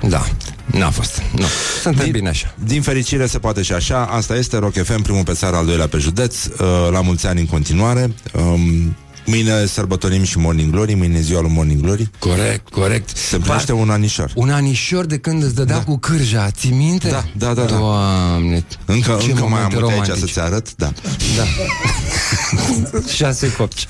Da, 0.08 0.26
n-a 0.66 0.90
fost. 0.90 1.22
Nu. 1.36 1.46
Suntem 1.82 2.12
bine 2.12 2.30
așa. 2.30 2.54
Din 2.64 2.82
fericire 2.82 3.26
se 3.26 3.40
poate 3.40 3.62
și 3.62 3.74
așa 3.74 4.06
Asta 4.06 4.36
este 4.36 4.58
Rock 4.58 4.84
FM, 4.84 5.02
primul 5.02 5.24
pe 5.24 5.34
țară, 5.34 5.56
al 5.56 5.66
doilea 5.66 5.88
pe 5.88 5.98
județ 5.98 6.46
uh, 6.46 6.58
La 6.92 7.02
mulți 7.02 7.28
ani 7.28 7.40
în 7.40 7.46
continuare 7.46 8.14
um, 8.34 8.96
Mâine 9.28 9.66
sărbătorim 9.66 10.24
și 10.24 10.38
Morning 10.38 10.72
Glory 10.72 10.94
Mâine 10.94 11.18
e 11.18 11.22
ziua 11.22 11.42
lui 11.42 11.52
Morning 11.52 11.82
Glory 11.82 12.10
Corect, 12.20 12.70
corect. 12.70 13.18
Se 13.18 13.36
împlinește 13.36 13.72
un 13.74 13.90
anișor 13.90 14.32
Un 14.36 14.50
anișor 14.50 15.06
de 15.06 15.18
când 15.18 15.44
îți 15.44 15.56
dădea 15.56 15.76
da. 15.78 15.84
cu 15.84 15.98
cârja, 15.98 16.52
ți 16.52 16.68
minte? 16.68 17.10
Da, 17.10 17.24
da, 17.38 17.54
da, 17.54 17.62
da. 17.62 17.76
Doamne, 17.78 18.66
Încă, 18.86 19.18
ce 19.22 19.30
încă 19.32 19.46
mai 19.46 19.62
am 19.62 19.72
momente 19.74 19.76
multe 19.80 19.94
aici 19.94 20.08
romantice. 20.08 20.20
să-ți 20.20 20.40
arăt 20.40 20.76
Da, 20.76 20.92
Da. 21.38 21.44
Șase 23.16 23.52
copci. 23.54 23.86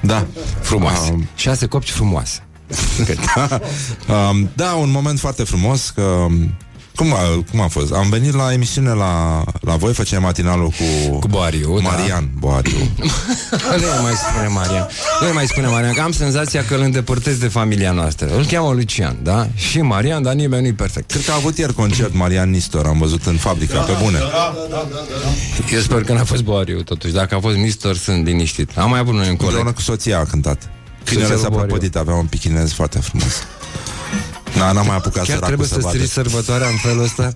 da. 0.00 0.26
Frumoase. 0.60 1.10
Um, 1.12 1.28
Șase 1.34 1.66
copci 1.66 1.90
frumoase. 1.90 2.42
um, 4.30 4.50
Da, 4.54 4.72
un 4.72 4.90
moment 4.90 5.18
foarte 5.18 5.42
frumos 5.42 5.90
că 5.90 6.02
um, 6.02 6.54
cum 6.98 7.12
a, 7.12 7.44
cum 7.50 7.60
a 7.60 7.66
fost? 7.66 7.92
Am 7.92 8.08
venit 8.10 8.34
la 8.34 8.52
emisiune 8.52 8.90
la, 8.90 9.44
la 9.60 9.76
voi, 9.76 9.92
făceam 9.92 10.22
matinalul 10.22 10.68
cu, 10.68 11.18
Cu 11.18 11.28
Boariu, 11.28 11.80
da. 11.80 11.88
Marian 11.88 12.30
Boariu. 12.38 12.78
Nu 13.80 14.02
mai 14.02 14.12
spune 14.12 14.46
Marian. 14.48 14.88
Nu 15.20 15.32
mai 15.32 15.46
spune 15.46 15.66
Marian, 15.66 15.92
că 15.92 16.00
am 16.00 16.12
senzația 16.12 16.64
că 16.64 16.74
îl 16.74 16.80
îndepărtez 16.80 17.36
de 17.36 17.48
familia 17.48 17.92
noastră. 17.92 18.36
Îl 18.36 18.44
cheamă 18.44 18.72
Lucian, 18.72 19.16
da? 19.22 19.48
Și 19.54 19.80
Marian, 19.80 20.22
dar 20.22 20.34
nimeni 20.34 20.62
nu-i 20.62 20.72
perfect. 20.72 21.10
Cred 21.10 21.24
că 21.24 21.30
a 21.30 21.34
avut 21.34 21.58
ieri 21.58 21.74
concert 21.74 22.14
Marian 22.14 22.50
Nistor, 22.50 22.86
am 22.86 22.98
văzut 22.98 23.26
în 23.26 23.36
fabrica, 23.36 23.80
pe 23.80 23.92
bune. 24.02 24.18
Eu 25.72 25.80
sper 25.80 26.02
că 26.02 26.12
n-a 26.12 26.24
fost 26.24 26.42
Boariu, 26.42 26.82
totuși. 26.82 27.12
Dacă 27.12 27.34
a 27.34 27.40
fost 27.40 27.56
Nistor, 27.56 27.96
sunt 27.96 28.24
liniștit. 28.26 28.78
Am 28.78 28.90
mai 28.90 28.98
avut 28.98 29.14
noi 29.14 29.28
un 29.28 29.36
coleg. 29.36 29.52
Împreună 29.52 29.72
cu 29.72 29.80
soția 29.80 30.18
a 30.18 30.24
cântat. 30.24 30.70
Câinele 31.08 31.28
Să-ți 31.28 31.40
s-a 31.42 31.48
ia 31.48 31.54
Wario. 31.54 31.66
prăpădit, 31.66 31.96
avea 31.96 32.14
un 32.14 32.26
pichinez 32.26 32.72
foarte 32.72 32.98
frumos. 32.98 33.32
Da, 34.56 34.72
n-am 34.72 34.86
mai 34.86 34.96
apucat 34.96 35.24
Chiar 35.24 35.24
săracul 35.24 35.46
trebuie 35.46 35.66
să 35.66 35.74
să 35.74 35.80
vadă. 35.80 35.96
strici 35.96 36.10
sărbătoarea 36.10 36.68
în 36.68 36.76
felul 36.76 37.02
ăsta? 37.02 37.32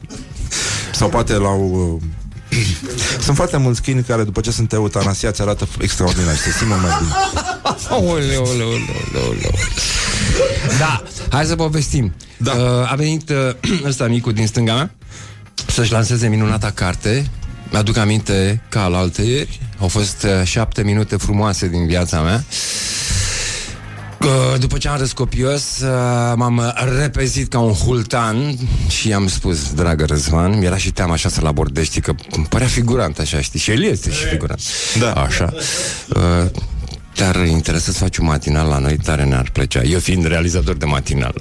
Sau 0.94 1.08
poate 1.08 1.32
l-au... 1.32 1.60
uh, 2.50 2.58
Sunt 3.24 3.36
foarte 3.36 3.56
mulți 3.56 3.82
câini 3.82 4.02
care 4.02 4.24
după 4.24 4.40
ce 4.40 4.50
sunt 4.50 4.72
eutanasiați 4.72 5.40
arată 5.40 5.68
extraordinar 5.78 6.34
și 6.34 6.40
se 6.42 6.50
simt 6.50 6.68
mult 6.70 6.80
mai 6.82 6.90
bine. 6.98 7.12
Oleu, 8.10 8.10
oleu, 8.12 8.42
oleu, 8.44 8.68
oleu, 8.68 9.28
oleu. 9.28 9.50
Da, 10.78 11.02
hai 11.30 11.44
să 11.44 11.56
povestim. 11.56 12.12
Da. 12.36 12.52
Uh, 12.52 12.92
a 12.92 12.94
venit 12.94 13.30
uh, 13.30 13.80
ăsta 13.88 14.06
micul 14.06 14.32
din 14.32 14.46
stânga 14.46 14.74
mea 14.74 14.94
să-și 15.66 15.92
lanseze 15.92 16.28
minunata 16.28 16.70
carte. 16.70 17.30
Mi-aduc 17.70 17.96
aminte 17.96 18.62
ca 18.68 18.86
la 18.86 18.98
alte 18.98 19.22
ieri. 19.22 19.60
Au 19.78 19.88
fost 19.88 20.22
uh, 20.22 20.46
șapte 20.46 20.82
minute 20.82 21.16
frumoase 21.16 21.68
din 21.68 21.86
viața 21.86 22.20
mea. 22.20 22.44
Uh, 24.24 24.58
După 24.58 24.78
ce 24.78 24.88
am 24.88 24.98
râs 24.98 25.12
copios, 25.12 25.80
uh, 25.80 25.88
m-am 26.36 26.74
repezit 26.98 27.48
ca 27.48 27.58
un 27.58 27.72
hultan 27.72 28.58
și 28.88 29.08
i-am 29.08 29.28
spus, 29.28 29.72
dragă 29.72 30.04
Răzvan, 30.04 30.52
era 30.62 30.76
și 30.76 30.90
teama 30.90 31.12
așa 31.12 31.28
să-l 31.28 31.46
abordez, 31.46 31.84
știi, 31.84 32.00
că 32.00 32.14
îmi 32.30 32.46
părea 32.46 32.66
figurant 32.66 33.18
așa, 33.18 33.40
știi, 33.40 33.60
și 33.60 33.70
el 33.70 33.82
este 33.82 34.10
și 34.10 34.24
figurant. 34.24 34.60
Da. 34.98 35.12
Așa. 35.12 35.52
Uh, 36.08 36.50
Te-ar 37.14 37.46
interesa 37.46 37.92
să 37.92 37.98
faci 37.98 38.16
un 38.16 38.26
matinal 38.26 38.68
la 38.68 38.78
noi, 38.78 38.96
tare 38.96 39.24
ne-ar 39.24 39.50
plăcea. 39.52 39.82
Eu 39.82 39.98
fiind 39.98 40.26
realizator 40.26 40.74
de 40.74 40.84
matinal, 40.84 41.34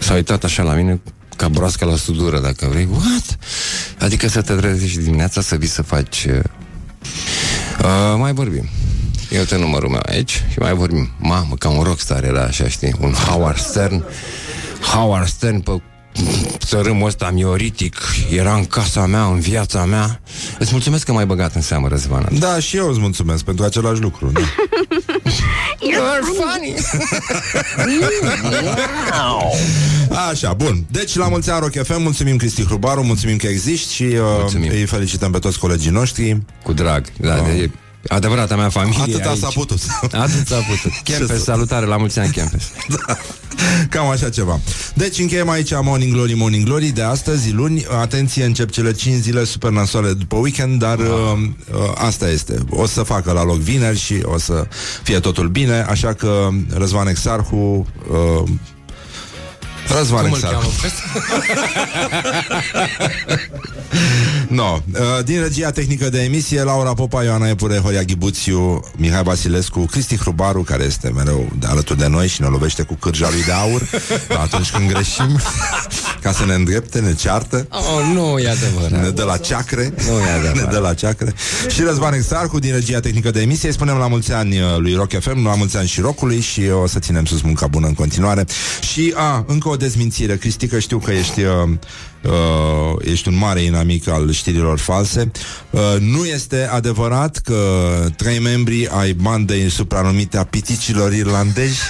s-a 0.00 0.14
uitat 0.14 0.44
așa 0.44 0.62
la 0.62 0.72
mine 0.72 1.00
ca 1.36 1.48
broasca 1.48 1.86
la 1.86 1.96
sudură, 1.96 2.40
dacă 2.40 2.66
vrei. 2.70 2.88
What? 2.90 3.38
Adică 3.98 4.28
să 4.28 4.40
te 4.40 4.54
trezești 4.54 4.98
dimineața 4.98 5.40
să 5.40 5.56
vii 5.56 5.68
să 5.68 5.82
faci... 5.82 6.24
Uh, 6.24 6.34
uh, 7.78 8.14
mai 8.18 8.32
vorbim. 8.32 8.68
Eu 9.32 9.42
te 9.42 9.56
numărul 9.56 9.88
meu 9.88 10.00
aici 10.08 10.30
și 10.50 10.58
mai 10.58 10.72
vorbim. 10.74 11.10
Mamă, 11.18 11.54
ca 11.58 11.68
un 11.68 11.82
rockstar 11.82 12.24
era 12.24 12.42
așa, 12.42 12.68
știi? 12.68 12.94
Un 13.00 13.12
Howard 13.12 13.58
Stern. 13.58 14.04
Howard 14.94 15.26
Stern 15.26 15.60
pe 15.60 15.70
țărâmul 16.58 17.06
ăsta 17.06 17.30
mioritic 17.30 17.96
era 18.30 18.54
în 18.54 18.64
casa 18.64 19.06
mea, 19.06 19.24
în 19.24 19.40
viața 19.40 19.84
mea. 19.84 20.20
Îți 20.58 20.70
mulțumesc 20.72 21.04
că 21.04 21.12
m-ai 21.12 21.26
băgat 21.26 21.54
în 21.54 21.60
seamă, 21.60 21.88
Răzvan. 21.88 22.28
Da, 22.38 22.58
și 22.58 22.76
eu 22.76 22.88
îți 22.88 22.98
mulțumesc 23.00 23.44
pentru 23.44 23.64
același 23.64 24.00
lucru. 24.00 24.30
Da. 24.32 24.40
You're 25.92 26.22
funny. 26.36 26.74
Așa, 30.30 30.52
bun. 30.52 30.84
Deci, 30.90 31.14
la 31.16 31.28
mulți 31.28 31.50
ani 31.50 31.60
Rock 31.60 31.86
FM, 31.86 32.02
mulțumim 32.02 32.36
Cristi 32.36 32.64
Hrubaru, 32.64 33.02
mulțumim 33.04 33.36
că 33.36 33.46
existi 33.46 33.94
și 33.94 34.02
uh, 34.02 34.18
Mulțumim. 34.40 34.70
îi 34.70 34.84
felicităm 34.86 35.30
pe 35.30 35.38
toți 35.38 35.58
colegii 35.58 35.90
noștri. 35.90 36.38
Cu 36.62 36.72
drag. 36.72 37.04
Da, 37.20 37.36
Oh. 37.40 37.46
de, 37.46 37.70
adevărata 38.08 38.56
mea 38.56 38.68
familie 38.68 39.02
Atâta 39.02 39.28
aici. 39.28 39.38
s-a 39.38 39.48
putut. 39.54 39.78
Atât 40.02 40.46
s-a 40.46 40.56
putut. 40.56 40.92
Ce 41.02 41.12
Campus, 41.12 41.36
să- 41.36 41.42
salutare, 41.42 41.86
la 41.86 41.96
mulți 41.96 42.18
ani, 42.18 42.32
Campus. 42.32 42.62
Da. 43.06 43.16
Cam 43.90 44.06
așa 44.08 44.28
ceva. 44.30 44.60
Deci 44.94 45.18
încheiem 45.18 45.48
aici 45.48 45.70
Morning 45.82 46.12
Glory, 46.12 46.34
Morning 46.34 46.64
Glory 46.64 46.86
de 46.86 47.02
astăzi, 47.02 47.50
luni. 47.52 47.84
Atenție, 48.00 48.44
încep 48.44 48.70
cele 48.70 48.92
5 48.92 49.22
zile 49.22 49.44
super 49.44 49.70
nasoale 49.70 50.12
după 50.12 50.36
weekend, 50.36 50.78
dar 50.78 50.98
uh, 50.98 51.06
uh, 51.38 51.92
asta 51.94 52.28
este. 52.30 52.54
O 52.70 52.86
să 52.86 53.02
facă 53.02 53.32
la 53.32 53.44
loc 53.44 53.58
vineri 53.58 53.98
și 53.98 54.14
o 54.22 54.38
să 54.38 54.66
fie 55.02 55.20
totul 55.20 55.48
bine, 55.48 55.80
așa 55.88 56.12
că 56.12 56.48
Răzvan 56.74 57.06
Exarhu... 57.06 57.86
Uh, 58.10 58.48
Răzvan 59.88 60.22
Cum 60.22 60.32
îl 60.32 60.36
Exarhu. 60.36 60.58
cheamă? 60.60 60.72
No. 64.48 64.78
Uh, 64.92 65.24
din 65.24 65.40
regia 65.40 65.70
tehnică 65.70 66.08
de 66.08 66.22
emisie, 66.22 66.62
Laura 66.62 66.94
Popa, 66.94 67.22
Ioana 67.24 67.48
Epure, 67.48 67.78
Horia 67.78 68.02
Ghibuțiu, 68.02 68.80
Mihai 68.96 69.22
Basilescu, 69.22 69.80
Cristi 69.80 70.16
Hrubaru, 70.16 70.62
care 70.62 70.84
este 70.84 71.08
mereu 71.08 71.48
de 71.58 71.66
alături 71.66 71.98
de 71.98 72.06
noi 72.06 72.28
și 72.28 72.40
ne 72.40 72.46
lovește 72.46 72.82
cu 72.82 72.94
cârja 72.94 73.28
lui 73.30 73.42
de 73.44 73.52
aur 73.52 73.82
atunci 74.44 74.70
când 74.70 74.92
greșim, 74.92 75.40
ca 76.22 76.32
să 76.32 76.44
ne 76.44 76.54
îndrepte, 76.54 77.00
ne 77.00 77.14
ceartă. 77.14 77.66
Oh, 77.70 78.10
nu 78.14 78.38
e 78.38 78.48
adevărat. 78.48 79.02
Ne 79.02 79.10
dă 79.10 79.24
la 79.24 79.36
ceacre 79.36 79.94
Nu 80.08 80.18
e 80.18 80.30
adevărat. 80.30 80.54
Ne 80.54 80.72
dă 80.72 80.78
la 80.78 80.94
ceacre 80.94 81.34
Și 81.68 81.82
Răzvan 81.82 82.12
Exarcu 82.12 82.58
din 82.58 82.72
regia 82.72 83.00
tehnică 83.00 83.30
de 83.30 83.40
emisie 83.40 83.68
Îi 83.68 83.74
spunem 83.74 83.96
la 83.96 84.06
mulți 84.06 84.32
ani 84.32 84.60
uh, 84.60 84.64
lui 84.78 84.94
Rock 84.94 85.20
FM 85.20 85.44
La 85.44 85.54
mulți 85.54 85.76
ani 85.76 85.88
și 85.88 86.00
Rockului 86.00 86.40
Și 86.40 86.62
o 86.82 86.86
să 86.86 86.98
ținem 86.98 87.24
sus 87.24 87.40
munca 87.40 87.66
bună 87.66 87.86
în 87.86 87.94
continuare 87.94 88.44
Și, 88.92 89.12
a, 89.16 89.44
încă 89.46 89.68
o 89.68 89.76
dezmințire 89.76 90.36
Cristi, 90.36 90.66
că 90.66 90.78
știu 90.78 90.98
că 90.98 91.10
ești 91.10 91.40
uh, 91.40 91.70
Uh, 92.24 92.32
ești 93.00 93.28
un 93.28 93.36
mare 93.36 93.60
inamic 93.62 94.08
al 94.08 94.32
știrilor 94.32 94.78
false. 94.78 95.30
Uh, 95.70 95.80
nu 96.00 96.24
este 96.24 96.68
adevărat 96.72 97.36
că 97.36 97.56
trei 98.16 98.38
membri 98.38 98.88
ai 98.88 99.12
bandei 99.12 99.70
supranumite 99.70 100.38
a 100.38 100.44
piticilor 100.44 101.12
irlandezi 101.12 101.80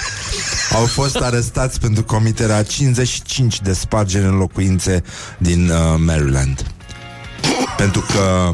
au 0.71 0.85
fost 0.85 1.15
arestați 1.15 1.79
pentru 1.79 2.03
comiterea 2.03 2.55
a 2.55 2.63
55 2.63 3.61
de 3.61 3.73
spargeri 3.73 4.25
în 4.25 4.37
locuințe 4.37 5.03
din 5.37 5.69
uh, 5.69 5.77
Maryland. 5.97 6.65
Pentru 7.77 8.01
că 8.01 8.51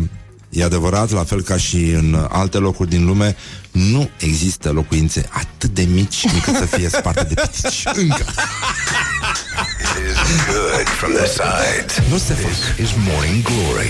e 0.50 0.64
adevărat, 0.64 1.12
la 1.12 1.24
fel 1.24 1.42
ca 1.42 1.58
și 1.58 1.90
în 1.90 2.28
alte 2.30 2.58
locuri 2.58 2.90
din 2.90 3.06
lume, 3.06 3.36
nu 3.72 4.10
există 4.18 4.72
locuințe 4.72 5.30
atât 5.30 5.70
de 5.74 5.88
mici 5.94 6.26
încât 6.34 6.56
să 6.56 6.66
fie 6.66 6.90
sparte 6.90 7.24
de 7.24 7.42
pitici. 7.42 7.84
Încă. 8.02 8.26
Is 10.02 10.46
good 10.46 10.88
from 10.88 11.14
the 11.14 11.28
side. 11.28 11.90
This 12.10 12.80
is 12.80 12.96
Morning 12.98 13.42
Glory. 13.42 13.90